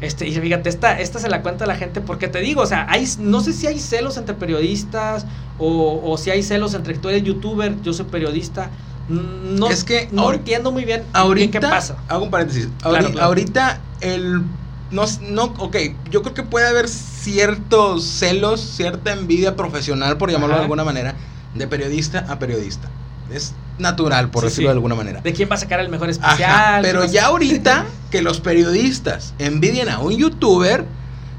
este, 0.00 0.26
y 0.26 0.32
fíjate, 0.34 0.68
esta, 0.70 0.98
esta 0.98 1.18
se 1.18 1.28
la 1.28 1.42
cuenta 1.42 1.64
a 1.64 1.68
la 1.68 1.76
gente 1.76 2.00
porque 2.00 2.28
te 2.28 2.40
digo, 2.40 2.62
o 2.62 2.66
sea, 2.66 2.86
hay, 2.88 3.06
no 3.20 3.40
sé 3.40 3.52
si 3.52 3.66
hay 3.66 3.78
celos 3.78 4.16
entre 4.16 4.34
periodistas 4.34 5.26
o, 5.58 6.00
o 6.02 6.16
si 6.16 6.30
hay 6.30 6.42
celos 6.42 6.72
entre 6.74 6.96
tú 6.96 7.10
eres 7.10 7.22
youtuber, 7.24 7.80
yo 7.82 7.92
soy 7.92 8.06
periodista. 8.06 8.70
No, 9.10 9.68
Es 9.68 9.84
que 9.84 10.08
no 10.12 10.32
entiendo 10.32 10.70
muy 10.70 10.84
bien, 10.84 11.00
bien 11.00 11.10
Ahorita, 11.14 11.60
qué 11.60 11.66
pasa. 11.66 11.96
hago 12.08 12.24
un 12.24 12.30
paréntesis. 12.30 12.68
Claro, 12.80 12.96
Ahori- 13.08 13.12
claro. 13.12 13.26
Ahorita, 13.26 13.80
el. 14.00 14.42
No, 14.90 15.04
no, 15.22 15.44
ok, 15.58 15.76
yo 16.10 16.22
creo 16.22 16.34
que 16.34 16.42
puede 16.42 16.66
haber 16.68 16.88
ciertos 16.88 18.04
celos, 18.04 18.60
cierta 18.60 19.12
envidia 19.12 19.54
profesional, 19.56 20.16
por 20.16 20.30
llamarlo 20.30 20.54
Ajá. 20.54 20.60
de 20.60 20.64
alguna 20.64 20.84
manera, 20.84 21.14
de 21.54 21.66
periodista 21.66 22.24
a 22.28 22.38
periodista. 22.38 22.88
Es 23.30 23.52
natural, 23.78 24.30
por 24.30 24.42
Sí, 24.44 24.48
decirlo 24.48 24.62
sí. 24.62 24.72
de 24.72 24.72
alguna 24.76 24.94
manera. 24.94 25.20
¿De 25.20 25.32
quién 25.34 25.50
va 25.50 25.56
a 25.56 25.58
sacar 25.58 25.80
el 25.80 25.88
mejor 25.90 26.08
especial? 26.08 26.50
Ajá, 26.50 26.78
pero 26.82 27.00
¿Quién 27.00 27.10
va 27.10 27.10
a- 27.10 27.12
ya 27.12 27.26
ahorita 27.30 27.84
que 28.10 28.22
los 28.22 28.40
periodistas 28.40 29.34
envidian 29.38 29.90
a 29.90 29.98
un 29.98 30.16
youtuber, 30.16 30.86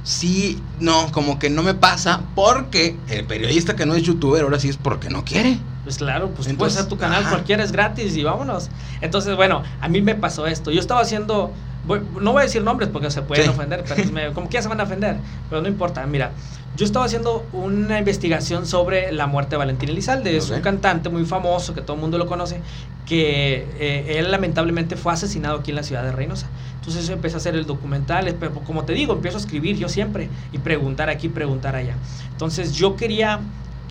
sí, 0.04 0.62
no, 0.80 1.12
como 1.12 1.40
que 1.40 1.50
no 1.50 1.64
me 1.64 1.74
pasa, 1.74 2.22
porque 2.36 2.96
el 3.10 3.26
periodista 3.26 3.76
que 3.76 3.86
no 3.88 3.96
es 3.96 4.04
youtuber 4.04 4.44
ahora 4.44 4.60
sí 4.60 4.70
es 4.70 4.78
porque 4.78 5.10
no 5.10 5.26
quiere. 5.26 5.58
Pues 5.84 5.98
claro, 5.98 6.30
pues 6.36 6.48
puedes 6.56 6.76
hacer 6.76 6.88
tu 6.88 6.98
canal, 6.98 7.22
ajá. 7.22 7.32
cualquiera 7.32 7.64
es 7.64 7.72
gratis 7.72 8.16
y 8.16 8.24
vámonos. 8.24 8.70
Entonces, 9.02 9.36
bueno, 9.36 9.64
a 9.82 9.88
mí 9.88 10.02
me 10.04 10.14
pasó 10.14 10.46
esto. 10.46 10.70
Yo 10.70 10.80
estaba 10.80 11.02
haciendo, 11.02 11.52
voy- 11.90 12.02
no 12.22 12.32
voy 12.32 12.42
a 12.42 12.44
decir 12.46 12.64
nombres 12.64 12.90
porque 12.90 13.10
se 13.12 13.22
pueden 13.24 13.44
Sí. 13.46 13.50
ofender, 13.50 13.84
pero 13.86 14.10
me- 14.12 14.32
como 14.32 14.48
que 14.48 14.54
ya 14.54 14.62
se 14.62 14.70
van 14.70 14.80
a 14.80 14.84
ofender, 14.84 15.18
pero 15.50 15.62
no 15.62 15.68
importa. 15.68 16.06
Mira, 16.06 16.32
yo 16.78 16.86
estaba 16.86 17.04
haciendo 17.06 17.46
una 17.52 18.00
investigación 18.00 18.66
sobre 18.66 19.12
la 19.12 19.28
muerte 19.28 19.52
de 19.52 19.58
Valentín 19.58 19.90
Elizalde. 19.90 20.38
Es 20.38 20.50
Ok. 20.50 20.58
un 20.58 20.62
cantante 20.62 21.10
muy 21.10 21.26
famoso 21.26 21.74
que 21.74 21.82
todo 21.82 21.96
el 21.96 22.02
mundo 22.02 22.18
lo 22.18 22.28
conoce, 22.28 22.62
que 23.06 23.68
eh, 23.80 24.16
él 24.20 24.32
lamentablemente 24.32 24.96
fue 24.96 25.12
asesinado 25.12 25.60
aquí 25.60 25.72
en 25.72 25.76
la 25.76 25.84
ciudad 25.84 26.04
de 26.04 26.12
Reynosa. 26.12 26.48
Entonces 26.76 27.08
yo 27.08 27.14
empecé 27.14 27.36
a 27.36 27.38
hacer 27.40 27.56
el 27.56 27.66
documental, 27.66 28.34
pero 28.40 28.54
como 28.54 28.86
te 28.86 28.94
digo, 28.94 29.14
empiezo 29.14 29.38
a 29.38 29.42
escribir 29.42 29.78
yo 29.78 29.90
siempre 29.90 30.30
y 30.54 30.60
preguntar 30.60 31.10
aquí, 31.10 31.28
preguntar 31.28 31.76
allá. 31.76 31.96
Entonces 32.32 32.72
yo 32.74 32.96
quería 32.96 33.40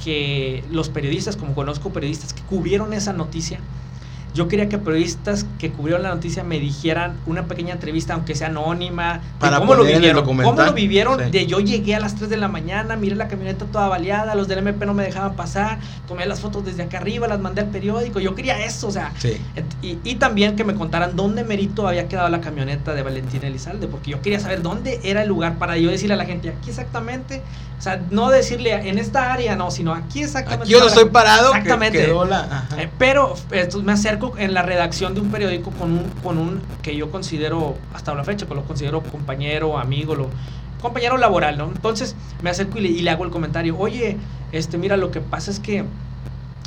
que 0.02 0.62
los 0.70 0.88
periodistas, 0.88 1.36
como 1.36 1.54
conozco 1.54 1.90
periodistas 1.92 2.32
que 2.32 2.42
cubrieron 2.42 2.92
esa 2.92 3.12
noticia, 3.12 3.58
yo 4.34 4.46
quería 4.48 4.68
que 4.68 4.78
periodistas 4.78 5.46
que 5.58 5.70
cubrieron 5.70 6.02
la 6.02 6.10
noticia 6.10 6.44
me 6.44 6.60
dijeran 6.60 7.16
una 7.26 7.46
pequeña 7.46 7.72
entrevista, 7.74 8.14
aunque 8.14 8.34
sea 8.34 8.48
anónima, 8.48 9.14
de 9.14 9.20
Para 9.40 9.58
cómo 9.58 9.74
lo 9.74 9.84
vivieron, 9.84 10.24
cómo 10.24 10.42
lo 10.62 10.72
vivieron, 10.72 11.18
Sí. 11.24 11.30
de 11.30 11.46
yo 11.46 11.60
llegué 11.60 11.94
a 11.94 12.00
las 12.00 12.14
3 12.14 12.28
de 12.30 12.36
la 12.36 12.48
mañana, 12.48 12.96
miré 12.96 13.16
la 13.16 13.28
camioneta 13.28 13.64
toda 13.64 13.88
baleada, 13.88 14.34
los 14.34 14.46
del 14.48 14.58
MP 14.58 14.86
no 14.86 14.94
me 14.94 15.02
dejaban 15.02 15.34
pasar, 15.34 15.78
tomé 16.06 16.26
las 16.26 16.40
fotos 16.40 16.64
desde 16.64 16.82
acá 16.84 16.98
arriba, 16.98 17.26
las 17.26 17.40
mandé 17.40 17.62
al 17.62 17.68
periódico, 17.68 18.20
yo 18.20 18.34
quería 18.34 18.64
eso, 18.64 18.88
o 18.88 18.90
sea, 18.92 19.12
Sí. 19.18 19.36
y, 19.82 19.98
y 20.04 20.14
también 20.16 20.54
que 20.56 20.64
me 20.64 20.74
contaran 20.74 21.16
dónde 21.16 21.42
merito 21.44 21.88
había 21.88 22.06
quedado 22.08 22.28
la 22.28 22.40
camioneta 22.40 22.94
de 22.94 23.02
Valentín 23.02 23.42
Elizalde, 23.44 23.88
porque 23.88 24.10
yo 24.12 24.22
quería 24.22 24.40
saber 24.40 24.62
dónde 24.62 25.00
era 25.02 25.22
el 25.22 25.28
lugar 25.28 25.58
para 25.58 25.76
yo 25.78 25.90
decirle 25.90 26.14
a 26.14 26.16
la 26.18 26.26
gente, 26.26 26.50
aquí 26.50 26.70
exactamente, 26.70 27.42
o 27.78 27.80
sea, 27.80 28.02
no 28.10 28.28
decirle 28.30 28.72
en 28.88 28.98
esta 28.98 29.32
área, 29.32 29.54
no, 29.54 29.70
sino 29.70 29.94
aquí 29.94 30.22
exactamente. 30.22 30.64
Aquí 30.64 30.72
yo 30.72 30.80
la- 30.80 30.86
estoy 30.86 31.04
parado, 31.10 31.52
que 31.52 31.58
Exactamente. 31.58 31.98
quedó 32.06 32.24
la- 32.24 32.40
ajá. 32.40 32.82
Eh, 32.82 32.90
pero 32.98 33.34
esto, 33.52 33.82
me 33.84 33.92
acerco 33.92 34.34
en 34.36 34.52
la 34.52 34.62
redacción 34.62 35.14
de 35.14 35.20
un 35.20 35.30
periódico 35.30 35.70
con 35.70 35.92
un, 35.92 36.10
con 36.22 36.38
un 36.38 36.60
que 36.82 36.96
yo 36.96 37.10
considero, 37.10 37.76
hasta 37.94 38.14
la 38.14 38.24
fecha, 38.24 38.46
que 38.46 38.54
lo 38.54 38.64
considero 38.64 39.02
compañero, 39.02 39.78
amigo, 39.78 40.16
lo, 40.16 40.28
compañero 40.82 41.16
laboral, 41.18 41.56
¿no? 41.56 41.66
Entonces 41.66 42.16
me 42.42 42.50
acerco 42.50 42.78
y 42.78 42.82
le, 42.82 42.88
y 42.88 43.00
le 43.02 43.10
hago 43.10 43.24
el 43.24 43.30
comentario, 43.30 43.76
oye, 43.78 44.16
este, 44.50 44.76
mira, 44.76 44.96
lo 44.96 45.10
que 45.12 45.20
pasa 45.20 45.50
es 45.50 45.60
que 45.60 45.84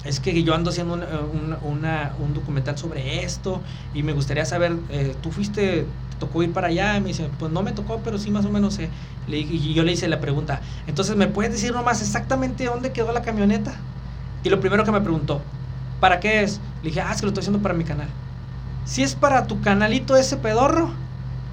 es 0.04 0.19
que 0.19 0.41
yo 0.43 0.56
ando 0.56 0.71
haciendo 0.71 0.95
un, 0.95 1.04
eh, 1.04 1.06
un- 1.32 1.58
una- 1.78 2.13
un 2.19 2.34
documental 2.34 2.76
sobre 2.78 3.24
esto 3.24 3.62
y 3.93 4.02
me 4.02 4.13
gustaría 4.13 4.45
saber, 4.45 4.74
eh, 4.89 5.13
tú 5.21 5.32
fuiste, 5.32 5.62
te 5.82 5.86
tocó 6.22 6.44
ir 6.44 6.54
para 6.54 6.68
allá, 6.68 7.00
me 7.02 7.10
dice, 7.10 7.30
pues 7.40 7.52
no 7.52 7.64
me 7.64 7.74
tocó, 7.74 8.04
pero 8.04 8.18
sí 8.18 8.32
más 8.32 8.46
o 8.46 8.52
menos 8.52 8.76
sé. 8.76 8.90
Le 9.28 9.40
y 9.40 9.74
yo 9.74 9.84
le 9.84 9.92
hice 9.94 10.08
la 10.08 10.22
pregunta, 10.22 10.62
entonces, 10.88 11.16
¿me 11.18 11.28
puedes 11.28 11.52
decir 11.52 11.74
nomás 11.74 12.02
exactamente 12.02 12.66
dónde 12.66 12.94
quedó 12.94 13.12
la 13.12 13.22
camioneta? 13.24 13.74
Y 14.44 14.50
lo 14.50 14.60
primero 14.62 14.86
que 14.86 14.92
me 14.92 15.02
preguntó, 15.02 15.42
¿para 16.00 16.20
qué 16.22 16.44
es? 16.44 16.62
Le 16.84 16.90
dije, 16.90 17.02
ah, 17.02 17.12
es 17.12 17.20
que 17.20 17.26
lo 17.26 17.30
estoy 17.32 17.42
haciendo 17.42 17.62
para 17.62 17.76
mi 17.76 17.84
canal. 17.84 18.08
Si 18.86 19.04
es 19.04 19.16
para 19.16 19.48
tu 19.48 19.62
canalito 19.62 20.16
ese 20.16 20.38
pedorro, 20.38 20.92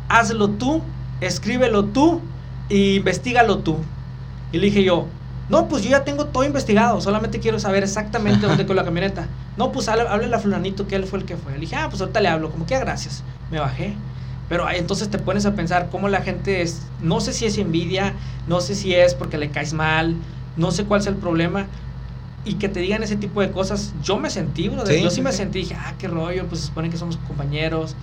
hazlo 0.08 0.50
tú, 0.50 0.82
escríbelo 1.20 1.84
tú 1.86 2.30
e 2.68 2.94
investigalo 2.96 3.58
tú. 3.58 3.76
Y 4.52 4.58
le 4.58 4.66
dije 4.66 4.84
yo, 4.84 5.06
no, 5.48 5.68
pues 5.68 5.82
yo 5.82 5.90
ya 5.90 6.04
tengo 6.04 6.26
todo 6.26 6.44
investigado, 6.44 7.00
solamente 7.00 7.40
quiero 7.40 7.58
saber 7.58 7.82
exactamente 7.82 8.46
dónde 8.46 8.64
quedó 8.64 8.74
la 8.74 8.84
camioneta. 8.84 9.26
No, 9.56 9.72
pues 9.72 9.88
háblele 9.88 10.34
a 10.36 10.38
fulanito 10.38 10.86
que 10.86 10.96
él 10.96 11.04
fue 11.06 11.18
el 11.20 11.24
que 11.24 11.36
fue. 11.36 11.52
Le 11.54 11.60
dije, 11.60 11.76
ah, 11.76 11.88
pues 11.90 12.00
ahorita 12.00 12.20
le 12.20 12.28
hablo, 12.28 12.50
como 12.50 12.66
que 12.66 12.74
"Ah, 12.74 12.80
gracias. 12.80 13.24
Me 13.50 13.58
bajé. 13.58 13.94
Pero 14.48 14.68
entonces 14.70 15.10
te 15.10 15.18
pones 15.18 15.46
a 15.46 15.54
pensar 15.54 15.90
cómo 15.90 16.08
la 16.08 16.22
gente 16.22 16.62
es, 16.62 16.92
no 16.98 17.20
sé 17.20 17.32
si 17.32 17.46
es 17.46 17.58
envidia, 17.58 18.16
no 18.46 18.60
sé 18.60 18.74
si 18.74 18.94
es 18.94 19.14
porque 19.14 19.38
le 19.38 19.50
caes 19.50 19.72
mal, 19.74 20.22
no 20.56 20.70
sé 20.72 20.86
cuál 20.86 21.00
es 21.00 21.06
el 21.06 21.18
problema. 21.18 21.70
Y 22.44 22.58
que 22.58 22.68
te 22.68 22.80
digan 22.80 23.02
ese 23.02 23.16
tipo 23.16 23.40
de 23.42 23.50
cosas, 23.50 23.94
yo 24.00 24.18
me 24.18 24.30
sentí, 24.30 24.68
brother. 24.68 24.94
Sí, 24.94 25.02
yo 25.02 25.10
sí, 25.10 25.16
sí, 25.16 25.22
me 25.22 25.32
sentí, 25.32 25.60
dije, 25.60 25.74
ah, 25.78 25.96
qué 25.98 26.08
rollo, 26.08 26.48
pues 26.48 26.60
se 26.62 26.66
supone 26.68 26.88
que 26.90 26.96
somos 26.96 27.18
compañeros. 27.18 27.96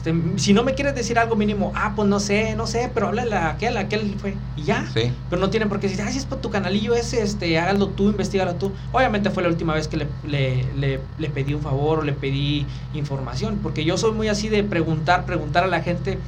Este, 0.00 0.14
si 0.38 0.54
no 0.54 0.64
me 0.64 0.74
quieres 0.74 0.94
decir 0.94 1.18
algo 1.18 1.36
mínimo, 1.36 1.72
ah, 1.76 1.92
pues 1.94 2.08
no 2.08 2.20
sé, 2.20 2.56
no 2.56 2.66
sé, 2.66 2.90
pero 2.94 3.08
háblale 3.08 3.36
a 3.36 3.50
aquel, 3.50 3.76
a 3.76 3.80
aquel 3.80 4.18
fue. 4.18 4.40
Y 4.54 4.64
ya. 4.64 4.86
Sí. 4.86 5.22
Pero 5.28 5.40
no 5.40 5.50
tienen 5.50 5.68
por 5.68 5.78
qué 5.78 5.88
decir, 5.88 6.02
ay, 6.02 6.12
si 6.12 6.18
es 6.18 6.24
para 6.26 6.40
tu 6.40 6.48
canalillo 6.48 6.94
ese, 6.94 7.20
este, 7.22 7.58
hágalo 7.58 7.94
tú, 7.94 8.08
investigalo 8.08 8.56
tú. 8.56 8.74
Obviamente 8.92 9.28
fue 9.30 9.42
la 9.42 9.50
última 9.50 9.74
vez 9.74 9.88
que 9.88 9.98
le, 9.98 10.16
le, 10.22 10.72
le- 10.72 11.10
le 11.16 11.30
pedí 11.30 11.52
un 11.52 11.60
favor 11.62 11.98
o 11.98 12.02
le 12.02 12.14
pedí 12.14 12.72
información, 12.92 13.60
porque 13.60 13.84
yo 13.84 13.98
soy 13.98 14.12
muy 14.12 14.28
así 14.28 14.48
de 14.48 14.64
preguntar, 14.64 15.26
preguntar 15.26 15.64
a 15.64 15.66
la 15.66 15.82
gente 15.82 16.22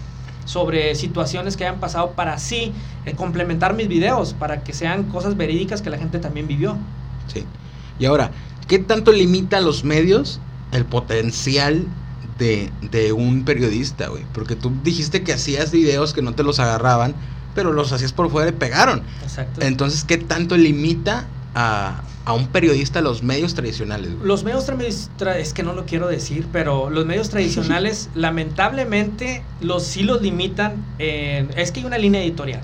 sobre 0.44 0.94
situaciones 0.94 1.56
que 1.56 1.64
hayan 1.64 1.80
pasado 1.80 2.14
para 2.14 2.35
así 2.35 2.74
eh, 3.04 3.14
complementar 3.14 3.74
mis 3.74 3.88
videos, 3.88 4.35
para 4.35 4.62
que 4.64 4.72
sean 4.74 5.08
cosas 5.08 5.37
verídicas 5.37 5.80
que 5.82 5.90
la 5.90 5.98
gente 5.98 6.18
también 6.18 6.46
vivió. 6.46 6.88
Sí. 7.26 7.52
Y 7.98 8.04
ahora, 8.06 8.32
¿qué 8.66 8.78
tanto 8.78 9.12
limita 9.12 9.58
a 9.58 9.61
los 9.61 9.85
medios 9.85 10.42
el 10.70 10.88
potencial 10.88 11.94
de, 12.42 12.70
de 12.90 13.12
un 13.12 13.44
periodista, 13.44 14.09
güey? 14.09 14.24
Porque 14.35 14.57
tú 14.57 14.72
dijiste 14.83 15.22
que 15.22 15.33
hacías 15.33 15.70
videos 15.70 16.12
que 16.12 16.22
no 16.22 16.35
te 16.35 16.42
los 16.42 16.59
agarraban, 16.61 17.14
pero 17.55 17.72
los 17.72 17.92
hacías 17.92 18.12
por 18.12 18.31
fuera 18.31 18.48
y 18.50 18.52
pegaron. 18.52 19.02
Exacto. 19.22 19.61
Entonces, 19.62 20.05
¿qué 20.05 20.18
tanto 20.18 20.57
limita 20.57 21.26
a, 21.55 22.02
a 22.24 22.33
un 22.33 22.46
periodista 22.48 23.00
los 23.02 23.22
medios 23.22 23.55
tradicionales, 23.55 24.14
güey? 24.14 24.26
Los 24.26 24.42
medios 24.42 24.66
tradi- 24.68 25.09
tra- 25.18 25.37
es 25.37 25.52
que 25.52 25.62
no 25.62 25.72
lo 25.74 25.85
quiero 25.87 26.09
decir, 26.09 26.46
pero 26.52 26.90
los 26.90 27.05
medios 27.07 27.28
tradicionales 27.28 28.09
lamentablemente 28.14 29.42
los 29.61 29.85
sí 29.85 30.02
los 30.02 30.22
limitan. 30.22 30.74
en- 30.98 31.50
es 31.57 31.72
que 31.72 31.81
hay 31.81 31.87
una 31.87 31.98
línea 31.98 32.22
editorial. 32.22 32.62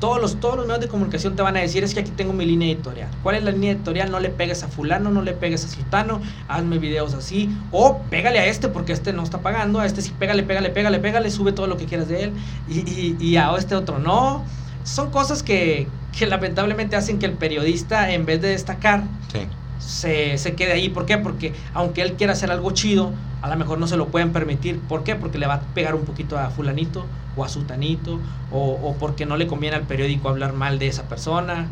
Todos 0.00 0.20
los, 0.20 0.40
todos 0.40 0.56
los 0.56 0.66
medios 0.66 0.80
de 0.80 0.88
comunicación 0.88 1.36
te 1.36 1.42
van 1.42 1.56
a 1.56 1.60
decir 1.60 1.84
es 1.84 1.94
que 1.94 2.00
aquí 2.00 2.10
tengo 2.10 2.32
mi 2.32 2.44
línea 2.44 2.68
editorial. 2.68 3.08
¿Cuál 3.22 3.36
es 3.36 3.44
la 3.44 3.52
línea 3.52 3.72
editorial? 3.72 4.10
No 4.10 4.18
le 4.20 4.30
pegues 4.30 4.62
a 4.62 4.68
fulano, 4.68 5.10
no 5.10 5.22
le 5.22 5.32
pegues 5.32 5.64
a 5.64 5.68
sultano, 5.68 6.20
hazme 6.48 6.78
videos 6.78 7.14
así. 7.14 7.48
O 7.70 7.98
pégale 8.10 8.38
a 8.40 8.46
este 8.46 8.68
porque 8.68 8.92
este 8.92 9.12
no 9.12 9.22
está 9.22 9.38
pagando, 9.38 9.80
a 9.80 9.86
este 9.86 10.02
sí 10.02 10.12
pégale, 10.18 10.42
pégale, 10.42 10.70
pégale, 10.70 10.98
pégale, 10.98 11.30
sube 11.30 11.52
todo 11.52 11.66
lo 11.66 11.76
que 11.76 11.86
quieras 11.86 12.08
de 12.08 12.24
él. 12.24 12.32
Y, 12.68 12.80
y- 12.80 13.16
y 13.20 13.36
a 13.36 13.54
este 13.56 13.74
otro 13.76 13.98
no. 13.98 14.44
Son 14.84 15.10
cosas 15.10 15.42
que, 15.42 15.86
que 16.16 16.26
lamentablemente 16.26 16.96
hacen 16.96 17.18
que 17.18 17.26
el 17.26 17.32
periodista 17.32 18.12
en 18.12 18.26
vez 18.26 18.40
de 18.42 18.48
destacar 18.48 19.02
Sí. 19.32 19.40
Se, 19.78 20.38
se 20.38 20.54
quede 20.54 20.72
ahí. 20.72 20.88
¿Por 20.88 21.06
qué? 21.06 21.18
Porque 21.18 21.54
aunque 21.74 22.02
él 22.02 22.14
quiera 22.14 22.32
hacer 22.32 22.50
algo 22.50 22.70
chido, 22.72 23.12
a 23.42 23.48
lo 23.48 23.56
mejor 23.56 23.78
no 23.78 23.86
se 23.86 23.96
lo 23.96 24.08
pueden 24.08 24.32
permitir. 24.32 24.80
¿Por 24.80 25.04
qué? 25.04 25.14
Porque 25.14 25.38
le 25.38 25.46
va 25.46 25.54
a 25.54 25.60
pegar 25.60 25.94
un 25.94 26.04
poquito 26.04 26.38
a 26.38 26.50
fulanito 26.50 27.04
o 27.36 27.44
a 27.44 27.48
sutanito 27.48 28.18
o, 28.50 28.58
o 28.82 28.94
porque 28.98 29.26
no 29.26 29.36
le 29.36 29.46
conviene 29.46 29.76
al 29.76 29.82
periódico 29.82 30.28
hablar 30.28 30.52
mal 30.52 30.78
de 30.78 30.88
esa 30.88 31.04
persona. 31.04 31.66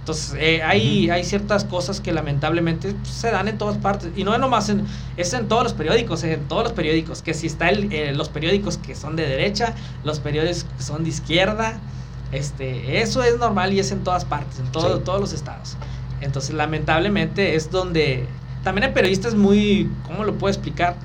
Entonces, 0.00 0.34
eh, 0.40 0.62
hay, 0.62 1.10
hay 1.10 1.22
ciertas 1.24 1.64
cosas 1.64 2.00
que 2.00 2.10
lamentablemente 2.12 2.94
pues, 2.94 3.08
se 3.12 3.30
dan 3.30 3.48
en 3.48 3.58
todas 3.58 3.76
partes. 3.76 4.10
Y 4.16 4.24
no 4.24 4.32
es 4.34 4.40
nomás 4.40 4.68
en, 4.70 4.84
es 5.16 5.32
en 5.34 5.46
todos 5.46 5.62
los 5.62 5.74
periódicos, 5.74 6.24
en 6.24 6.40
todos 6.48 6.64
los 6.64 6.72
periódicos. 6.72 7.20
Que 7.22 7.34
si 7.34 7.46
está 7.46 7.68
el, 7.68 7.92
eh, 7.92 8.12
los 8.14 8.28
periódicos 8.30 8.78
que 8.78 8.94
son 8.96 9.14
de 9.14 9.26
derecha, 9.28 9.74
los 10.02 10.18
periódicos 10.18 10.64
que 10.76 10.82
son 10.82 11.04
de 11.04 11.10
izquierda, 11.10 11.78
este, 12.32 13.02
eso 13.02 13.22
es 13.22 13.38
normal 13.38 13.72
y 13.74 13.80
es 13.80 13.92
en 13.92 14.02
todas 14.02 14.24
partes, 14.24 14.58
en 14.58 14.66
todo- 14.72 14.96
Sí. 14.96 15.02
todos 15.04 15.20
los 15.20 15.32
estados. 15.32 15.76
Entonces, 16.20 16.54
lamentablemente 16.54 17.54
es 17.54 17.70
donde 17.70 18.26
también 18.62 18.88
hay 18.88 18.92
periodistas 18.92 19.34
muy, 19.34 19.88
¿cómo 20.06 20.24
lo 20.24 20.34
puedo 20.34 20.52
explicar? 20.52 20.96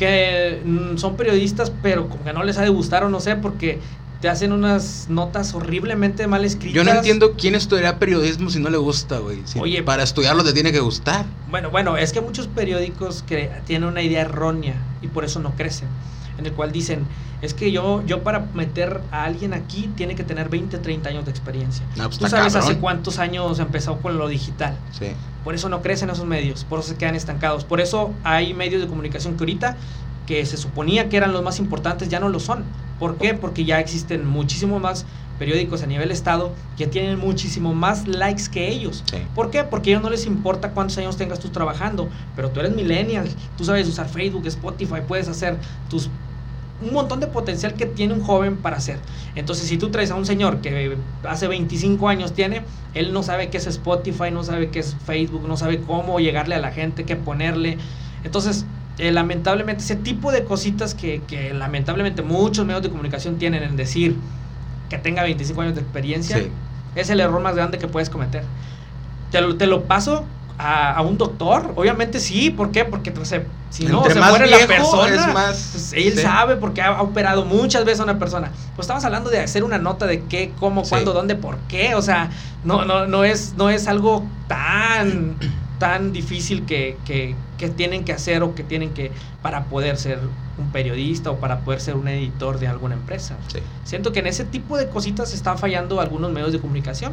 que 0.00 0.62
mm, 0.64 0.96
son 0.96 1.14
periodistas, 1.18 1.70
pero 1.82 2.08
como 2.08 2.24
que 2.24 2.32
no 2.32 2.42
les 2.42 2.56
ha 2.56 2.62
de 2.62 2.70
gustar 2.70 3.04
o 3.04 3.10
no 3.10 3.20
sé, 3.20 3.36
porque 3.36 3.80
te 4.22 4.30
hacen 4.30 4.52
unas 4.52 5.08
notas 5.10 5.52
horriblemente 5.54 6.26
mal 6.26 6.42
escritas. 6.42 6.74
Yo 6.74 6.84
no 6.84 6.90
entiendo 6.90 7.34
quién 7.36 7.54
estudiará 7.54 7.98
periodismo 7.98 8.48
si 8.48 8.60
no 8.60 8.70
le 8.70 8.78
gusta, 8.78 9.18
güey. 9.18 9.42
Si 9.44 9.58
Oye. 9.58 9.82
para 9.82 10.02
estudiarlo 10.02 10.42
te 10.42 10.54
tiene 10.54 10.72
que 10.72 10.80
gustar. 10.80 11.26
Bueno, 11.50 11.70
bueno, 11.70 11.98
es 11.98 12.14
que 12.14 12.22
muchos 12.22 12.46
periódicos 12.46 13.22
que 13.22 13.50
tienen 13.66 13.90
una 13.90 14.00
idea 14.00 14.22
errónea 14.22 14.74
y 15.02 15.08
por 15.08 15.26
eso 15.26 15.38
no 15.38 15.50
crecen. 15.54 15.88
En 16.38 16.46
el 16.46 16.52
cual 16.52 16.72
dicen, 16.72 17.06
es 17.42 17.54
que 17.54 17.72
yo, 17.72 18.02
yo 18.06 18.22
para 18.22 18.40
meter 18.54 19.00
a 19.10 19.24
alguien 19.24 19.54
aquí 19.54 19.90
tiene 19.96 20.14
que 20.14 20.24
tener 20.24 20.48
20, 20.48 20.78
30 20.78 21.08
años 21.08 21.24
de 21.24 21.30
experiencia. 21.30 21.84
No, 21.96 22.04
pues 22.04 22.18
Tú 22.18 22.28
sabes 22.28 22.54
hace 22.54 22.78
cuántos 22.78 23.18
años 23.18 23.58
empezó 23.58 23.98
con 23.98 24.18
lo 24.18 24.28
digital. 24.28 24.76
Sí. 24.92 25.08
Por 25.44 25.54
eso 25.54 25.68
no 25.68 25.80
crecen 25.80 26.10
esos 26.10 26.26
medios, 26.26 26.64
por 26.64 26.80
eso 26.80 26.90
se 26.90 26.96
quedan 26.96 27.14
estancados. 27.14 27.64
Por 27.64 27.80
eso 27.80 28.12
hay 28.24 28.52
medios 28.52 28.82
de 28.82 28.88
comunicación 28.88 29.36
que 29.36 29.44
ahorita, 29.44 29.76
que 30.26 30.44
se 30.44 30.56
suponía 30.56 31.08
que 31.08 31.16
eran 31.16 31.32
los 31.32 31.42
más 31.42 31.58
importantes, 31.58 32.08
ya 32.08 32.20
no 32.20 32.28
lo 32.28 32.40
son. 32.40 32.64
¿Por 32.98 33.16
qué? 33.16 33.32
Porque 33.34 33.64
ya 33.64 33.80
existen 33.80 34.26
muchísimos 34.26 34.80
más 34.80 35.06
periódicos 35.40 35.82
a 35.82 35.86
nivel 35.86 36.10
estado 36.10 36.52
que 36.76 36.86
tienen 36.86 37.18
muchísimo 37.18 37.74
más 37.74 38.06
likes 38.06 38.44
que 38.52 38.68
ellos. 38.68 39.02
Sí. 39.10 39.16
¿Por 39.34 39.50
qué? 39.50 39.64
Porque 39.64 39.88
a 39.88 39.92
ellos 39.94 40.02
no 40.02 40.10
les 40.10 40.26
importa 40.26 40.72
cuántos 40.72 40.98
años 40.98 41.16
tengas 41.16 41.40
tú 41.40 41.48
trabajando, 41.48 42.10
pero 42.36 42.50
tú 42.50 42.60
eres 42.60 42.76
millennial, 42.76 43.26
tú 43.56 43.64
sabes 43.64 43.88
usar 43.88 44.06
Facebook, 44.08 44.46
Spotify, 44.46 45.00
puedes 45.08 45.28
hacer 45.28 45.56
tus 45.88 46.10
un 46.82 46.94
montón 46.94 47.20
de 47.20 47.26
potencial 47.26 47.74
que 47.74 47.86
tiene 47.86 48.14
un 48.14 48.22
joven 48.22 48.56
para 48.56 48.76
hacer. 48.76 48.98
Entonces, 49.34 49.66
si 49.68 49.76
tú 49.76 49.90
traes 49.90 50.10
a 50.10 50.14
un 50.14 50.24
señor 50.24 50.60
que 50.60 50.96
hace 51.24 51.46
25 51.46 52.08
años 52.08 52.32
tiene, 52.32 52.62
él 52.94 53.12
no 53.12 53.22
sabe 53.22 53.50
qué 53.50 53.58
es 53.58 53.66
Spotify, 53.66 54.30
no 54.32 54.44
sabe 54.44 54.70
qué 54.70 54.78
es 54.78 54.96
Facebook, 55.04 55.46
no 55.46 55.56
sabe 55.56 55.80
cómo 55.80 56.20
llegarle 56.20 56.54
a 56.54 56.58
la 56.58 56.70
gente, 56.72 57.04
qué 57.04 57.16
ponerle. 57.16 57.76
Entonces, 58.24 58.64
eh, 58.96 59.12
lamentablemente, 59.12 59.82
ese 59.82 59.96
tipo 59.96 60.32
de 60.32 60.44
cositas 60.44 60.94
que, 60.94 61.22
que 61.26 61.52
lamentablemente 61.52 62.22
muchos 62.22 62.64
medios 62.64 62.82
de 62.82 62.90
comunicación 62.90 63.36
tienen 63.36 63.62
en 63.62 63.76
decir 63.76 64.16
que 64.90 64.98
tenga 64.98 65.22
25 65.22 65.62
años 65.62 65.74
de 65.74 65.80
experiencia, 65.80 66.36
Sí. 66.36 66.50
es 66.96 67.08
el 67.08 67.20
error 67.20 67.40
más 67.40 67.54
grande 67.54 67.78
que 67.78 67.88
puedes 67.88 68.10
cometer. 68.10 68.42
Te 69.30 69.40
lo, 69.40 69.56
te 69.56 69.66
lo 69.66 69.84
paso 69.84 70.26
a, 70.58 70.92
a 70.92 71.00
un 71.00 71.16
doctor, 71.16 71.72
obviamente 71.76 72.20
sí, 72.20 72.50
¿por 72.50 72.70
qué? 72.72 72.84
Porque 72.84 73.14
sé, 73.24 73.46
si 73.70 73.86
no 73.86 74.04
se 74.04 74.20
muere 74.20 74.46
la 74.48 74.66
persona, 74.66 75.14
es 75.14 75.32
más- 75.32 75.68
pues, 75.72 75.92
él 75.94 76.12
sí. 76.14 76.18
sabe 76.22 76.56
porque 76.56 76.82
ha, 76.82 77.00
operado 77.00 77.44
muchas 77.46 77.84
veces 77.84 78.00
a 78.00 78.04
una 78.04 78.18
persona. 78.18 78.50
Pues 78.74 78.84
estamos 78.84 79.04
hablando 79.04 79.30
de 79.30 79.38
hacer 79.38 79.64
una 79.64 79.78
nota 79.78 80.06
de 80.06 80.24
qué, 80.24 80.52
cómo, 80.58 80.84
Sí. 80.84 80.90
cuándo, 80.90 81.12
dónde, 81.14 81.36
por 81.36 81.56
qué, 81.68 81.94
o 81.94 82.02
sea, 82.02 82.28
no, 82.64 82.84
no, 82.84 83.06
no 83.06 83.24
es, 83.24 83.54
no 83.56 83.70
es 83.70 83.86
algo 83.86 84.24
tan, 84.48 85.36
tan 85.78 86.12
difícil 86.12 86.66
que, 86.66 86.98
que, 87.06 87.36
que 87.60 87.68
tienen 87.68 88.04
que 88.04 88.12
hacer 88.14 88.42
o 88.42 88.54
que 88.54 88.64
tienen 88.64 88.90
que 88.94 89.12
para 89.42 89.64
poder 89.64 89.98
ser 89.98 90.18
un 90.58 90.70
periodista 90.72 91.30
o 91.30 91.36
para 91.36 91.60
poder 91.60 91.82
ser 91.82 91.94
un 91.94 92.08
editor 92.08 92.58
de 92.58 92.66
alguna 92.66 92.94
empresa. 92.94 93.36
Sí. 93.48 93.58
Siento 93.84 94.12
que 94.12 94.20
en 94.20 94.26
ese 94.28 94.44
tipo 94.44 94.78
de 94.78 94.88
cositas 94.88 95.34
están 95.34 95.58
fallando 95.58 96.00
algunos 96.00 96.32
medios 96.32 96.52
de 96.52 96.58
comunicación, 96.58 97.12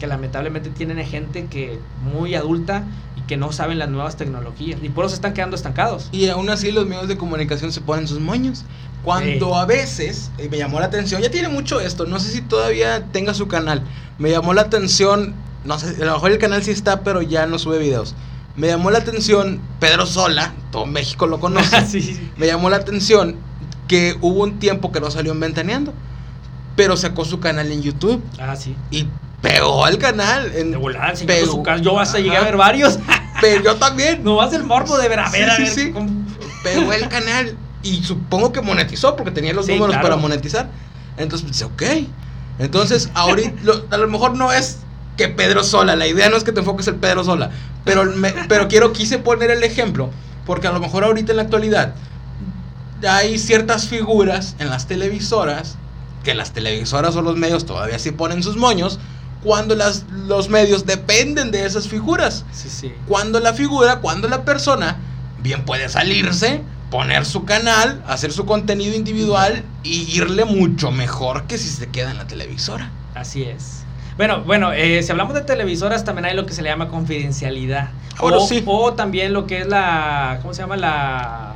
que 0.00 0.06
lamentablemente 0.06 0.70
tienen 0.70 1.04
gente 1.06 1.44
que 1.50 1.78
muy 2.02 2.34
adulta 2.34 2.82
y 3.16 3.20
que 3.28 3.36
no 3.36 3.52
saben 3.52 3.78
las 3.78 3.90
nuevas 3.90 4.16
tecnologías 4.16 4.80
y 4.82 4.88
por 4.88 5.04
eso 5.04 5.14
están 5.14 5.34
quedando 5.34 5.54
estancados. 5.54 6.08
Y 6.12 6.28
aún 6.30 6.48
así 6.48 6.72
los 6.72 6.86
medios 6.86 7.06
de 7.06 7.18
comunicación 7.18 7.70
se 7.70 7.82
ponen 7.82 8.08
sus 8.08 8.20
moños. 8.20 8.64
Cuando 9.04 9.48
Sí. 9.50 9.54
a 9.54 9.66
veces 9.66 10.30
eh, 10.38 10.48
me 10.50 10.56
llamó 10.56 10.80
la 10.80 10.86
atención, 10.86 11.20
ya 11.20 11.30
tiene 11.30 11.48
mucho 11.48 11.78
esto, 11.78 12.06
no 12.06 12.18
sé 12.18 12.32
si 12.32 12.40
todavía 12.40 13.04
tenga 13.12 13.34
su 13.34 13.48
canal. 13.48 13.82
Me 14.18 14.30
llamó 14.30 14.54
la 14.54 14.62
atención, 14.62 15.34
no 15.66 15.78
sé, 15.78 16.02
a 16.02 16.06
lo 16.06 16.14
mejor 16.14 16.32
el 16.32 16.38
canal 16.38 16.62
sí 16.62 16.70
está, 16.70 17.02
pero 17.02 17.20
ya 17.20 17.46
no 17.46 17.58
sube 17.58 17.78
videos. 17.78 18.14
Me 18.56 18.68
llamó 18.68 18.90
la 18.90 18.98
atención 18.98 19.60
Pedro 19.80 20.06
Sola, 20.06 20.54
todo 20.70 20.86
México 20.86 21.26
lo 21.26 21.40
conoce. 21.40 21.86
sí, 21.86 22.00
sí. 22.00 22.30
Me 22.36 22.46
llamó 22.46 22.70
la 22.70 22.76
atención 22.76 23.36
que 23.88 24.16
hubo 24.20 24.42
un 24.44 24.58
tiempo 24.58 24.92
que 24.92 25.00
no 25.00 25.10
salió 25.10 25.32
en 25.32 25.40
Ventaneando, 25.40 25.92
pero 26.76 26.96
sacó 26.96 27.24
su 27.24 27.40
canal 27.40 27.70
en 27.72 27.82
YouTube 27.82 28.22
Ah, 28.40 28.56
sí. 28.56 28.74
y 28.90 29.06
pegó 29.42 29.84
al 29.84 29.98
canal. 29.98 30.52
En, 30.54 30.70
De 30.70 30.76
volada, 30.76 31.10
enseñando 31.10 31.34
pegó. 31.42 31.52
su 31.56 31.62
casa. 31.62 31.82
Yo 31.82 31.98
hasta 31.98 32.18
llegué 32.18 32.36
a 32.36 32.42
ver 32.42 32.56
varios. 32.56 32.98
Pero 33.40 33.62
yo 33.64 33.74
también. 33.76 34.22
no 34.22 34.36
más 34.36 34.52
el 34.52 34.62
morbo 34.62 34.96
de 34.96 35.08
ver 35.08 35.18
a 35.20 35.26
Sí, 35.30 35.38
ver, 35.40 35.50
a 35.50 35.56
sí, 35.56 35.62
ver. 35.62 35.70
sí. 35.72 35.92
cómo- 35.92 36.24
pegó 36.62 36.92
el 36.92 37.08
canal 37.08 37.56
y 37.82 38.02
supongo 38.04 38.52
que 38.52 38.62
monetizó 38.62 39.16
porque 39.16 39.32
tenía 39.32 39.52
los 39.52 39.66
números 39.66 39.88
claro. 39.88 40.02
para 40.02 40.16
monetizar. 40.16 40.70
Entonces 41.18 41.48
dice, 41.48 41.64
ok. 41.64 41.82
Entonces, 42.60 43.10
ahorita, 43.14 43.52
lo- 43.64 43.84
a 43.90 43.96
lo 43.98 44.08
mejor 44.08 44.36
no 44.36 44.52
es 44.52 44.78
que 45.16 45.28
Pedro 45.28 45.62
Sola, 45.64 45.96
la 45.96 46.06
idea 46.06 46.28
no 46.28 46.36
es 46.36 46.44
que 46.44 46.52
te 46.52 46.60
enfoques 46.60 46.88
en 46.88 46.98
Pedro 46.98 47.24
Sola, 47.24 47.50
pero, 47.84 48.04
me- 48.04 48.32
pero 48.48 48.68
quiero, 48.68 48.92
quise 48.92 49.18
poner 49.18 49.50
el 49.50 49.62
ejemplo, 49.62 50.10
porque 50.46 50.66
a 50.66 50.72
lo 50.72 50.80
mejor 50.80 51.04
ahorita 51.04 51.32
en 51.32 51.36
la 51.36 51.42
actualidad 51.44 51.94
hay 53.08 53.38
ciertas 53.38 53.88
figuras 53.88 54.56
en 54.58 54.70
las 54.70 54.86
televisoras, 54.86 55.76
que 56.22 56.34
las 56.34 56.52
televisoras 56.52 57.16
o 57.16 57.22
los 57.22 57.36
medios 57.36 57.66
todavía 57.66 57.98
sí 57.98 58.10
ponen 58.12 58.42
sus 58.42 58.56
moños, 58.56 58.98
cuando 59.42 59.74
las, 59.74 60.04
los 60.10 60.48
medios 60.48 60.86
dependen 60.86 61.50
de 61.50 61.66
esas 61.66 61.86
figuras 61.86 62.46
Sí, 62.50 62.68
sí. 62.70 62.92
cuando 63.06 63.40
la 63.40 63.52
figura, 63.52 63.96
cuando 64.00 64.26
la 64.28 64.42
persona 64.44 64.96
bien 65.42 65.66
puede 65.66 65.90
salirse, 65.90 66.62
poner 66.90 67.26
su 67.26 67.44
canal, 67.44 68.02
hacer 68.08 68.32
su 68.32 68.46
contenido 68.46 68.94
individual 68.96 69.62
y 69.82 70.16
irle 70.16 70.46
mucho 70.46 70.90
mejor 70.90 71.44
que 71.46 71.58
si 71.58 71.68
se 71.68 71.88
queda 71.90 72.10
en 72.10 72.16
la 72.16 72.26
televisora. 72.26 72.90
Así 73.14 73.42
es. 73.42 73.83
Bueno, 74.16 74.42
bueno, 74.44 74.72
eh, 74.72 75.02
si 75.02 75.10
hablamos 75.10 75.34
de 75.34 75.40
televisoras, 75.42 76.04
también 76.04 76.26
hay 76.26 76.36
lo 76.36 76.46
que 76.46 76.52
se 76.52 76.62
le 76.62 76.68
llama 76.68 76.88
confidencialidad. 76.88 77.90
Bueno, 78.20 78.38
o, 78.38 78.46
sí. 78.46 78.62
o 78.64 78.92
también 78.92 79.32
lo 79.32 79.46
que 79.46 79.58
es 79.60 79.66
la. 79.66 80.38
¿Cómo 80.42 80.54
se 80.54 80.62
llama? 80.62 80.76
La. 80.76 81.50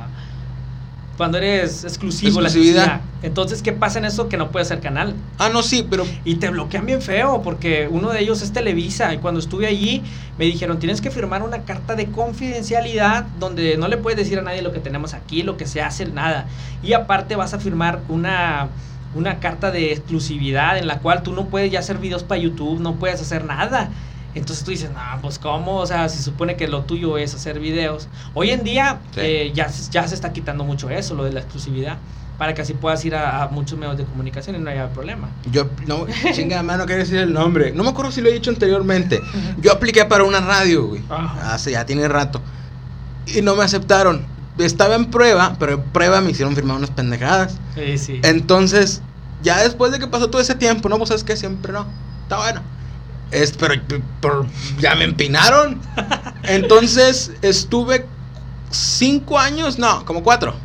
Cuando 1.15 1.37
eres 1.37 1.83
exclusivo, 1.83 2.39
la 2.39 2.47
Exclusividad. 2.47 2.83
exclusividad. 2.85 3.01
Entonces, 3.23 3.61
¿qué 3.61 3.73
pasa 3.73 3.99
en 3.99 4.05
eso? 4.05 4.29
Que 4.29 4.37
no 4.37 4.51
puede 4.51 4.63
ser 4.63 4.79
canal. 4.79 5.13
Ah, 5.37 5.49
no, 5.49 5.63
sí, 5.63 5.85
pero 5.89 6.05
Y 6.23 6.35
te 6.35 6.49
bloquean 6.49 6.85
bien 6.85 7.01
feo, 7.01 7.41
porque 7.41 7.89
uno 7.91 8.09
de 8.11 8.21
ellos 8.21 8.41
es 8.41 8.53
Televisa. 8.53 9.13
Y 9.13 9.17
cuando 9.17 9.39
estuve 9.41 9.67
allí, 9.67 10.01
me 10.37 10.45
dijeron: 10.45 10.79
tienes 10.79 11.01
que 11.01 11.11
firmar 11.11 11.43
una 11.43 11.63
carta 11.63 11.95
de 11.95 12.07
confidencialidad 12.07 13.25
donde 13.39 13.75
no 13.77 13.87
le 13.89 13.97
puedes 13.97 14.17
decir 14.17 14.39
a 14.39 14.41
nadie 14.41 14.61
lo 14.61 14.71
que 14.71 14.79
tenemos 14.79 15.13
aquí, 15.13 15.43
lo 15.43 15.57
que 15.57 15.65
se 15.65 15.81
hace, 15.81 16.05
nada. 16.05 16.45
Y 16.83 16.93
aparte, 16.93 17.35
vas 17.35 17.53
a 17.53 17.59
firmar 17.59 17.99
una, 18.07 18.69
una 19.15 19.39
carta 19.39 19.71
de 19.71 19.91
exclusividad 19.91 20.77
en 20.77 20.87
la 20.87 20.99
cual 20.99 21.23
tú 21.23 21.33
no 21.33 21.45
puedes 21.47 21.71
ya 21.71 21.79
hacer 21.79 21.97
videos 21.97 22.23
para 22.23 22.39
YouTube, 22.41 22.79
no 22.79 22.95
puedes 22.95 23.19
hacer 23.21 23.43
nada. 23.45 23.89
Entonces 24.35 24.63
tú 24.63 24.69
dices, 24.71 24.91
no, 24.91 24.99
pues 25.21 25.39
cómo, 25.39 25.77
o 25.77 25.85
sea, 25.87 26.07
se 26.07 26.21
supone 26.21 26.55
que 26.55 26.67
lo 26.67 26.83
tuyo 26.83 27.17
es 27.17 27.33
hacer 27.33 27.59
videos. 27.59 28.07
Hoy 28.35 28.51
en 28.51 28.63
día 28.63 28.99
Sí. 29.15 29.21
eh, 29.21 29.51
ya, 29.55 29.69
se- 29.69 29.89
ya 29.91 30.07
se 30.07 30.13
está 30.13 30.31
quitando 30.31 30.63
mucho 30.63 30.89
eso, 30.91 31.15
lo 31.15 31.23
de 31.23 31.31
la 31.33 31.39
exclusividad, 31.39 31.97
para 32.37 32.53
que 32.53 32.61
así 32.61 32.73
puedas 32.75 33.03
ir 33.03 33.15
a, 33.15 33.43
a 33.43 33.47
muchos 33.49 33.77
medios 33.79 33.97
de 33.97 34.05
comunicación 34.05 34.55
y 34.55 34.59
no 34.59 34.69
haya 34.69 34.87
problema. 34.93 35.29
yo, 35.51 35.67
no, 35.87 36.05
chinga, 36.33 36.61
mano, 36.61 36.83
no 36.83 36.85
quería 36.85 37.03
decir 37.03 37.17
el 37.17 37.33
nombre. 37.33 37.71
No 37.71 37.83
me 37.83 37.89
acuerdo 37.89 38.11
si 38.11 38.21
lo 38.21 38.29
he 38.29 38.33
dicho 38.33 38.51
anteriormente. 38.51 39.19
Yo 39.59 39.73
apliqué 39.73 40.05
para 40.05 40.23
una 40.23 40.39
radio, 40.39 40.85
güey. 40.87 41.01
Hace 41.41 41.71
ya 41.71 41.83
tiene 41.85 42.07
rato. 42.07 42.39
Y 43.25 43.41
no 43.41 43.55
me 43.55 43.63
aceptaron. 43.63 44.25
Estaba 44.59 44.95
en 44.95 45.05
prueba, 45.05 45.55
pero 45.59 45.73
en 45.73 45.81
prueba 45.81 46.21
me 46.21 46.31
hicieron 46.31 46.55
firmar 46.55 46.77
unas 46.77 46.91
pendejadas. 46.91 47.55
Sí, 47.75 47.97
sí. 47.97 48.19
Entonces, 48.23 49.01
ya 49.41 49.61
después 49.61 49.91
de 49.91 49.99
que 49.99 50.07
pasó 50.07 50.29
todo 50.29 50.41
ese 50.41 50.55
tiempo, 50.55 50.89
no, 50.89 50.97
pues 50.97 51.09
sabes 51.09 51.23
que 51.23 51.37
siempre 51.37 51.73
no. 51.73 51.87
Está 52.23 52.37
bueno. 52.37 52.61
Es, 53.31 53.51
pero, 53.53 53.75
pero 54.21 54.45
ya 54.79 54.95
me 54.95 55.05
empinaron. 55.05 55.79
Entonces, 56.43 57.31
estuve 57.41 58.05
cinco 58.71 59.39
años, 59.39 59.79
no, 59.79 60.05
como 60.05 60.23
cuatro. 60.23 60.55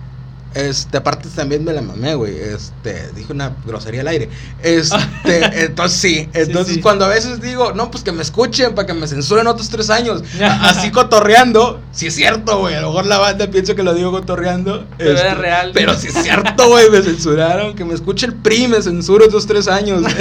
Este, 0.54 0.98
aparte 0.98 1.28
también 1.34 1.64
me 1.64 1.72
la 1.72 1.82
mamé, 1.82 2.14
güey. 2.14 2.36
Este, 2.36 3.10
dije 3.14 3.32
una 3.32 3.52
grosería 3.66 4.02
al 4.02 4.08
aire. 4.08 4.28
Este, 4.62 4.96
entonces 5.64 6.00
sí. 6.00 6.28
Entonces, 6.32 6.76
sí. 6.76 6.80
cuando 6.80 7.04
a 7.04 7.08
veces 7.08 7.40
digo, 7.40 7.72
no, 7.72 7.90
pues 7.90 8.04
que 8.04 8.12
me 8.12 8.22
escuchen 8.22 8.74
para 8.74 8.86
que 8.86 8.94
me 8.94 9.06
censuren 9.08 9.46
otros 9.46 9.68
tres 9.68 9.90
años. 9.90 10.22
Así 10.40 10.90
cotorreando. 10.90 11.80
Sí 11.92 12.06
es 12.06 12.14
cierto, 12.14 12.60
güey. 12.60 12.74
A 12.74 12.80
lo 12.80 12.88
mejor 12.88 13.06
la 13.06 13.18
banda 13.18 13.48
pienso 13.48 13.74
que 13.74 13.82
lo 13.82 13.94
digo 13.94 14.12
cotorreando. 14.12 14.86
Pero 14.96 15.10
era 15.10 15.30
Este, 15.30 15.34
real. 15.34 15.70
Pero 15.74 15.98
sí 15.98 16.08
es 16.08 16.22
cierto, 16.22 16.68
güey. 16.68 16.90
Me 16.90 17.02
censuraron. 17.02 17.74
Que 17.74 17.84
me 17.84 17.94
escuche 17.94 18.26
el 18.26 18.34
PRI, 18.34 18.68
me 18.68 18.82
censuro 18.82 19.24
estos 19.24 19.46
tres 19.46 19.68
años. 19.68 20.02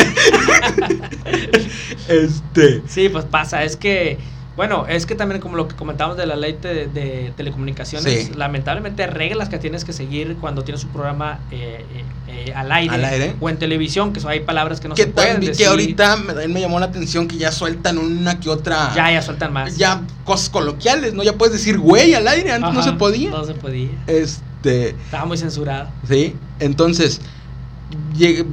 este. 2.07 2.81
Sí, 2.87 3.09
pues 3.09 3.25
pasa, 3.25 3.63
es 3.63 3.77
que, 3.77 4.17
bueno, 4.55 4.85
es 4.87 5.05
que 5.07 5.15
también 5.15 5.41
como 5.41 5.55
lo 5.57 5.67
que 5.67 5.75
comentamos 5.75 6.15
de 6.15 6.27
la 6.27 6.35
ley 6.35 6.57
de, 6.61 6.87
de 6.87 7.33
telecomunicaciones, 7.35 8.27
Sí. 8.27 8.31
lamentablemente 8.35 9.07
reglas 9.07 9.49
que 9.49 9.57
tienes 9.57 9.83
que 9.83 9.93
seguir 9.93 10.35
cuando 10.39 10.63
tienes 10.63 10.83
un 10.83 10.91
programa 10.91 11.39
eh, 11.49 11.83
eh, 11.95 12.03
eh, 12.47 12.53
al, 12.55 12.71
aire, 12.71 12.93
Al 12.93 13.03
aire. 13.05 13.35
o 13.39 13.49
en 13.49 13.57
televisión, 13.57 14.13
que 14.13 14.19
son- 14.19 14.29
hay 14.29 14.41
palabras 14.41 14.79
que 14.79 14.87
no 14.89 14.95
se 14.95 15.07
pueden 15.07 15.39
decir. 15.39 15.55
que 15.57 15.65
ahorita 15.65 16.17
me, 16.17 16.47
me 16.47 16.61
llamó 16.61 16.79
la 16.79 16.85
atención 16.85 17.27
que 17.27 17.37
ya 17.37 17.51
sueltan 17.51 17.97
una 17.97 18.39
que 18.39 18.49
otra. 18.49 18.93
Ya, 18.95 19.11
ya 19.11 19.21
sueltan 19.23 19.53
más. 19.53 19.75
ya 19.75 20.01
cosas 20.23 20.49
coloquiales, 20.49 21.13
¿no? 21.15 21.23
Ya 21.23 21.33
puedes 21.33 21.53
decir 21.53 21.79
güey 21.79 22.13
al 22.13 22.27
aire. 22.27 22.51
Antes 22.51 22.73
no 22.73 22.83
se 22.83 22.93
podía. 22.93 23.31
No 23.31 23.43
se 23.45 23.53
podía. 23.55 23.89
Este. 24.05 24.89
Estaba 24.89 25.25
muy 25.25 25.37
censurado. 25.37 25.89
Sí. 26.07 26.35
Entonces, 26.59 27.21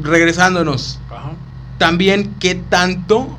regresándonos. 0.03 0.99
Ajá. 1.11 1.33
También, 1.79 2.35
¿qué 2.41 2.55
tanto 2.55 3.39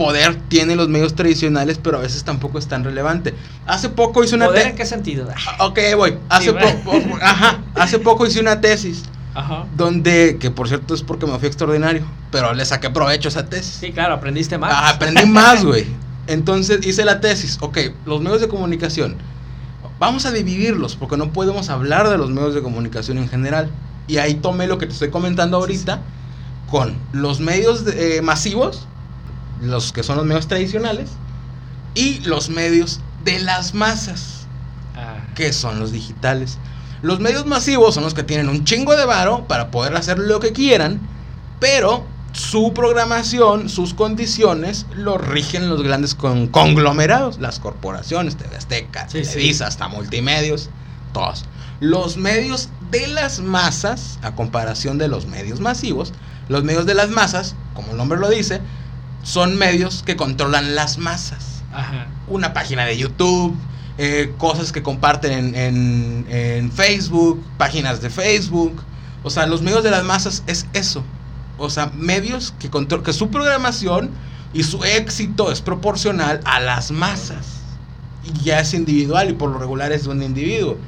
poder 0.00 0.34
tienen 0.48 0.78
los 0.78 0.88
medios 0.88 1.14
tradicionales, 1.14 1.78
pero 1.78 1.98
a 1.98 2.00
veces 2.00 2.24
tampoco 2.24 2.58
es 2.58 2.66
tan 2.66 2.84
relevante. 2.84 3.34
Hace 3.66 3.90
poco 3.90 4.24
hice 4.24 4.34
una 4.34 4.46
¿Poder 4.46 4.62
te- 4.62 4.68
en 4.70 4.76
qué 4.76 4.86
sentido? 4.86 5.28
Ah, 5.58 5.66
Ok, 5.66 5.78
voy. 5.94 6.16
Hace, 6.30 6.46
Sí, 6.46 6.50
va. 6.52 6.60
po- 6.62 6.80
po- 6.92 7.16
ajá, 7.20 7.60
hace 7.74 7.98
poco 7.98 8.26
hice 8.26 8.40
una 8.40 8.62
tesis 8.62 9.02
Ajá. 9.34 9.66
donde, 9.76 10.38
que 10.40 10.50
por 10.50 10.68
cierto 10.68 10.94
es 10.94 11.02
porque 11.02 11.26
me 11.26 11.38
fui 11.38 11.48
extraordinario, 11.48 12.02
pero 12.30 12.54
le 12.54 12.64
saqué 12.64 12.88
provecho 12.88 13.28
a 13.28 13.30
esa 13.30 13.44
tesis. 13.46 13.74
Sí, 13.78 13.92
claro, 13.92 14.14
aprendiste 14.14 14.56
más. 14.56 14.72
Ah, 14.74 14.88
aprendí 14.88 15.26
más, 15.26 15.64
güey. 15.64 15.84
Entonces 16.26 16.86
hice 16.86 17.04
la 17.04 17.20
tesis. 17.20 17.58
Ok, 17.60 17.76
los 18.06 18.22
medios 18.22 18.40
de 18.40 18.48
comunicación. 18.48 19.16
Vamos 19.98 20.24
a 20.24 20.30
dividirlos 20.30 20.96
porque 20.96 21.18
no 21.18 21.30
podemos 21.30 21.68
hablar 21.68 22.08
de 22.08 22.16
los 22.16 22.30
medios 22.30 22.54
de 22.54 22.62
comunicación 22.62 23.18
en 23.18 23.28
general. 23.28 23.70
Y 24.06 24.16
ahí 24.16 24.32
tomé 24.34 24.66
lo 24.66 24.78
que 24.78 24.86
te 24.86 24.92
estoy 24.94 25.10
comentando 25.10 25.58
ahorita 25.58 26.00
con 26.70 26.96
los 27.12 27.40
medios 27.40 27.84
de- 27.84 28.16
eh, 28.16 28.22
masivos, 28.22 28.86
los 29.60 29.92
que 29.92 30.02
son 30.02 30.16
los 30.16 30.26
medios 30.26 30.48
tradicionales, 30.48 31.10
y 31.94 32.20
los 32.20 32.48
medios 32.50 33.00
de 33.24 33.40
las 33.40 33.74
masas, 33.74 34.36
Ah, 34.96 35.18
que 35.34 35.52
son 35.52 35.78
los 35.78 35.92
digitales. 35.92 36.58
Los 37.02 37.20
medios 37.20 37.46
masivos 37.46 37.94
son 37.94 38.02
los 38.04 38.12
que 38.12 38.22
tienen 38.24 38.48
un 38.48 38.64
chingo 38.64 38.96
de 38.96 39.06
varo 39.06 39.46
para 39.46 39.70
poder 39.70 39.96
hacer 39.96 40.18
lo 40.18 40.40
que 40.40 40.52
quieran, 40.52 41.00
pero 41.60 42.04
su 42.32 42.72
programación, 42.74 43.68
sus 43.68 43.94
condiciones, 43.94 44.86
lo 44.94 45.16
rigen 45.16 45.68
los 45.68 45.82
grandes 45.82 46.14
con- 46.14 46.48
conglomerados, 46.48 47.38
las 47.38 47.58
corporaciones, 47.60 48.36
TV 48.36 48.56
Azteca, 48.56 49.08
Sí, 49.08 49.18
hasta 49.62 49.88
multimedios, 49.88 50.68
todos. 51.12 51.44
Los 51.80 52.16
medios 52.18 52.68
de 52.90 53.06
las 53.06 53.40
masas, 53.40 54.18
a 54.22 54.34
comparación 54.34 54.98
de 54.98 55.08
los 55.08 55.26
medios 55.26 55.60
masivos, 55.60 56.12
los 56.48 56.62
medios 56.64 56.84
de 56.84 56.94
las 56.94 57.08
masas, 57.10 57.54
como 57.74 57.92
el 57.92 57.96
nombre 57.96 58.18
lo 58.18 58.28
dice, 58.28 58.60
son 59.22 59.56
medios 59.56 60.02
que 60.02 60.16
controlan 60.16 60.74
las 60.74 60.98
masas 60.98 61.62
ajá. 61.72 62.06
una 62.28 62.52
página 62.52 62.84
de 62.84 62.96
YouTube, 62.98 63.54
eh, 63.98 64.32
cosas 64.38 64.72
que 64.72 64.82
comparten 64.82 65.32
en, 65.32 65.54
en- 65.54 66.26
en 66.30 66.72
Facebook, 66.72 67.42
páginas 67.58 68.00
de 68.00 68.08
Facebook. 68.10 68.82
O 69.22 69.30
sea, 69.30 69.46
los 69.46 69.60
medios 69.62 69.82
de 69.84 69.90
las 69.90 70.04
masas 70.04 70.42
es 70.46 70.66
eso. 70.72 71.04
O 71.58 71.68
sea, 71.68 71.90
medios 71.94 72.54
que, 72.58 72.70
contro- 72.70 73.02
que 73.02 73.12
su 73.12 73.28
programación 73.30 74.10
y 74.54 74.62
su 74.62 74.82
éxito 74.84 75.52
es 75.52 75.60
proporcional 75.60 76.40
a 76.46 76.58
las 76.60 76.90
masas. 76.90 77.58
Y 78.24 78.44
ya 78.44 78.60
es 78.60 78.72
individual 78.74 79.28
y 79.30 79.32
por 79.34 79.50
lo 79.50 79.58
regular 79.58 79.92
es 79.92 80.04
de 80.04 80.10
un 80.10 80.22
individuo. 80.22 80.78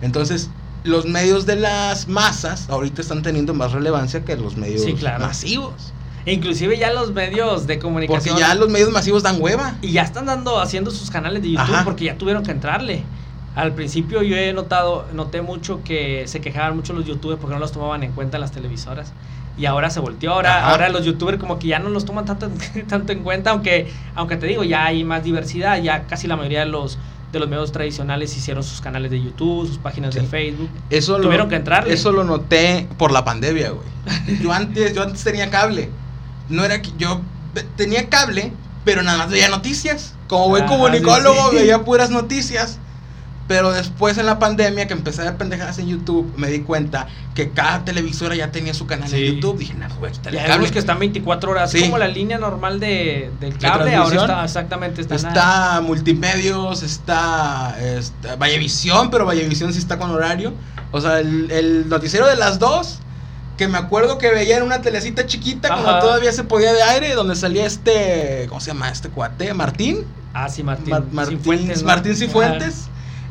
Entonces, 0.00 0.48
los 0.84 1.04
medios 1.06 1.44
de 1.46 1.56
las 1.56 2.08
masas 2.08 2.68
ahorita 2.70 3.02
están 3.02 3.22
teniendo 3.22 3.52
más 3.54 3.72
relevancia 3.72 4.24
que 4.24 4.36
los 4.36 4.56
medios 4.56 4.82
Sí, 4.84 4.94
claro. 4.94 5.26
masivos. 5.26 5.92
Inclusive 6.26 6.78
ya 6.78 6.92
los 6.92 7.12
medios 7.12 7.66
de 7.66 7.74
Porque 7.74 7.78
comunicación. 7.82 8.38
ya 8.38 8.54
los 8.54 8.68
medios 8.70 8.90
masivos 8.90 9.22
dan 9.22 9.36
hueva. 9.40 9.74
Y 9.82 9.92
ya 9.92 10.02
están 10.02 10.26
dando, 10.26 10.60
haciendo 10.60 10.90
sus 10.90 11.10
canales 11.10 11.42
de 11.42 11.50
YouTube 11.50 11.74
Ajá. 11.74 11.84
porque 11.84 12.04
ya 12.06 12.16
tuvieron 12.16 12.42
que 12.42 12.50
entrarle. 12.50 13.02
Al 13.54 13.72
principio 13.72 14.22
yo 14.22 14.36
he 14.36 14.52
notado, 14.52 15.06
noté 15.12 15.42
mucho 15.42 15.80
que 15.84 16.24
se 16.26 16.40
quejaban 16.40 16.74
mucho 16.76 16.92
los 16.92 17.04
youtubers 17.04 17.38
porque 17.40 17.54
no 17.54 17.60
los 17.60 17.72
tomaban 17.72 18.02
en 18.02 18.12
cuenta 18.12 18.38
las 18.38 18.50
televisoras. 18.52 19.12
Y 19.56 19.66
ahora 19.66 19.90
se 19.90 20.00
volteó, 20.00 20.32
ahora, 20.32 20.58
Ajá. 20.58 20.70
ahora 20.72 20.88
los 20.88 21.04
youtubers 21.04 21.38
como 21.38 21.60
que 21.60 21.68
ya 21.68 21.78
no 21.78 21.88
los 21.88 22.04
toman 22.04 22.24
tanto, 22.24 22.46
en- 22.74 22.86
tanto 22.88 23.12
en 23.12 23.22
cuenta, 23.22 23.50
aunque, 23.50 23.92
aunque 24.16 24.36
te 24.36 24.46
digo, 24.46 24.64
ya 24.64 24.86
hay 24.86 25.04
más 25.04 25.22
diversidad, 25.22 25.80
ya 25.80 26.04
casi 26.08 26.26
la 26.26 26.36
mayoría 26.36 26.60
de 26.60 26.66
los, 26.66 26.98
de 27.30 27.38
los 27.38 27.48
medios 27.48 27.70
tradicionales 27.70 28.36
hicieron 28.36 28.64
sus 28.64 28.80
canales 28.80 29.12
de 29.12 29.22
YouTube, 29.22 29.68
sus 29.68 29.78
páginas 29.78 30.12
de. 30.14 30.22
Facebook. 30.22 30.70
Eso 30.90 31.16
Tuvieron 31.18 31.46
lo, 31.46 31.48
que 31.48 31.54
entrarle. 31.56 31.92
Eso 31.94 32.10
lo 32.10 32.24
noté 32.24 32.88
por 32.98 33.12
la 33.12 33.24
pandemia, 33.24 33.70
güey. 33.70 33.86
Yo 34.42 34.52
antes, 34.52 34.92
yo 34.94 35.02
antes 35.04 35.22
tenía 35.22 35.48
cable. 35.50 35.90
No 36.48 36.64
era 36.64 36.82
que 36.82 36.90
yo 36.98 37.20
tenía 37.76 38.08
cable, 38.08 38.52
pero 38.84 39.02
nada 39.02 39.18
más 39.18 39.30
veía 39.30 39.48
noticias. 39.48 40.14
Como 40.28 40.48
buen 40.48 40.64
Ah, 40.64 40.66
comunicólogo 40.66 41.50
sí, 41.50 41.56
sí. 41.56 41.62
veía 41.62 41.84
puras 41.84 42.10
noticias. 42.10 42.78
Pero 43.46 43.72
después 43.72 44.16
en 44.16 44.24
la 44.24 44.38
pandemia 44.38 44.86
que 44.86 44.94
empecé 44.94 45.20
a 45.20 45.24
ver 45.24 45.36
pendejadas 45.36 45.78
en 45.78 45.86
YouTube, 45.88 46.32
me 46.38 46.48
di 46.48 46.60
cuenta 46.60 47.08
que 47.34 47.50
cada 47.50 47.84
televisora 47.84 48.34
ya 48.34 48.50
tenía 48.50 48.72
su 48.72 48.86
canal 48.86 49.06
Sí. 49.06 49.16
en 49.16 49.34
YouTube. 49.34 49.58
Dije, 49.58 49.74
no, 49.74 49.86
güey, 49.98 50.12
quítale 50.12 50.38
Ya 50.38 50.46
cable. 50.46 50.70
que 50.70 50.78
están 50.78 50.98
24 50.98 51.50
horas, 51.50 51.70
Sí. 51.70 51.82
como 51.82 51.98
la 51.98 52.08
línea 52.08 52.38
normal 52.38 52.80
de, 52.80 53.30
del 53.40 53.58
cable, 53.58 53.94
ahora 53.94 54.16
está 54.22 54.44
exactamente 54.44 55.02
está, 55.02 55.14
Está 55.16 55.80
Multimedios, 55.82 56.82
está, 56.82 57.76
está 57.78 58.36
Vallevisión, 58.36 59.10
pero 59.10 59.26
Vallevisión 59.26 59.74
sí 59.74 59.78
está 59.78 59.98
con 59.98 60.10
horario. 60.10 60.54
O 60.90 61.02
sea, 61.02 61.18
el, 61.20 61.50
el 61.50 61.88
noticiero 61.90 62.26
de 62.26 62.36
las 62.36 62.58
dos, 62.58 63.00
que 63.56 63.68
me 63.68 63.78
acuerdo 63.78 64.18
que 64.18 64.30
veía 64.30 64.56
en 64.56 64.62
una 64.64 64.80
telecita 64.82 65.26
chiquita, 65.26 65.72
Ajá. 65.72 65.82
cuando 65.82 66.00
todavía 66.00 66.32
se 66.32 66.44
podía 66.44 66.72
de 66.72 66.82
aire, 66.82 67.14
donde 67.14 67.36
salía 67.36 67.66
este, 67.66 68.46
¿cómo 68.48 68.60
se 68.60 68.68
llama 68.68 68.88
este 68.90 69.08
cuate? 69.10 69.52
Martín. 69.54 70.04
Ah, 70.32 70.48
sí, 70.48 70.62
Martín. 70.62 70.90
Mar- 70.90 71.04
Martín 71.12 71.38
Cifuentes, 71.38 71.82
¿no? 71.82 71.86
Martín 71.86 72.16
Cifuentes. 72.16 72.86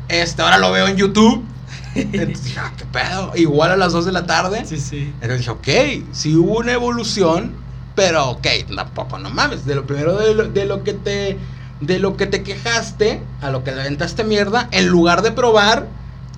Este, 0.08 0.42
ahora 0.42 0.58
lo 0.58 0.72
veo 0.72 0.86
en 0.88 0.96
YouTube. 0.96 1.44
Entonces 1.94 2.44
dije, 2.44 2.58
ah, 2.60 2.72
qué 2.76 2.84
pedo. 2.86 3.32
Igual 3.36 3.72
a 3.72 3.76
las 3.76 3.92
2 3.92 4.06
de 4.06 4.12
la 4.12 4.26
tarde. 4.26 4.64
Sí, 4.64 4.78
sí. 4.78 5.12
Entonces 5.20 5.38
dije, 5.38 5.50
ok, 5.50 6.04
sí 6.12 6.34
hubo 6.34 6.58
una 6.58 6.72
evolución, 6.72 7.52
pero 7.94 8.30
ok, 8.30 8.46
tampoco, 8.74 9.18
no 9.18 9.30
mames. 9.30 9.66
De 9.66 9.74
lo 9.74 9.86
primero 9.86 10.16
de 10.16 10.34
lo, 10.34 10.44
de 10.48 10.64
lo 10.64 10.82
que 10.84 10.94
te 10.94 11.38
de 11.80 11.98
lo 11.98 12.16
que 12.16 12.26
te 12.26 12.42
quejaste 12.42 13.20
a 13.42 13.50
lo 13.50 13.62
que 13.62 13.72
le 13.72 13.82
aventaste 13.82 14.24
mierda, 14.24 14.68
en 14.70 14.86
lugar 14.86 15.20
de 15.22 15.32
probar, 15.32 15.86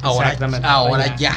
ahora 0.03 0.31
ahora 0.65 1.15
ya. 1.17 1.37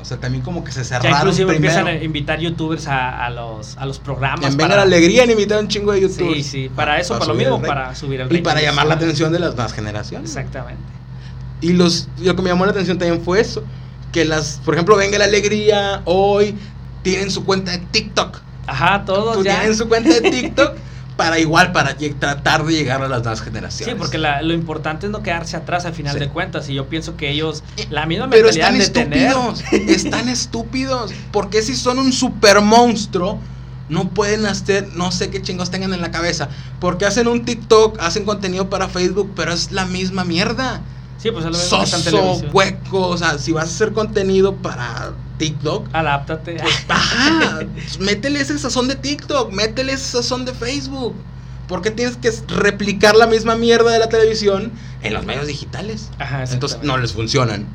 O 0.00 0.04
sea, 0.04 0.18
también 0.18 0.42
como 0.44 0.62
que 0.64 0.70
se 0.72 0.80
Ya 0.80 0.84
cerraron 0.84 1.18
inclusive 1.18 1.48
primero. 1.52 1.74
empiezan 1.74 1.86
a 2.00 2.04
invitar 2.04 2.38
youtubers 2.40 2.86
a, 2.86 3.24
a 3.26 3.30
los, 3.30 3.76
a 3.76 3.84
los 3.86 3.98
programas. 3.98 4.50
En 4.50 4.56
Venga 4.56 4.76
la 4.76 4.82
Alegría 4.82 5.24
han 5.24 5.30
invitado 5.30 5.60
un 5.60 5.68
chingo 5.68 5.92
de 5.92 6.00
YouTube. 6.02 6.34
Sí, 6.34 6.42
sí, 6.42 6.68
para 6.74 6.98
eso, 7.00 7.14
para, 7.18 7.26
lo 7.32 7.34
mismo, 7.34 7.60
para 7.60 7.94
subir 7.94 8.20
el 8.20 8.26
Y 8.26 8.30
rating. 8.30 8.42
para 8.42 8.60
llamar 8.62 8.86
la 8.86 8.94
atención 8.94 9.32
de 9.32 9.38
las 9.40 9.54
nuevas 9.54 9.72
generaciones. 9.72 10.30
Exactamente. 10.30 10.82
Y 11.60 11.72
los, 11.72 12.08
lo 12.20 12.36
que 12.36 12.42
me 12.42 12.50
llamó 12.50 12.64
la 12.64 12.70
atención 12.72 12.98
también 12.98 13.20
fue 13.22 13.40
eso. 13.40 13.64
Que 14.12 14.24
las, 14.24 14.60
por 14.64 14.74
ejemplo, 14.74 14.96
Venga 14.96 15.18
la 15.18 15.24
Alegría, 15.24 16.02
hoy 16.04 16.54
tienen 17.02 17.30
su 17.30 17.44
cuenta 17.44 17.72
de 17.72 17.78
TikTok. 17.78 18.38
Ajá, 18.66 19.04
todos 19.04 19.36
Tú 19.38 19.44
ya. 19.44 19.56
tienen 19.60 19.76
su 19.76 19.88
cuenta 19.88 20.08
de 20.20 20.20
TikTok 20.30 20.76
para 21.18 21.40
igual, 21.40 21.72
para 21.72 21.96
tratar 22.20 22.64
de 22.64 22.72
llegar 22.72 23.02
a 23.02 23.08
las 23.08 23.22
nuevas 23.22 23.42
generaciones. 23.42 23.92
Sí, 23.92 23.98
porque 23.98 24.18
la- 24.18 24.40
lo 24.40 24.54
importante 24.54 25.06
es 25.06 25.12
no 25.12 25.20
quedarse 25.20 25.56
atrás 25.56 25.84
al 25.84 25.92
final 25.92 26.14
Sí. 26.14 26.20
de 26.20 26.28
cuentas. 26.28 26.68
Y 26.70 26.74
yo 26.74 26.86
pienso 26.88 27.16
que 27.16 27.28
ellos, 27.30 27.64
Eh, 27.76 27.88
la 27.90 28.06
misma 28.06 28.30
Pero 28.30 28.44
mentalidad 28.46 28.80
están 28.80 29.10
de 29.10 29.10
tener. 29.12 29.28
estúpidos, 29.32 29.64
están 29.90 30.28
estúpidos. 30.28 31.12
Porque 31.32 31.60
si 31.62 31.74
son 31.74 31.98
un 31.98 32.12
super 32.12 32.60
monstruo, 32.60 33.40
no 33.88 34.10
pueden 34.10 34.46
hacer, 34.46 34.86
no 34.94 35.10
sé 35.10 35.28
qué 35.30 35.42
chingos 35.42 35.70
tengan 35.72 35.92
en 35.92 36.00
la 36.00 36.12
cabeza. 36.12 36.50
Porque 36.78 37.04
hacen 37.04 37.26
un 37.26 37.44
TikTok, 37.44 37.98
hacen 38.00 38.24
contenido 38.24 38.70
para 38.70 38.88
Facebook, 38.88 39.32
pero 39.34 39.52
es 39.52 39.72
la 39.72 39.86
misma 39.86 40.24
mierda. 40.24 40.82
Sí, 41.18 41.30
pues 41.32 41.44
es 41.44 41.50
lo 41.50 41.58
mismo 41.58 41.80
que 41.80 41.86
Soso, 41.86 42.10
televisión. 42.10 42.50
hueco, 42.52 43.08
o 43.08 43.16
sea, 43.16 43.38
si 43.38 43.52
vas 43.52 43.64
a 43.64 43.66
hacer 43.68 43.92
contenido 43.92 44.54
para 44.56 45.12
TikTok, 45.38 45.88
Adáptate. 45.92 46.56
pues 46.60 46.84
ajá, 46.88 47.60
métele 48.00 48.40
ese 48.40 48.58
sazón 48.58 48.88
de 48.88 48.94
TikTok, 48.94 49.52
métele 49.52 49.92
ese 49.94 50.04
sazón 50.12 50.44
de 50.44 50.52
Facebook. 50.54 51.14
¿Por 51.66 51.82
qué 51.82 51.90
tienes 51.90 52.16
que 52.16 52.32
replicar 52.56 53.14
la 53.14 53.26
misma 53.26 53.54
mierda 53.56 53.90
de 53.90 53.98
la 53.98 54.08
televisión 54.08 54.72
en 55.02 55.12
los 55.12 55.26
medios 55.26 55.46
digitales? 55.46 56.08
Ajá, 56.18 56.44
Entonces 56.50 56.78
no 56.82 56.96
les 56.96 57.12
funcionan. 57.12 57.66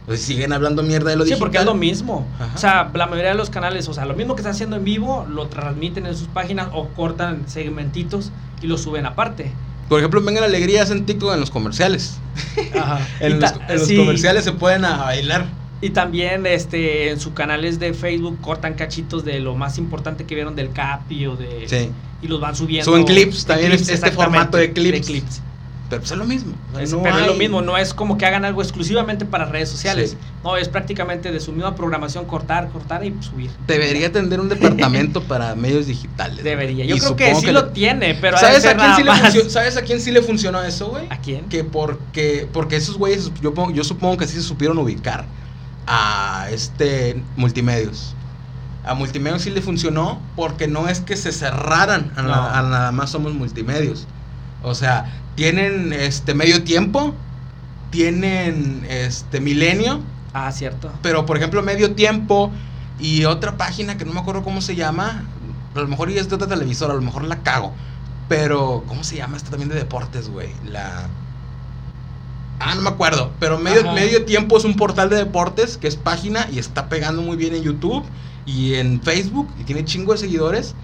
Entonces 0.00 0.26
siguen 0.26 0.52
hablando 0.52 0.82
mierda 0.82 1.10
de 1.10 1.16
lo 1.16 1.22
Sí, 1.24 1.30
digital. 1.30 1.38
porque 1.46 1.58
es 1.58 1.64
lo 1.64 1.74
mismo. 1.74 2.26
Ajá. 2.38 2.52
O 2.54 2.58
sea, 2.58 2.90
la 2.92 3.06
mayoría 3.06 3.30
de 3.30 3.36
los 3.36 3.48
canales, 3.48 3.88
o 3.88 3.94
sea, 3.94 4.04
lo 4.04 4.14
mismo 4.14 4.34
que 4.34 4.40
están 4.40 4.52
haciendo 4.54 4.76
en 4.76 4.84
vivo, 4.84 5.26
lo 5.30 5.46
transmiten 5.46 6.04
en 6.06 6.16
sus 6.16 6.26
páginas 6.28 6.68
o 6.74 6.88
cortan 6.88 7.44
segmentitos 7.48 8.30
y 8.60 8.66
lo 8.66 8.76
suben 8.76 9.06
aparte. 9.06 9.52
Por 9.90 9.98
ejemplo, 9.98 10.22
Venga 10.22 10.40
la 10.40 10.46
Alegría 10.46 10.84
hacen 10.84 11.04
TikTok 11.04 11.34
en 11.34 11.40
los 11.40 11.50
comerciales. 11.50 12.14
Ajá. 12.78 13.06
En, 13.20 13.40
los, 13.40 13.52
ta- 13.52 13.66
en 13.68 13.78
los 13.78 13.88
sí, 13.88 13.96
comerciales 13.96 14.44
se 14.44 14.52
pueden 14.52 14.84
a 14.84 14.98
bailar. 14.98 15.46
Y 15.82 15.90
también 15.90 16.46
este, 16.46 17.10
en 17.10 17.18
sus 17.18 17.32
canales 17.32 17.80
de 17.80 17.92
Facebook 17.92 18.38
cortan 18.40 18.74
cachitos 18.74 19.24
de 19.24 19.40
lo 19.40 19.56
más 19.56 19.78
importante 19.78 20.26
que 20.26 20.36
vieron 20.36 20.54
del 20.54 20.70
Capi 20.70 21.26
o 21.26 21.34
de... 21.34 21.68
Sí. 21.68 21.90
Y 22.22 22.28
los 22.28 22.40
van 22.40 22.54
subiendo. 22.54 22.84
Suben 22.84 23.02
clips, 23.04 23.44
también 23.44 23.72
este 23.72 23.94
exactamente, 23.94 24.22
formato 24.24 24.58
de 24.58 24.72
clips. 24.72 25.08
De 25.08 25.49
Pero 25.90 26.00
pues 26.00 26.12
es 26.12 26.16
lo 26.18 26.24
mismo. 26.24 26.54
O 26.70 26.74
sea, 26.76 26.82
Es- 26.84 26.92
no 26.92 27.02
pero 27.02 27.18
es 27.18 27.26
lo 27.26 27.34
mismo, 27.34 27.60
no 27.60 27.76
es 27.76 27.92
como 27.92 28.16
que 28.16 28.24
hagan 28.24 28.44
algo 28.44 28.62
exclusivamente 28.62 29.26
para 29.26 29.44
redes 29.44 29.68
sociales. 29.68 30.12
Sí. 30.12 30.16
No, 30.44 30.56
es 30.56 30.68
prácticamente 30.68 31.30
de 31.32 31.40
su 31.40 31.52
misma 31.52 31.74
programación 31.74 32.24
cortar, 32.26 32.68
cortar 32.70 33.04
y 33.04 33.14
subir. 33.20 33.50
Debería 33.66 34.10
tener 34.12 34.40
un 34.40 34.48
departamento 34.48 35.22
para 35.28 35.54
medios 35.56 35.86
digitales. 35.86 36.42
Debería. 36.44 36.84
Y 36.84 36.88
Yo 36.88 36.96
creo 36.96 37.16
que 37.16 37.34
sí 37.34 37.50
lo 37.50 37.66
tiene, 37.70 38.14
pero 38.14 38.38
¿Sabes 38.38 38.64
a, 38.64 38.76
quién 38.76 38.94
sí 38.96 39.02
le 39.02 39.12
funcionó, 39.12 39.50
¿Sabes 39.50 39.76
a 39.76 39.82
quién 39.82 40.00
sí 40.00 40.10
le 40.12 40.22
funcionó 40.22 40.62
eso, 40.62 40.88
güey? 40.90 41.06
¿A 41.10 41.18
quién? 41.18 41.46
Que 41.48 41.64
porque, 41.64 42.48
porque 42.52 42.76
esos 42.76 42.96
güeyes, 42.96 43.30
yo, 43.42 43.52
pongo- 43.52 43.72
yo 43.74 43.84
supongo 43.84 44.16
que 44.16 44.26
sí 44.26 44.34
se 44.36 44.42
supieron 44.42 44.78
ubicar 44.78 45.26
a 45.86 46.46
este 46.50 47.20
multimedios. 47.36 48.14
A 48.84 48.94
multimedios 48.94 49.42
sí 49.42 49.50
le 49.50 49.60
funcionó 49.60 50.20
porque 50.36 50.66
no 50.68 50.88
es 50.88 51.00
que 51.00 51.16
se 51.16 51.32
cerraran 51.32 52.12
a, 52.16 52.22
No. 52.22 52.28
nada, 52.28 52.58
a 52.58 52.62
nada 52.62 52.92
más 52.92 53.10
somos 53.10 53.34
multimedios. 53.34 54.06
O 54.62 54.74
sea, 54.74 55.19
tienen 55.40 55.94
este 55.94 56.34
medio 56.34 56.64
tiempo, 56.64 57.14
tienen 57.90 58.84
este 58.90 59.40
milenio, 59.40 60.00
Ah, 60.34 60.52
cierto. 60.52 60.92
pero 61.00 61.24
por 61.24 61.38
ejemplo 61.38 61.62
medio 61.62 61.94
tiempo 61.94 62.50
y 62.98 63.24
otra 63.24 63.56
página 63.56 63.96
que 63.96 64.04
no 64.04 64.12
me 64.12 64.20
acuerdo 64.20 64.42
cómo 64.42 64.60
se 64.60 64.76
llama, 64.76 65.24
a 65.74 65.78
lo 65.80 65.88
mejor 65.88 66.10
es 66.10 66.28
de 66.28 66.34
otra 66.34 66.46
televisora, 66.46 66.92
a 66.92 66.96
lo 66.96 67.00
mejor 67.00 67.24
la 67.24 67.38
cago. 67.42 67.72
Pero, 68.28 68.84
¿cómo 68.86 69.02
se 69.02 69.16
llama 69.16 69.38
esta 69.38 69.48
también 69.48 69.70
de 69.70 69.76
deportes, 69.76 70.28
güey? 70.28 70.50
La. 70.66 71.08
Ah, 72.60 72.74
no 72.74 72.82
me 72.82 72.90
acuerdo. 72.90 73.32
Pero 73.40 73.58
medio, 73.58 73.80
Ajá. 73.80 73.92
medio 73.94 74.26
tiempo 74.26 74.58
es 74.58 74.64
un 74.64 74.76
portal 74.76 75.08
de 75.08 75.16
deportes 75.16 75.78
que 75.78 75.88
es 75.88 75.96
página 75.96 76.48
y 76.52 76.58
está 76.58 76.90
pegando 76.90 77.22
muy 77.22 77.38
bien 77.38 77.54
en 77.54 77.62
YouTube 77.62 78.04
y 78.44 78.74
en 78.74 79.00
Facebook 79.00 79.48
y 79.58 79.64
tiene 79.64 79.86
chingo 79.86 80.12
de 80.12 80.18
seguidores. 80.18 80.74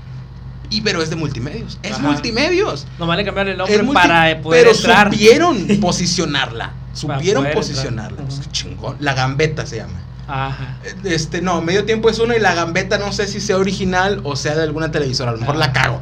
Y 0.71 0.81
pero 0.83 1.03
es 1.03 1.11
de 1.11 1.17
multimedios. 1.17 1.79
Es 1.83 1.93
Ajá. 1.93 2.03
multimedios. 2.03 2.87
Nomás 2.99 3.17
le 3.17 3.25
cambiaron 3.25 3.53
el 3.53 3.59
nombre 3.59 3.79
para 3.95 4.41
poder 4.43 4.65
pero 4.65 4.77
entrar. 4.77 5.13
supieron 5.13 5.67
posicionarla. 5.81 6.73
Supieron 6.93 7.47
posicionarla. 7.53 8.23
Pues, 8.23 8.41
qué 8.41 8.51
chingón. 8.53 8.97
La 9.01 9.15
gambeta 9.15 9.67
se 9.67 9.77
llama. 9.77 10.01
Ajá. 10.29 10.79
Este, 11.05 11.41
no, 11.41 11.61
medio 11.63 11.85
tiempo 11.85 12.09
es 12.11 12.19
uno 12.19 12.35
y 12.35 12.41
la 12.41 12.55
gambeta 12.55 12.99
no 12.99 13.13
sé 13.13 13.29
si 13.29 13.41
sea 13.41 13.59
original 13.59 14.21
o 14.25 14.35
sea 14.37 14.57
de 14.57 14.63
alguna 14.63 14.91
televisora. 14.91 15.31
A 15.31 15.35
lo 15.35 15.41
mejor 15.41 15.57
Ah. 15.57 15.59
la 15.59 15.73
cago. 15.73 16.01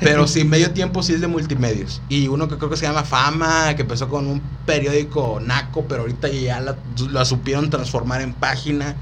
Pero 0.00 0.26
sí, 0.26 0.44
medio 0.44 0.70
tiempo 0.70 1.02
sí 1.02 1.12
es 1.14 1.20
de 1.20 1.26
multimedios. 1.26 2.00
Y 2.08 2.28
uno 2.28 2.48
que 2.48 2.56
creo 2.56 2.70
que 2.70 2.76
se 2.76 2.86
llama 2.86 3.02
Fama, 3.04 3.74
que 3.76 3.82
empezó 3.82 4.08
con 4.08 4.26
un 4.26 4.40
periódico 4.64 5.40
naco, 5.44 5.84
pero 5.88 6.02
ahorita 6.02 6.28
ya 6.28 6.60
la, 6.60 6.76
la 7.10 7.24
supieron 7.24 7.68
transformar 7.70 8.22
en 8.22 8.32
página. 8.32 8.94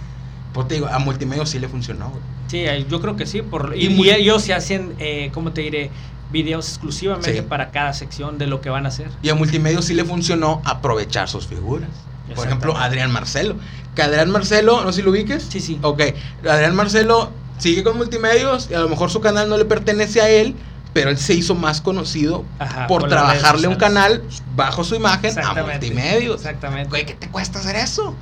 Pues 0.52 0.66
te 0.66 0.74
digo, 0.74 0.88
a 0.88 0.98
multimedios 0.98 1.50
sí 1.50 1.58
le 1.60 1.68
funcionó, 1.68 2.08
güey. 2.10 2.22
Sí, 2.48 2.64
yo 2.88 3.00
creo 3.00 3.14
que 3.16 3.26
sí. 3.26 3.42
Por, 3.42 3.74
Y 3.76 3.86
y, 3.86 3.88
muy- 3.90 4.08
y 4.08 4.10
ellos 4.10 4.42
se 4.42 4.54
hacen, 4.54 4.94
eh, 4.98 5.30
¿cómo 5.32 5.52
te 5.52 5.60
diré? 5.60 5.90
Videos 6.32 6.68
exclusivamente 6.68 7.34
Sí. 7.36 7.40
para 7.42 7.70
cada 7.70 7.92
sección 7.94 8.36
de 8.36 8.46
lo 8.46 8.60
que 8.60 8.68
van 8.70 8.84
a 8.84 8.88
hacer. 8.90 9.08
Y 9.22 9.28
a 9.30 9.34
multimedios 9.34 9.86
sí 9.86 9.94
le 9.94 10.04
funcionó 10.04 10.60
aprovechar 10.64 11.28
sus 11.28 11.46
figuras. 11.46 11.88
Por 12.34 12.46
ejemplo. 12.46 12.76
Adrián 12.76 13.10
Marcelo. 13.10 13.56
Que 13.94 14.02
Adrián 14.02 14.30
Marcelo, 14.30 14.82
no 14.84 14.92
sé 14.92 14.96
si 15.00 15.02
lo 15.02 15.10
ubiques. 15.12 15.46
Sí, 15.48 15.60
sí. 15.60 15.78
Ok, 15.82 16.02
Adrián 16.48 16.74
Marcelo 16.76 17.30
sigue 17.56 17.82
con 17.82 17.96
multimedios 17.96 18.68
y 18.70 18.74
a 18.74 18.80
lo 18.80 18.88
mejor 18.90 19.10
su 19.10 19.20
canal 19.22 19.48
no 19.48 19.56
le 19.56 19.64
pertenece 19.64 20.20
a 20.20 20.28
él, 20.28 20.54
pero 20.92 21.08
él 21.10 21.16
se 21.16 21.32
hizo 21.34 21.54
más 21.54 21.80
conocido 21.80 22.44
Ajá, 22.58 22.86
por 22.86 23.00
por 23.00 23.08
trabajarle 23.10 23.66
un 23.66 23.76
canal 23.76 24.22
bajo 24.54 24.84
su 24.84 24.94
imagen 24.94 25.38
a 25.38 25.54
multimedios. 25.54 26.36
Exactamente. 26.36 26.90
Güey, 26.90 27.06
¿qué 27.06 27.14
te 27.14 27.28
cuesta 27.30 27.58
hacer 27.58 27.76
eso? 27.76 28.14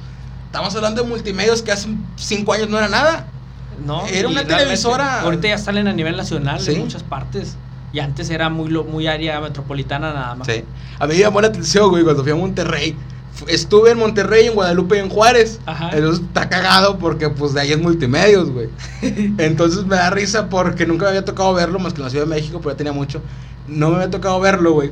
Estamos 0.46 0.74
hablando 0.76 1.02
de 1.02 1.08
multimedios 1.08 1.60
que 1.62 1.72
hace 1.72 1.88
cinco 2.16 2.52
años 2.52 2.68
no 2.70 2.78
era 2.78 2.88
nada. 2.88 3.26
No, 3.84 4.06
Era 4.06 4.28
una 4.28 4.44
televisora. 4.44 5.20
Ahorita 5.22 5.48
ya 5.48 5.58
salen 5.58 5.88
a 5.88 5.92
nivel 5.92 6.16
nacional 6.16 6.60
Sí. 6.60 6.74
en 6.74 6.80
muchas 6.80 7.02
partes. 7.02 7.56
Y 7.92 8.00
antes 8.00 8.28
era 8.30 8.48
muy, 8.48 8.68
muy 8.70 9.06
área 9.06 9.40
metropolitana 9.40 10.12
nada 10.12 10.34
más. 10.34 10.46
Sí. 10.46 10.64
A 10.98 11.06
mí 11.06 11.14
me 11.14 11.20
llamó 11.20 11.40
la 11.40 11.48
atención, 11.48 11.90
güey, 11.90 12.04
cuando 12.04 12.22
fui 12.22 12.32
a 12.32 12.36
Monterrey. 12.36 12.96
Estuve 13.48 13.90
en 13.90 13.98
Monterrey, 13.98 14.46
en 14.46 14.54
Guadalupe 14.54 14.96
y 14.96 15.00
en 15.00 15.08
Juárez. 15.10 15.60
Ajá. 15.66 15.90
Entonces 15.92 16.24
está 16.24 16.48
cagado 16.48 16.98
porque 16.98 17.28
pues 17.28 17.52
de 17.54 17.60
ahí 17.60 17.72
es 17.72 17.78
multimedios, 17.80 18.50
güey. 18.50 18.68
Entonces 19.38 19.84
me 19.84 19.96
da 19.96 20.10
risa 20.10 20.48
porque 20.48 20.86
nunca 20.86 21.04
me 21.04 21.08
había 21.10 21.24
tocado 21.24 21.52
verlo, 21.54 21.78
más 21.78 21.92
que 21.92 21.98
en 22.00 22.04
la 22.04 22.10
Ciudad 22.10 22.24
de 22.24 22.30
México, 22.34 22.58
pero 22.60 22.72
ya 22.72 22.76
tenía 22.76 22.92
mucho. 22.92 23.20
No 23.68 23.90
me 23.90 23.96
había 23.96 24.10
tocado 24.10 24.40
verlo, 24.40 24.72
güey. 24.72 24.90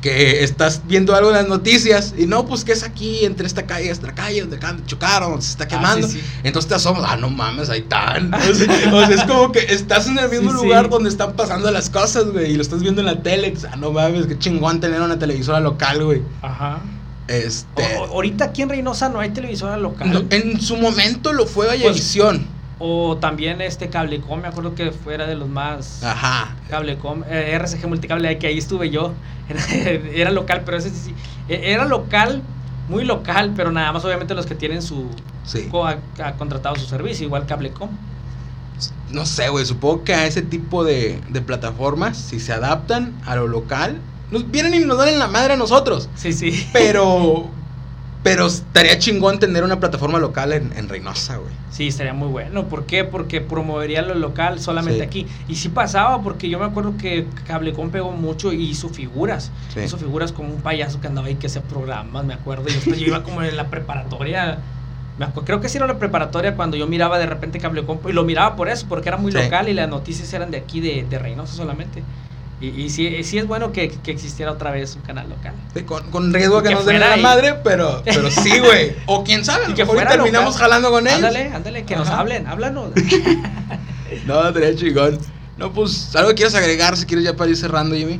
Que 0.00 0.44
estás 0.44 0.82
viendo 0.86 1.14
algo 1.16 1.30
en 1.30 1.36
las 1.36 1.48
noticias 1.48 2.14
y 2.16 2.26
no, 2.26 2.46
pues 2.46 2.64
que 2.64 2.70
es 2.72 2.84
aquí, 2.84 3.24
entre 3.24 3.46
esta 3.46 3.66
calle 3.66 3.86
y 3.86 3.88
esta 3.88 4.14
calle, 4.14 4.42
donde 4.42 4.56
acaban 4.56 4.76
de 4.78 4.86
chocar, 4.86 5.22
donde 5.22 5.42
se 5.42 5.50
está 5.50 5.64
Ah, 5.64 5.68
quemando. 5.68 6.06
sí, 6.06 6.20
sí. 6.20 6.24
Entonces 6.44 6.68
te 6.68 6.74
asomas, 6.76 7.04
ah, 7.06 7.16
no 7.16 7.30
mames, 7.30 7.68
ahí 7.68 7.80
están. 7.80 8.32
O 8.34 8.54
sea, 8.54 8.94
o 8.94 9.06
sea, 9.06 9.14
es 9.16 9.24
como 9.24 9.50
que 9.50 9.58
estás 9.60 10.06
en 10.06 10.18
el 10.18 10.28
mismo 10.30 10.50
Sí, 10.52 10.56
lugar 10.64 10.88
donde 10.88 11.08
están 11.08 11.32
pasando 11.34 11.70
las 11.70 11.90
cosas, 11.90 12.26
güey, 12.30 12.52
y 12.52 12.54
lo 12.54 12.62
estás 12.62 12.80
viendo 12.80 13.00
en 13.00 13.06
la 13.06 13.22
tele. 13.22 13.54
Ah, 13.72 13.76
no 13.76 13.90
mames, 13.90 14.26
qué 14.26 14.38
chingón 14.38 14.80
tener 14.80 15.00
una 15.00 15.18
televisora 15.18 15.58
local, 15.60 16.04
güey. 16.04 16.22
Ajá. 16.42 16.78
Este. 17.26 17.82
O- 17.98 18.04
ahorita 18.06 18.44
aquí 18.46 18.62
en 18.62 18.68
Reynosa 18.70 19.08
no 19.08 19.20
hay 19.20 19.30
televisora 19.30 19.76
local. 19.76 20.10
no, 20.12 20.24
en 20.30 20.60
su 20.60 20.76
momento 20.76 21.32
lo 21.32 21.44
fue 21.46 21.66
Vallevisión. 21.66 22.46
O 22.80 23.16
también 23.16 23.60
este 23.60 23.88
Cablecom, 23.88 24.40
me 24.40 24.48
acuerdo 24.48 24.74
que 24.74 24.92
fuera 24.92 25.26
de 25.26 25.34
los 25.34 25.48
más. 25.48 26.02
Ajá. 26.04 26.54
Cablecom, 26.70 27.24
eh, 27.28 27.52
RCG 27.58 27.88
Multicable, 27.88 28.38
que 28.38 28.46
ahí 28.46 28.58
estuve 28.58 28.90
yo. 28.90 29.12
Era, 30.14 30.30
local, 30.30 30.62
pero 30.64 30.76
ese 30.76 30.90
sí, 30.90 30.96
sí. 31.06 31.14
E- 31.48 31.72
Era 31.72 31.86
local, 31.86 32.42
muy 32.88 33.04
local, 33.04 33.52
pero 33.56 33.72
nada 33.72 33.92
más 33.92 34.04
obviamente 34.04 34.34
los 34.34 34.46
que 34.46 34.54
tienen 34.54 34.82
su. 34.82 35.08
Sí. 35.44 35.68
ha, 35.72 35.98
ha 36.24 36.32
contratado 36.34 36.76
su 36.76 36.86
servicio, 36.86 37.26
igual 37.26 37.46
Cablecom. 37.46 37.90
No 39.10 39.26
sé, 39.26 39.48
güey. 39.48 39.64
Supongo 39.66 40.04
que 40.04 40.14
a 40.14 40.26
ese 40.26 40.42
tipo 40.42 40.84
de, 40.84 41.20
de 41.30 41.40
plataformas, 41.40 42.16
si 42.16 42.38
se 42.38 42.52
adaptan 42.52 43.12
a 43.26 43.34
lo 43.34 43.48
local, 43.48 44.00
nos 44.30 44.48
vienen 44.50 44.74
y 44.74 44.80
nos 44.84 44.98
dan 44.98 45.08
en 45.08 45.18
la 45.18 45.26
madre 45.26 45.54
a 45.54 45.56
nosotros. 45.56 46.08
Sí, 46.14 46.32
sí. 46.32 46.68
Pero. 46.72 47.50
Pero 48.22 48.46
estaría 48.46 48.98
chingón 48.98 49.38
tener 49.38 49.62
una 49.62 49.78
plataforma 49.78 50.18
local 50.18 50.52
en, 50.52 50.72
en 50.76 50.88
Reynosa, 50.88 51.36
güey. 51.36 51.52
Sí, 51.70 51.86
estaría 51.88 52.12
muy 52.12 52.28
bueno. 52.28 52.66
¿Por 52.66 52.84
qué? 52.84 53.04
Porque 53.04 53.40
promovería 53.40 54.02
lo 54.02 54.14
local 54.16 54.58
solamente 54.60 55.00
Sí. 55.00 55.06
aquí. 55.06 55.26
Y 55.48 55.54
sí 55.54 55.68
pasaba, 55.68 56.20
porque 56.22 56.48
yo 56.48 56.58
me 56.58 56.64
acuerdo 56.66 56.96
que 56.98 57.26
Cablecom 57.46 57.90
pegó 57.90 58.10
mucho 58.10 58.52
y 58.52 58.62
hizo 58.70 58.88
figuras. 58.88 59.52
Sí. 59.72 59.80
Hizo 59.80 59.98
figuras 59.98 60.32
como 60.32 60.52
un 60.52 60.60
payaso 60.60 61.00
que 61.00 61.06
andaba 61.06 61.28
ahí 61.28 61.36
que 61.36 61.46
hacía 61.46 61.62
programas, 61.62 62.24
me 62.24 62.34
acuerdo. 62.34 62.64
Yo, 62.68 62.92
yo 62.94 63.06
iba 63.06 63.22
como 63.22 63.42
en 63.42 63.56
la 63.56 63.68
preparatoria. 63.68 64.58
Me 65.18 65.26
acu- 65.26 65.44
creo 65.44 65.60
que 65.60 65.68
sí 65.68 65.78
era 65.78 65.86
la 65.86 65.98
preparatoria 65.98 66.54
cuando 66.56 66.76
yo 66.76 66.86
miraba 66.88 67.18
de 67.18 67.26
repente 67.26 67.60
Cablecom. 67.60 67.98
Y 68.08 68.12
lo 68.12 68.24
miraba 68.24 68.56
por 68.56 68.68
eso, 68.68 68.86
porque 68.88 69.08
era 69.08 69.16
muy 69.16 69.30
Sí. 69.32 69.38
local 69.38 69.68
y 69.68 69.74
las 69.74 69.88
noticias 69.88 70.32
eran 70.32 70.50
de 70.50 70.58
aquí, 70.58 70.80
de, 70.80 71.06
de 71.08 71.18
Reynosa 71.18 71.54
solamente. 71.54 72.02
Y, 72.60 72.68
y 72.68 72.90
sí, 72.90 73.22
sí 73.22 73.38
es 73.38 73.46
bueno 73.46 73.70
que, 73.70 73.88
que 73.88 74.10
existiera 74.10 74.50
otra 74.50 74.70
vez 74.72 74.96
un 74.96 75.02
canal 75.02 75.28
local. 75.28 75.54
Sí, 75.74 75.82
con, 75.84 76.10
con 76.10 76.32
riesgo 76.34 76.60
que, 76.62 76.70
que 76.70 76.74
nos 76.74 76.86
den 76.86 76.96
en 76.96 77.00
la 77.02 77.16
y- 77.16 77.22
madre, 77.22 77.54
pero, 77.62 78.02
pero 78.04 78.30
sí, 78.30 78.58
güey. 78.58 78.94
O 79.06 79.22
quién 79.22 79.44
sabe, 79.44 79.70
Y 79.70 79.74
que 79.74 79.86
fuera 79.86 80.10
terminamos 80.10 80.54
local. 80.54 80.68
jalando 80.70 80.90
con 80.90 81.06
ellos. 81.06 81.16
Ándale, 81.18 81.50
ándale, 81.54 81.84
que 81.84 81.94
nos 81.96 82.08
hablen, 82.08 82.46
háblanos. 82.46 82.90
No, 84.26 84.46
estaría 84.48 84.74
chingón. 84.74 85.18
No, 85.56 85.72
pues, 85.72 86.14
algo 86.16 86.30
que 86.30 86.36
quieras 86.36 86.54
agregar 86.54 86.96
si 86.96 87.04
quieres 87.06 87.24
ya 87.24 87.34
para 87.36 87.50
ir 87.50 87.56
cerrando, 87.56 87.94
Jimmy. 87.94 88.18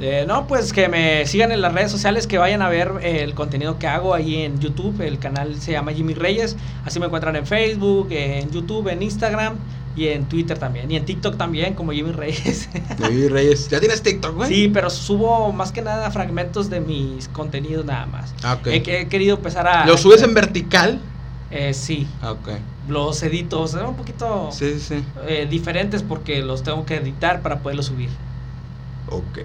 Eh, 0.00 0.24
no, 0.26 0.46
pues 0.48 0.72
que 0.72 0.88
me 0.88 1.26
sigan 1.26 1.52
en 1.52 1.60
las 1.60 1.72
redes 1.72 1.92
sociales, 1.92 2.26
que 2.26 2.38
vayan 2.38 2.60
a 2.62 2.68
ver 2.68 2.92
eh, 3.02 3.22
el 3.22 3.34
contenido 3.34 3.78
que 3.78 3.86
hago 3.86 4.14
ahí 4.14 4.42
en 4.42 4.58
YouTube. 4.58 5.00
El 5.00 5.18
canal 5.18 5.60
se 5.60 5.72
llama 5.72 5.92
Jimmy 5.92 6.14
Reyes. 6.14 6.56
Así 6.84 6.98
me 6.98 7.06
encuentran 7.06 7.36
en 7.36 7.46
Facebook, 7.46 8.08
en 8.10 8.50
YouTube, 8.50 8.88
en 8.88 9.02
Instagram 9.02 9.54
y 9.94 10.08
en 10.08 10.24
Twitter 10.26 10.58
también. 10.58 10.90
Y 10.90 10.96
en 10.96 11.04
TikTok 11.04 11.36
también, 11.36 11.74
como 11.74 11.92
Jimmy 11.92 12.12
Reyes. 12.12 12.68
Jimmy 12.98 13.28
Reyes. 13.28 13.68
¿Ya 13.68 13.78
tienes 13.80 14.02
TikTok, 14.02 14.34
güey? 14.34 14.48
sí, 14.48 14.70
pero 14.72 14.88
subo 14.90 15.52
más 15.52 15.70
que 15.72 15.82
nada 15.82 16.10
fragmentos 16.10 16.70
de 16.70 16.80
mis 16.80 17.28
contenidos 17.28 17.84
nada 17.84 18.06
más. 18.06 18.34
Ah, 18.42 18.54
ok. 18.60 18.66
He, 18.68 19.00
he 19.00 19.08
querido 19.08 19.36
empezar 19.36 19.66
a... 19.68 19.84
¿Lo 19.86 19.96
subes 19.98 20.22
en 20.22 20.32
vertical? 20.34 21.00
Eh, 21.50 21.74
sí, 21.74 22.06
Ah, 22.22 22.32
ok. 22.32 22.48
los 22.88 23.22
edito, 23.22 23.60
o 23.60 23.68
sea, 23.68 23.86
un 23.86 23.96
poquito 23.96 24.48
Sí, 24.50 24.72
sí, 24.78 24.80
sí. 24.80 25.04
eh, 25.28 25.46
diferentes 25.50 26.02
porque 26.02 26.40
los 26.42 26.62
tengo 26.62 26.86
que 26.86 26.96
editar 26.96 27.42
para 27.42 27.58
poderlos 27.58 27.86
subir. 27.86 28.08
Ok. 29.10 29.40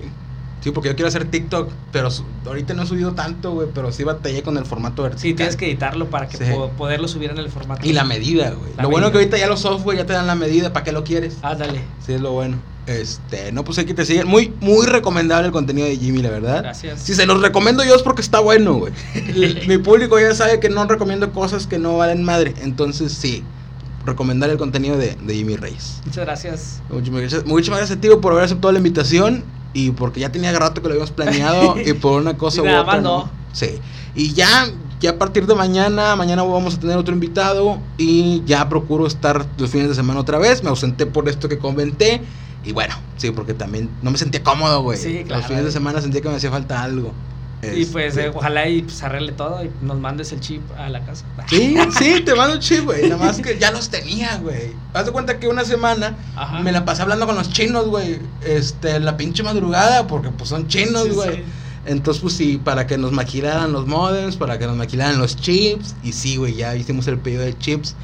Sí, 0.62 0.72
porque 0.72 0.89
yo 0.89 0.95
quiero 0.95 1.08
hacer 1.08 1.26
TikTok, 1.26 1.70
pero 1.91 2.10
ahorita 2.45 2.74
no 2.74 2.84
he 2.84 2.88
subido 2.88 3.14
tanto, 3.14 3.51
güey, 3.53 3.68
pero 3.74 3.91
sí 3.91 4.03
batallé 4.03 4.41
con 4.43 4.58
el 4.58 4.66
formato 4.66 5.03
vertical. 5.03 5.22
Sí, 5.22 5.34
tienes 5.34 5.55
que 5.55 5.68
editarlo 5.68 6.10
para 6.10 6.28
que 6.28 6.38
Sí. 6.38 6.43
po- 6.51 6.70
poderlo 6.72 7.08
subir 7.08 7.30
en 7.30 7.38
el 7.38 7.49
formato. 7.49 7.86
Y 7.88 7.93
la 7.93 8.03
medida, 8.03 8.49
güey. 8.51 8.72
Lo 8.78 8.89
bueno 8.89 9.08
medida. 9.08 9.12
que 9.12 9.18
ahorita 9.20 9.38
ya 9.38 9.47
los 9.47 9.60
software 9.62 9.97
ya 9.99 10.05
te 10.05 10.14
dan 10.14 10.26
la 10.28 10.36
medida, 10.36 10.74
¿para 10.74 10.84
qué 10.84 10.91
lo 10.91 11.03
quieres? 11.03 11.38
Ah, 11.43 11.55
dale. 11.55 11.82
Sí, 12.05 12.14
es 12.14 12.22
lo 12.22 12.32
bueno. 12.32 12.58
Este, 12.88 13.51
no, 13.51 13.64
pues 13.64 13.78
hay 13.78 13.86
que 13.86 13.93
te 13.93 14.05
siguen. 14.05 14.28
Muy, 14.28 14.51
muy 14.62 14.86
recomendable 14.88 15.45
el 15.47 15.51
contenido 15.53 15.86
de 15.88 15.95
Jimmy, 15.97 16.22
la 16.22 16.30
verdad. 16.32 16.64
Gracias. 16.64 17.01
Si 17.01 17.14
se 17.14 17.26
los 17.26 17.41
recomiendo 17.41 17.84
yo 17.84 17.93
es 17.95 18.01
porque 18.01 18.22
está 18.22 18.39
bueno, 18.39 18.74
güey. 18.76 18.93
Mi 19.68 19.78
público 19.78 20.18
ya 20.20 20.34
sabe 20.34 20.60
que 20.60 20.70
no 20.70 20.86
recomiendo 20.86 21.32
cosas 21.34 21.68
que 21.68 21.78
no 21.80 21.97
valen 21.97 22.24
madre. 22.24 22.53
Entonces, 22.62 23.12
sí, 23.12 23.43
recomendar 24.05 24.49
el 24.49 24.58
contenido 24.58 24.97
de, 24.97 25.16
de 25.22 25.36
Jimmy 25.36 25.58
Reyes. 25.58 25.99
Muchas 26.05 26.26
gracias. 26.26 26.82
Muchísimas 26.89 27.22
gracias, 27.22 27.45
muchísimas 27.45 27.80
gracias, 27.80 27.99
tío, 28.01 28.22
por 28.22 28.32
haber 28.34 28.45
aceptado 28.45 28.72
la 28.72 28.78
invitación 28.80 29.43
y 29.74 29.91
porque 29.91 30.20
ya 30.20 30.32
tenía 30.32 30.51
rato 30.57 30.82
que 30.82 30.88
lo 30.88 30.93
habíamos 30.93 31.11
planeado 31.11 31.76
y 31.80 31.93
por 31.93 32.22
una 32.22 32.38
cosa 32.38 32.57
Y 32.59 32.61
u 32.61 32.65
nada 32.65 32.82
otra. 32.82 32.93
más 32.93 33.03
no. 33.03 33.30
Sí. 33.53 33.80
Y 34.15 34.34
ya, 34.34 34.68
ya 34.99 35.11
a 35.11 35.15
partir 35.18 35.45
de 35.45 35.55
mañana, 35.55 36.15
mañana 36.15 36.43
vamos 36.43 36.76
a 36.76 36.80
tener 36.80 36.97
otro 36.97 37.13
invitado 37.13 37.80
y 37.97 38.43
ya 38.45 38.68
procuro 38.70 39.05
estar 39.07 39.45
los 39.57 39.70
fines 39.70 39.89
de 39.89 39.95
semana 39.95 40.20
otra 40.20 40.38
vez. 40.39 40.63
Me 40.63 40.70
ausenté 40.70 41.05
por 41.05 41.30
esto 41.30 41.47
que 41.49 41.57
comenté. 41.57 42.22
Y 42.63 42.72
bueno, 42.72 42.95
sí, 43.18 43.32
porque 43.32 43.53
también 43.53 43.89
no 44.01 44.11
me 44.11 44.18
sentía 44.18 44.43
cómodo, 44.43 44.82
güey. 44.82 44.97
Sí, 44.97 45.24
claro. 45.26 45.41
Los 45.41 45.47
fines 45.47 45.63
de 45.65 45.72
semana 45.72 46.01
sentía 46.01 46.22
que 46.22 46.30
me 46.30 46.36
hacía 46.36 46.49
falta 46.51 46.82
algo. 46.82 47.13
Y 47.64 47.86
pues 47.86 48.10
Este, 48.16 48.26
eh, 48.28 48.32
ojalá 48.36 48.68
y 48.68 48.84
pues, 48.84 49.01
arregle 49.01 49.32
todo 49.32 49.64
y 49.64 49.72
nos 49.82 49.99
mandes 49.99 50.32
el 50.32 50.39
chip 50.39 50.62
a 50.78 50.89
la 50.89 51.03
casa. 51.03 51.26
Sí, 51.47 51.76
sí, 51.97 52.22
te 52.26 52.36
mando 52.36 52.55
un 52.55 52.60
chip, 52.60 52.86
güey. 52.86 53.10
Nada 53.10 53.18
más 53.26 53.39
que 53.39 53.58
ya 53.58 53.72
los 53.72 53.89
tenía, 53.89 54.38
güey. 54.38 54.74
Haz 54.93 55.08
de 55.08 55.12
cuenta 55.12 55.39
que 55.39 55.47
una 55.47 55.66
semana 55.66 56.16
Ajá. 56.36 56.60
me 56.60 56.72
la 56.72 56.86
pasé 56.86 57.01
hablando 57.01 57.26
con 57.26 57.36
los 57.36 57.49
chinos, 57.51 57.88
güey. 57.88 58.20
Este, 58.43 58.99
la 58.99 59.18
pinche 59.18 59.41
madrugada, 59.41 60.05
porque 60.05 60.30
pues 60.30 60.49
son 60.49 60.68
chinos, 60.68 61.10
güey. 61.10 61.38
sí. 61.38 61.43
Entonces, 61.88 62.22
pues 62.22 62.34
sí, 62.34 62.58
para 62.62 62.86
que 62.86 62.97
nos 62.97 63.14
maquilaran 63.14 63.72
los 63.72 63.88
modems, 63.88 64.36
para 64.36 64.60
que 64.60 64.68
nos 64.68 64.76
maquilaran 64.76 65.18
los 65.18 65.38
chips. 65.38 65.95
Y 66.03 66.12
sí, 66.12 66.36
güey, 66.36 66.53
ya 66.55 66.76
hicimos 66.76 67.08
el 67.08 67.18
pedido 67.18 67.43
de 67.43 67.58
chips. 67.58 67.95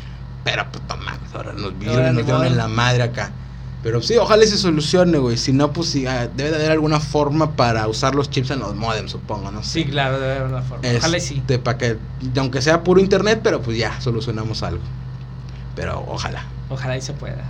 Pero 0.43 0.65
pues 0.71 0.83
mames, 0.99 1.33
ahora 1.33 1.53
nos 1.53 1.77
vieron 1.77 2.13
y 2.13 2.17
nos 2.17 2.25
dieron 2.25 2.45
en 2.45 2.57
la 2.57 2.67
madre 2.67 3.03
acá. 3.03 3.31
Pero 3.83 4.01
sí, 4.01 4.15
ojalá 4.15 4.45
se 4.47 4.57
solucione, 4.57 5.17
güey. 5.17 5.35
Si 5.35 5.51
no, 5.51 5.73
pues 5.73 5.89
sí, 5.89 6.07
ah, 6.07 6.29
debe 6.33 6.51
de 6.51 6.55
haber 6.55 6.71
alguna 6.71 7.01
forma 7.01 7.51
para 7.57 7.85
usar 7.89 8.15
los 8.15 8.29
chips 8.29 8.51
en 8.51 8.59
los 8.59 8.75
modems, 8.75 9.11
supongo, 9.11 9.51
no 9.51 9.61
sé. 9.61 9.69
Sí, 9.69 9.85
claro, 9.85 10.21
debe 10.21 10.37
haber 10.37 10.47
una 10.47 10.61
forma. 10.61 10.87
Ojalá 10.97 11.17
y 11.17 11.21
sí. 11.21 11.35
Este, 11.39 11.59
para 11.59 11.77
que, 11.77 11.97
aunque 12.37 12.61
sea 12.61 12.81
puro 12.81 13.01
internet, 13.01 13.41
pero 13.43 13.61
pues 13.61 13.77
ya 13.77 13.99
solucionamos 13.99 14.63
algo. 14.63 14.81
Pero 15.75 16.05
ojalá. 16.07 16.45
Ojalá 16.69 16.97
y 16.97 17.01
se 17.01 17.11
pueda. 17.11 17.43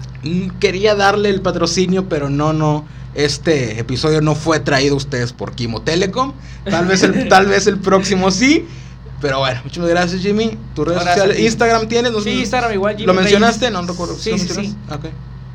Quería 0.59 0.95
darle 0.95 1.29
el 1.29 1.41
patrocinio, 1.41 2.09
pero 2.09 2.31
no, 2.31 2.51
no. 2.51 2.83
Este 3.13 3.79
episodio 3.79 4.21
no 4.21 4.33
fue 4.33 4.59
traído 4.59 4.95
a 4.95 4.97
ustedes 4.97 5.33
por 5.33 5.53
Kimo 5.53 5.83
Telecom. 5.83 6.33
Tal 6.65 6.87
vez 6.87 7.03
el, 7.03 7.27
tal 7.29 7.45
vez 7.45 7.67
el 7.67 7.77
próximo 7.77 8.31
sí. 8.31 8.65
Pero 9.21 9.37
bueno, 9.39 9.61
muchas 9.63 9.85
gracias, 9.85 10.21
Jimmy. 10.21 10.57
¿Tus 10.73 10.87
redes 10.87 11.03
Gracias 11.03 11.25
sociales? 11.25 11.45
¿Instagram 11.45 11.87
tienes? 11.87 12.11
No 12.11 12.21
Sí, 12.21 12.39
Instagram 12.39 12.73
igual, 12.73 12.95
Jimmy 12.95 13.05
¿Lo 13.05 13.13
mencionaste? 13.13 13.69
No 13.69 13.83
recuerdo. 13.83 14.15
Sí, 14.15 14.31
¿Lo 14.31 14.37
sí, 14.39 14.47
sí. 14.49 14.75
Ok. 14.89 15.05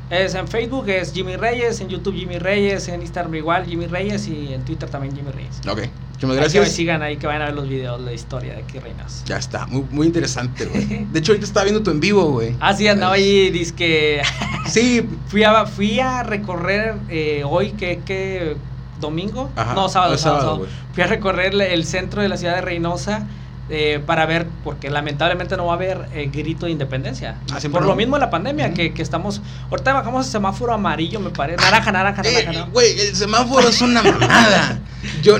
Es 0.09 0.33
en 0.33 0.47
Facebook 0.47 0.89
es 0.89 1.13
Jimmy 1.13 1.35
Reyes, 1.35 1.81
en 1.81 1.89
YouTube 1.89 2.15
Jimmy 2.15 2.39
Reyes, 2.39 2.87
en 2.87 3.01
Instagram 3.01 3.35
igual 3.35 3.65
Jimmy 3.65 3.85
Reyes 3.85 4.27
y 4.27 4.53
en 4.53 4.65
Twitter 4.65 4.89
también 4.89 5.15
Jimmy 5.15 5.31
Reyes. 5.31 5.61
Ok. 5.67 5.81
Muchas 5.81 5.81
Hay 5.81 6.19
Que 6.19 6.27
me 6.27 6.35
gracias. 6.35 6.71
sigan 6.71 7.01
ahí, 7.01 7.17
que 7.17 7.27
vayan 7.27 7.43
a 7.43 7.45
ver 7.45 7.53
los 7.53 7.69
videos, 7.69 8.01
la 8.01 8.11
historia 8.11 8.53
de 8.53 8.63
aquí 8.63 8.79
Reinas. 8.79 9.23
Ya 9.25 9.37
está, 9.37 9.67
muy, 9.67 9.85
muy 9.91 10.07
interesante, 10.07 10.65
güey. 10.65 11.05
De 11.11 11.19
hecho, 11.19 11.31
ahorita 11.31 11.45
estaba 11.45 11.63
viendo 11.63 11.83
tu 11.83 11.91
en 11.91 11.99
vivo, 11.99 12.25
güey. 12.25 12.55
Ah, 12.59 12.73
sí, 12.73 12.87
andaba 12.87 13.13
ahí, 13.13 13.71
que 13.77 14.21
Sí, 14.67 15.07
fui 15.27 15.43
a, 15.43 15.65
fui 15.65 15.99
a 15.99 16.23
recorrer 16.23 16.95
eh, 17.09 17.43
hoy, 17.45 17.71
que, 17.71 17.99
que 17.99 18.57
domingo, 18.99 19.49
Ajá, 19.55 19.75
no, 19.75 19.87
sábado, 19.89 20.17
sábado, 20.17 20.41
sábado, 20.41 20.41
sábado. 20.41 20.67
Fui 20.93 21.03
a 21.03 21.07
recorrer 21.07 21.53
el 21.53 21.85
centro 21.85 22.21
de 22.21 22.29
la 22.29 22.35
ciudad 22.37 22.55
de 22.55 22.61
Reynosa 22.61 23.27
eh, 23.69 24.01
para 24.05 24.25
ver, 24.25 24.47
porque 24.63 24.89
lamentablemente 24.89 25.55
no 25.57 25.65
va 25.65 25.73
a 25.73 25.75
haber 25.75 26.07
eh, 26.13 26.29
grito 26.33 26.65
de 26.65 26.71
independencia. 26.71 27.35
Ah, 27.51 27.59
Por 27.71 27.85
lo 27.85 27.95
mismo 27.95 28.15
de 28.15 28.21
la 28.21 28.29
pandemia, 28.29 28.73
que, 28.73 28.93
que 28.93 29.01
estamos, 29.01 29.41
ahorita 29.69 29.93
bajamos 29.93 30.25
el 30.25 30.31
semáforo 30.31 30.73
amarillo, 30.73 31.19
me 31.19 31.29
parece, 31.29 31.61
naranja, 31.63 31.91
naranja, 31.91 32.21
Eh, 32.25 32.33
naranja. 32.45 32.65
¿no? 32.65 32.71
Güey, 32.71 32.99
el 32.99 33.15
semáforo 33.15 33.67
es 33.69 33.81
una 33.81 34.01
mamada. 34.03 34.79
Yo 35.21 35.37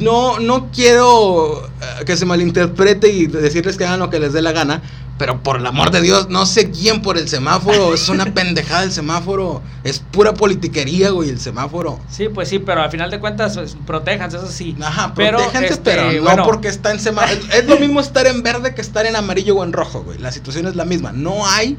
no, 0.00 0.40
no 0.40 0.70
quiero 0.70 1.66
eh, 1.66 2.04
que 2.04 2.16
se 2.16 2.26
malinterprete 2.26 3.08
y 3.08 3.26
decirles 3.26 3.76
que 3.76 3.84
hagan 3.84 4.00
lo 4.00 4.10
que 4.10 4.18
les 4.18 4.32
dé 4.32 4.42
la 4.42 4.52
gana, 4.52 4.82
pero 5.18 5.42
por 5.42 5.58
el 5.58 5.66
amor 5.66 5.90
de 5.90 6.00
Dios, 6.00 6.30
no 6.30 6.46
sé 6.46 6.70
quién 6.70 7.02
por 7.02 7.18
el 7.18 7.28
semáforo. 7.28 7.92
Es 7.92 8.08
una 8.08 8.24
pendejada 8.34 8.84
el 8.84 8.92
semáforo. 8.92 9.60
Es 9.84 9.98
pura 9.98 10.32
politiquería, 10.32 11.10
güey, 11.10 11.28
el 11.28 11.38
semáforo. 11.38 12.00
Sí, 12.08 12.28
pues 12.28 12.48
sí, 12.48 12.58
pero 12.58 12.80
al 12.82 12.90
final 12.90 13.10
de 13.10 13.20
cuentas, 13.20 13.54
pues, 13.56 13.76
protéjanse, 13.86 14.38
eso 14.38 14.48
sí. 14.48 14.74
Ajá, 14.80 15.12
Pero, 15.14 15.36
protéjanse, 15.36 15.74
este, 15.74 15.82
pero 15.90 16.12
no 16.12 16.22
bueno. 16.22 16.44
porque 16.44 16.68
está 16.68 16.90
en 16.90 17.00
semáforo. 17.00 17.38
Es 17.52 17.66
lo 17.66 17.78
mismo 17.78 18.00
estar 18.00 18.26
en 18.26 18.42
verde 18.42 18.74
que 18.74 18.80
estar 18.80 19.04
en 19.04 19.14
amarillo 19.14 19.56
o 19.56 19.64
en 19.64 19.74
rojo, 19.74 20.02
güey. 20.02 20.18
La 20.18 20.32
situación 20.32 20.66
es 20.66 20.74
la 20.74 20.86
misma. 20.86 21.12
No 21.12 21.46
hay 21.46 21.76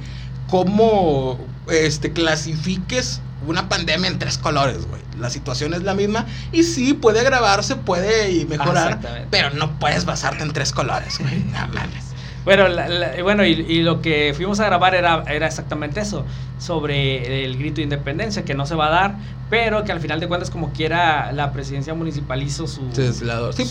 cómo 0.48 1.40
este, 1.68 2.14
clasifiques 2.14 3.22
una 3.48 3.68
pandemia 3.70 4.10
en 4.10 4.20
tres 4.20 4.38
colores, 4.38 4.86
güey. 4.88 5.02
La 5.20 5.30
situación 5.30 5.74
es 5.74 5.84
la 5.84 5.94
misma 5.94 6.26
y 6.52 6.64
sí, 6.64 6.94
puede 6.94 7.20
agravarse, 7.22 7.76
puede 7.76 8.32
y 8.32 8.46
mejorar, 8.46 8.88
Exactamente. 8.88 9.28
pero 9.32 9.50
no 9.52 9.80
puedes 9.80 10.06
basarte 10.06 10.44
en 10.44 10.52
tres 10.54 10.72
colores, 10.72 11.20
güey. 11.20 11.40
No 11.46 11.68
mames. 11.74 12.06
Bueno, 12.44 12.68
la- 12.70 12.88
la- 12.90 13.22
bueno 13.22 13.46
y, 13.46 13.52
y 13.52 13.84
lo 13.84 14.02
que 14.02 14.34
fuimos 14.36 14.60
a 14.60 14.66
grabar 14.66 14.96
era, 14.96 15.24
era 15.28 15.46
exactamente 15.46 16.00
eso, 16.02 16.26
sobre 16.58 17.46
el 17.46 17.58
grito 17.58 17.76
de 17.78 17.84
independencia, 17.84 18.44
que 18.44 18.56
no 18.56 18.66
se 18.66 18.74
va 18.74 18.88
a 18.88 18.90
dar, 18.90 19.16
pero 19.50 19.84
que 19.84 19.92
al 19.92 20.00
final 20.00 20.20
de 20.20 20.28
cuentas, 20.28 20.50
como 20.50 20.72
quiera, 20.74 21.32
la 21.34 21.52
presidencia 21.52 21.94
municipal 21.94 22.42
hizo 22.42 22.68
su, 22.68 22.82
Sí, 22.94 23.14
su 23.14 23.26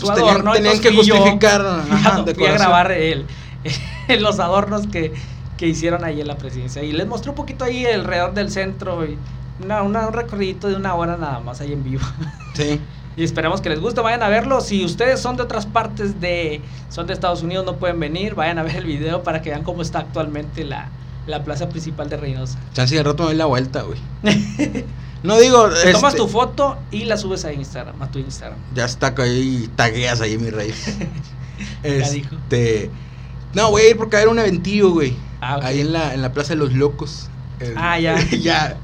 pues 0.05 0.15
tenían, 0.15 0.35
adorno, 0.35 0.53
tenían 0.53 0.79
que 0.79 0.87
entonces 0.89 0.95
fui 0.95 1.05
yo, 1.05 1.15
justificar 1.17 1.61
fui 1.61 1.91
a- 1.91 1.95
ajá, 1.95 2.11
fui 2.11 2.21
a 2.21 2.23
decoración. 2.23 2.57
grabar 2.59 2.91
el, 2.93 3.25
los 4.21 4.39
adornos 4.39 4.87
que, 4.87 5.13
que 5.57 5.67
hicieron 5.67 6.05
ahí 6.05 6.21
en 6.21 6.27
la 6.27 6.37
presidencia. 6.37 6.81
Y 6.81 6.93
les 6.93 7.07
mostré 7.07 7.29
un 7.31 7.35
poquito 7.35 7.65
ahí 7.65 7.85
alrededor 7.85 8.33
del 8.33 8.51
centro, 8.51 9.03
y 9.05 9.17
una, 9.63 9.81
una- 9.83 10.07
un 10.07 10.13
recorrido 10.13 10.69
de 10.69 10.75
una 10.75 10.93
hora 10.95 11.17
nada 11.17 11.39
más 11.39 11.61
ahí 11.61 11.73
en 11.73 11.83
vivo. 11.83 12.03
Sí. 12.53 12.79
Y 13.17 13.23
esperamos 13.23 13.59
que 13.61 13.69
les 13.69 13.79
guste, 13.79 13.99
vayan 14.01 14.23
a 14.23 14.29
verlo. 14.29 14.61
Si 14.61 14.83
ustedes 14.85 15.19
son 15.19 15.35
de 15.37 15.43
otras 15.43 15.65
partes 15.65 16.19
de, 16.21 16.61
son 16.89 17.07
de 17.07 17.13
Estados 17.13 17.43
Unidos, 17.43 17.65
no 17.65 17.75
pueden 17.77 17.99
venir, 17.99 18.35
vayan 18.35 18.57
a 18.57 18.63
ver 18.63 18.75
el 18.77 18.85
video 18.85 19.21
para 19.23 19.41
que 19.41 19.49
vean 19.49 19.63
cómo 19.63 19.81
está 19.81 19.99
actualmente 19.99 20.63
la, 20.63 20.89
la 21.27 21.43
plaza 21.43 21.67
principal 21.69 22.09
de 22.09 22.17
Reynosa. 22.17 22.57
Chance 22.73 22.95
de 22.95 23.03
rato 23.03 23.23
me 23.23 23.29
doy 23.29 23.35
la 23.37 23.45
vuelta, 23.45 23.81
güey. 23.83 23.99
No 25.23 25.37
digo. 25.39 25.69
Te 25.69 25.91
Tomas 25.91 26.13
este, 26.13 26.25
tu 26.25 26.27
foto 26.29 26.77
y 26.89 27.03
la 27.05 27.15
subes 27.15 27.45
a 27.45 27.53
Instagram, 27.53 28.01
a 28.01 28.09
tu 28.09 28.17
Instagram. 28.17 28.57
Ya 28.73 28.85
está 28.85 29.13
ahí, 29.19 29.69
tagueas 29.75 30.19
ahí, 30.21 30.37
mi 30.37 30.49
rey. 30.49 30.73
Ya 31.83 32.09
dijo. 32.09 32.35
este. 32.35 32.89
No, 33.53 33.69
voy 33.71 33.83
a 33.83 33.89
ir 33.91 33.97
porque 33.97 34.15
va 34.15 34.19
a 34.19 34.21
haber 34.23 34.33
un 34.33 34.39
eventillo, 34.39 34.89
güey. 34.91 35.15
Ah, 35.41 35.57
ok. 35.57 35.63
Ahí 35.65 35.81
en 35.81 35.93
la, 35.93 36.13
en 36.15 36.21
la 36.23 36.31
Plaza 36.33 36.49
de 36.49 36.55
los 36.55 36.73
Locos. 36.73 37.29
El- 37.59 37.75
Ah, 37.77 37.99
ya. 37.99 38.19
ya. 38.31 38.77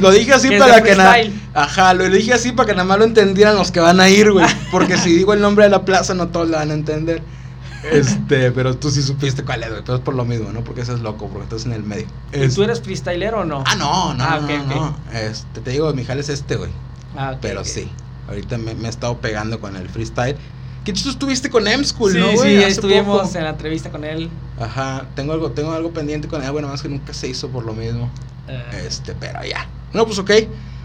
Lo 0.00 0.10
dije 0.10 0.32
así 0.32 0.48
Que 0.48 0.58
para 0.58 0.82
que 0.82 0.94
nada. 0.96 1.16
Ajá, 1.54 1.94
lo 1.94 2.08
dije 2.08 2.32
así 2.32 2.52
para 2.52 2.66
que 2.68 2.72
nada 2.72 2.84
más 2.84 2.98
lo 2.98 3.04
entendieran 3.04 3.56
los 3.56 3.70
que 3.70 3.80
van 3.80 4.00
a 4.00 4.08
ir, 4.08 4.32
güey. 4.32 4.46
Porque 4.70 4.96
si 4.96 5.12
digo 5.12 5.32
el 5.32 5.40
nombre 5.40 5.64
de 5.64 5.70
la 5.70 5.84
plaza, 5.84 6.14
no 6.14 6.28
todos 6.28 6.48
lo 6.48 6.56
van 6.56 6.70
a 6.70 6.74
entender. 6.74 7.22
Este, 7.90 8.50
pero 8.50 8.76
tú 8.76 8.90
sí 8.90 9.02
supiste 9.02 9.44
cuál 9.44 9.62
es, 9.62 9.70
güey. 9.70 9.82
Pero 9.82 9.96
es 9.96 10.00
por 10.02 10.14
lo 10.14 10.24
mismo, 10.24 10.50
¿no? 10.52 10.62
Porque 10.64 10.80
eso 10.80 10.94
es 10.94 11.00
loco, 11.00 11.28
porque 11.28 11.44
estás 11.44 11.66
en 11.66 11.72
el 11.72 11.82
medio. 11.82 12.06
¿Y 12.32 12.48
tú 12.48 12.64
eres 12.64 12.80
freestylero 12.80 13.40
o 13.40 13.44
no? 13.44 13.62
Ah, 13.66 13.74
no, 13.76 14.14
no, 14.14 14.24
Ah, 14.24 14.40
no, 14.40 14.64
no. 14.74 14.96
Este, 15.12 15.60
te 15.60 15.70
digo, 15.70 15.92
mi 15.92 16.04
jale 16.04 16.20
es 16.20 16.28
este, 16.28 16.56
güey. 16.56 16.70
Ah, 17.16 17.32
ok, 17.32 17.38
Pero 17.40 17.64
sí, 17.64 17.88
ahorita 18.28 18.58
me, 18.58 18.74
me 18.74 18.86
he 18.86 18.90
estado 18.90 19.18
pegando 19.18 19.60
con 19.60 19.76
el 19.76 19.88
freestyle. 19.88 20.36
Que 20.86 20.92
tú 20.94 21.10
estuviste 21.10 21.50
con 21.50 21.66
M-School, 21.68 22.12
Sí, 22.12 22.18
¿no, 22.18 22.30
sí, 22.30 22.36
güey? 22.36 22.58
Hace 22.58 22.68
estuvimos 22.68 23.22
poco. 23.26 23.36
en 23.38 23.44
la 23.44 23.50
entrevista 23.50 23.90
con 23.90 24.04
él. 24.04 24.30
Ajá, 24.58 25.04
tengo 25.14 25.32
algo, 25.34 25.50
tengo 25.50 25.72
algo 25.72 25.90
pendiente 25.90 26.28
con 26.28 26.42
él, 26.42 26.50
bueno, 26.52 26.68
más 26.68 26.80
que 26.80 26.88
nunca 26.88 27.12
se 27.12 27.28
hizo 27.28 27.48
por 27.48 27.64
lo 27.64 27.74
mismo. 27.74 28.08
Eh, 28.48 28.84
Este, 28.86 29.12
pero 29.14 29.44
ya. 29.44 29.66
No, 29.92 30.06
pues 30.06 30.18
ok. 30.18 30.30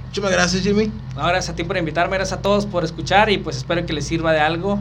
Muchas 0.07 0.31
gracias, 0.31 0.63
Jimmy. 0.63 0.91
no, 1.15 1.21
gracias 1.27 1.49
a 1.49 1.55
ti 1.55 1.63
por 1.63 1.77
invitarme, 1.77 2.17
gracias 2.17 2.37
a 2.39 2.41
todos 2.41 2.65
por 2.65 2.83
escuchar 2.83 3.29
y 3.29 3.37
pues 3.37 3.55
espero 3.57 3.85
que 3.85 3.93
les 3.93 4.05
sirva 4.07 4.33
de 4.33 4.41
algo. 4.41 4.79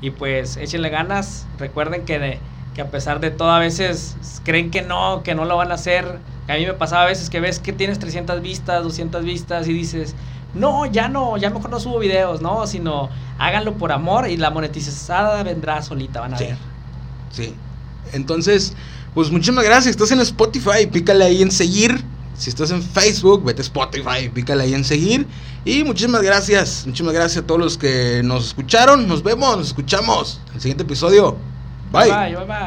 Y 0.00 0.10
pues 0.12 0.56
échenle 0.56 0.88
ganas. 0.88 1.46
Recuerden 1.58 2.04
que, 2.06 2.18
de- 2.18 2.38
que 2.74 2.80
a 2.80 2.90
pesar 2.90 3.20
de 3.20 3.30
todo, 3.30 3.50
a 3.50 3.58
veces 3.58 4.16
creen 4.44 4.70
que 4.70 4.80
no, 4.82 5.22
que 5.22 5.34
no 5.34 5.44
lo 5.44 5.56
van 5.56 5.70
a 5.72 5.74
hacer. 5.74 6.18
A 6.48 6.54
mí 6.54 6.64
me 6.64 6.72
pasaba 6.74 7.02
a 7.02 7.06
veces 7.06 7.28
que 7.28 7.40
ves 7.40 7.58
que 7.58 7.72
tienes 7.74 7.98
300 7.98 8.40
vistas, 8.40 8.82
200 8.84 9.22
vistas 9.24 9.68
y 9.68 9.72
dices, 9.74 10.14
no, 10.54 10.86
ya 10.86 11.08
no, 11.08 11.36
ya 11.36 11.50
mejor 11.50 11.70
no 11.70 11.80
subo 11.80 11.98
videos, 11.98 12.40
no, 12.40 12.66
sino 12.66 13.08
háganlo 13.38 13.74
por 13.74 13.92
amor 13.92 14.28
y 14.28 14.36
la 14.36 14.50
monetizada 14.50 15.42
vendrá 15.42 15.82
solita, 15.82 16.20
van 16.20 16.34
a 16.34 16.38
Sí. 16.38 16.44
ver. 16.44 16.56
Sí. 17.32 17.54
Entonces, 18.12 18.74
pues 19.14 19.30
muchísimas 19.30 19.64
gracias. 19.64 19.92
Estás 19.92 20.10
en 20.10 20.20
Spotify, 20.20 20.86
pícale 20.90 21.24
ahí 21.24 21.42
en 21.42 21.50
seguir. 21.50 22.02
Si 22.36 22.48
estás 22.48 22.70
en 22.70 22.82
Facebook, 22.82 23.44
vete 23.44 23.60
a 23.60 23.64
Spotify, 23.64 24.28
pícale 24.32 24.62
ahí 24.64 24.74
en 24.74 24.84
seguir. 24.84 25.26
Y 25.64 25.84
muchísimas 25.84 26.22
gracias. 26.22 26.84
Muchísimas 26.86 27.12
gracias 27.12 27.44
a 27.44 27.46
todos 27.46 27.60
los 27.60 27.76
que 27.78 28.22
nos 28.24 28.46
escucharon. 28.46 29.06
Nos 29.06 29.22
vemos, 29.22 29.58
nos 29.58 29.66
escuchamos 29.68 30.40
en 30.48 30.54
el 30.54 30.60
siguiente 30.60 30.84
episodio. 30.84 31.36
Bye. 31.92 32.10
Bye, 32.10 32.36
bye, 32.36 32.44
bye. 32.46 32.66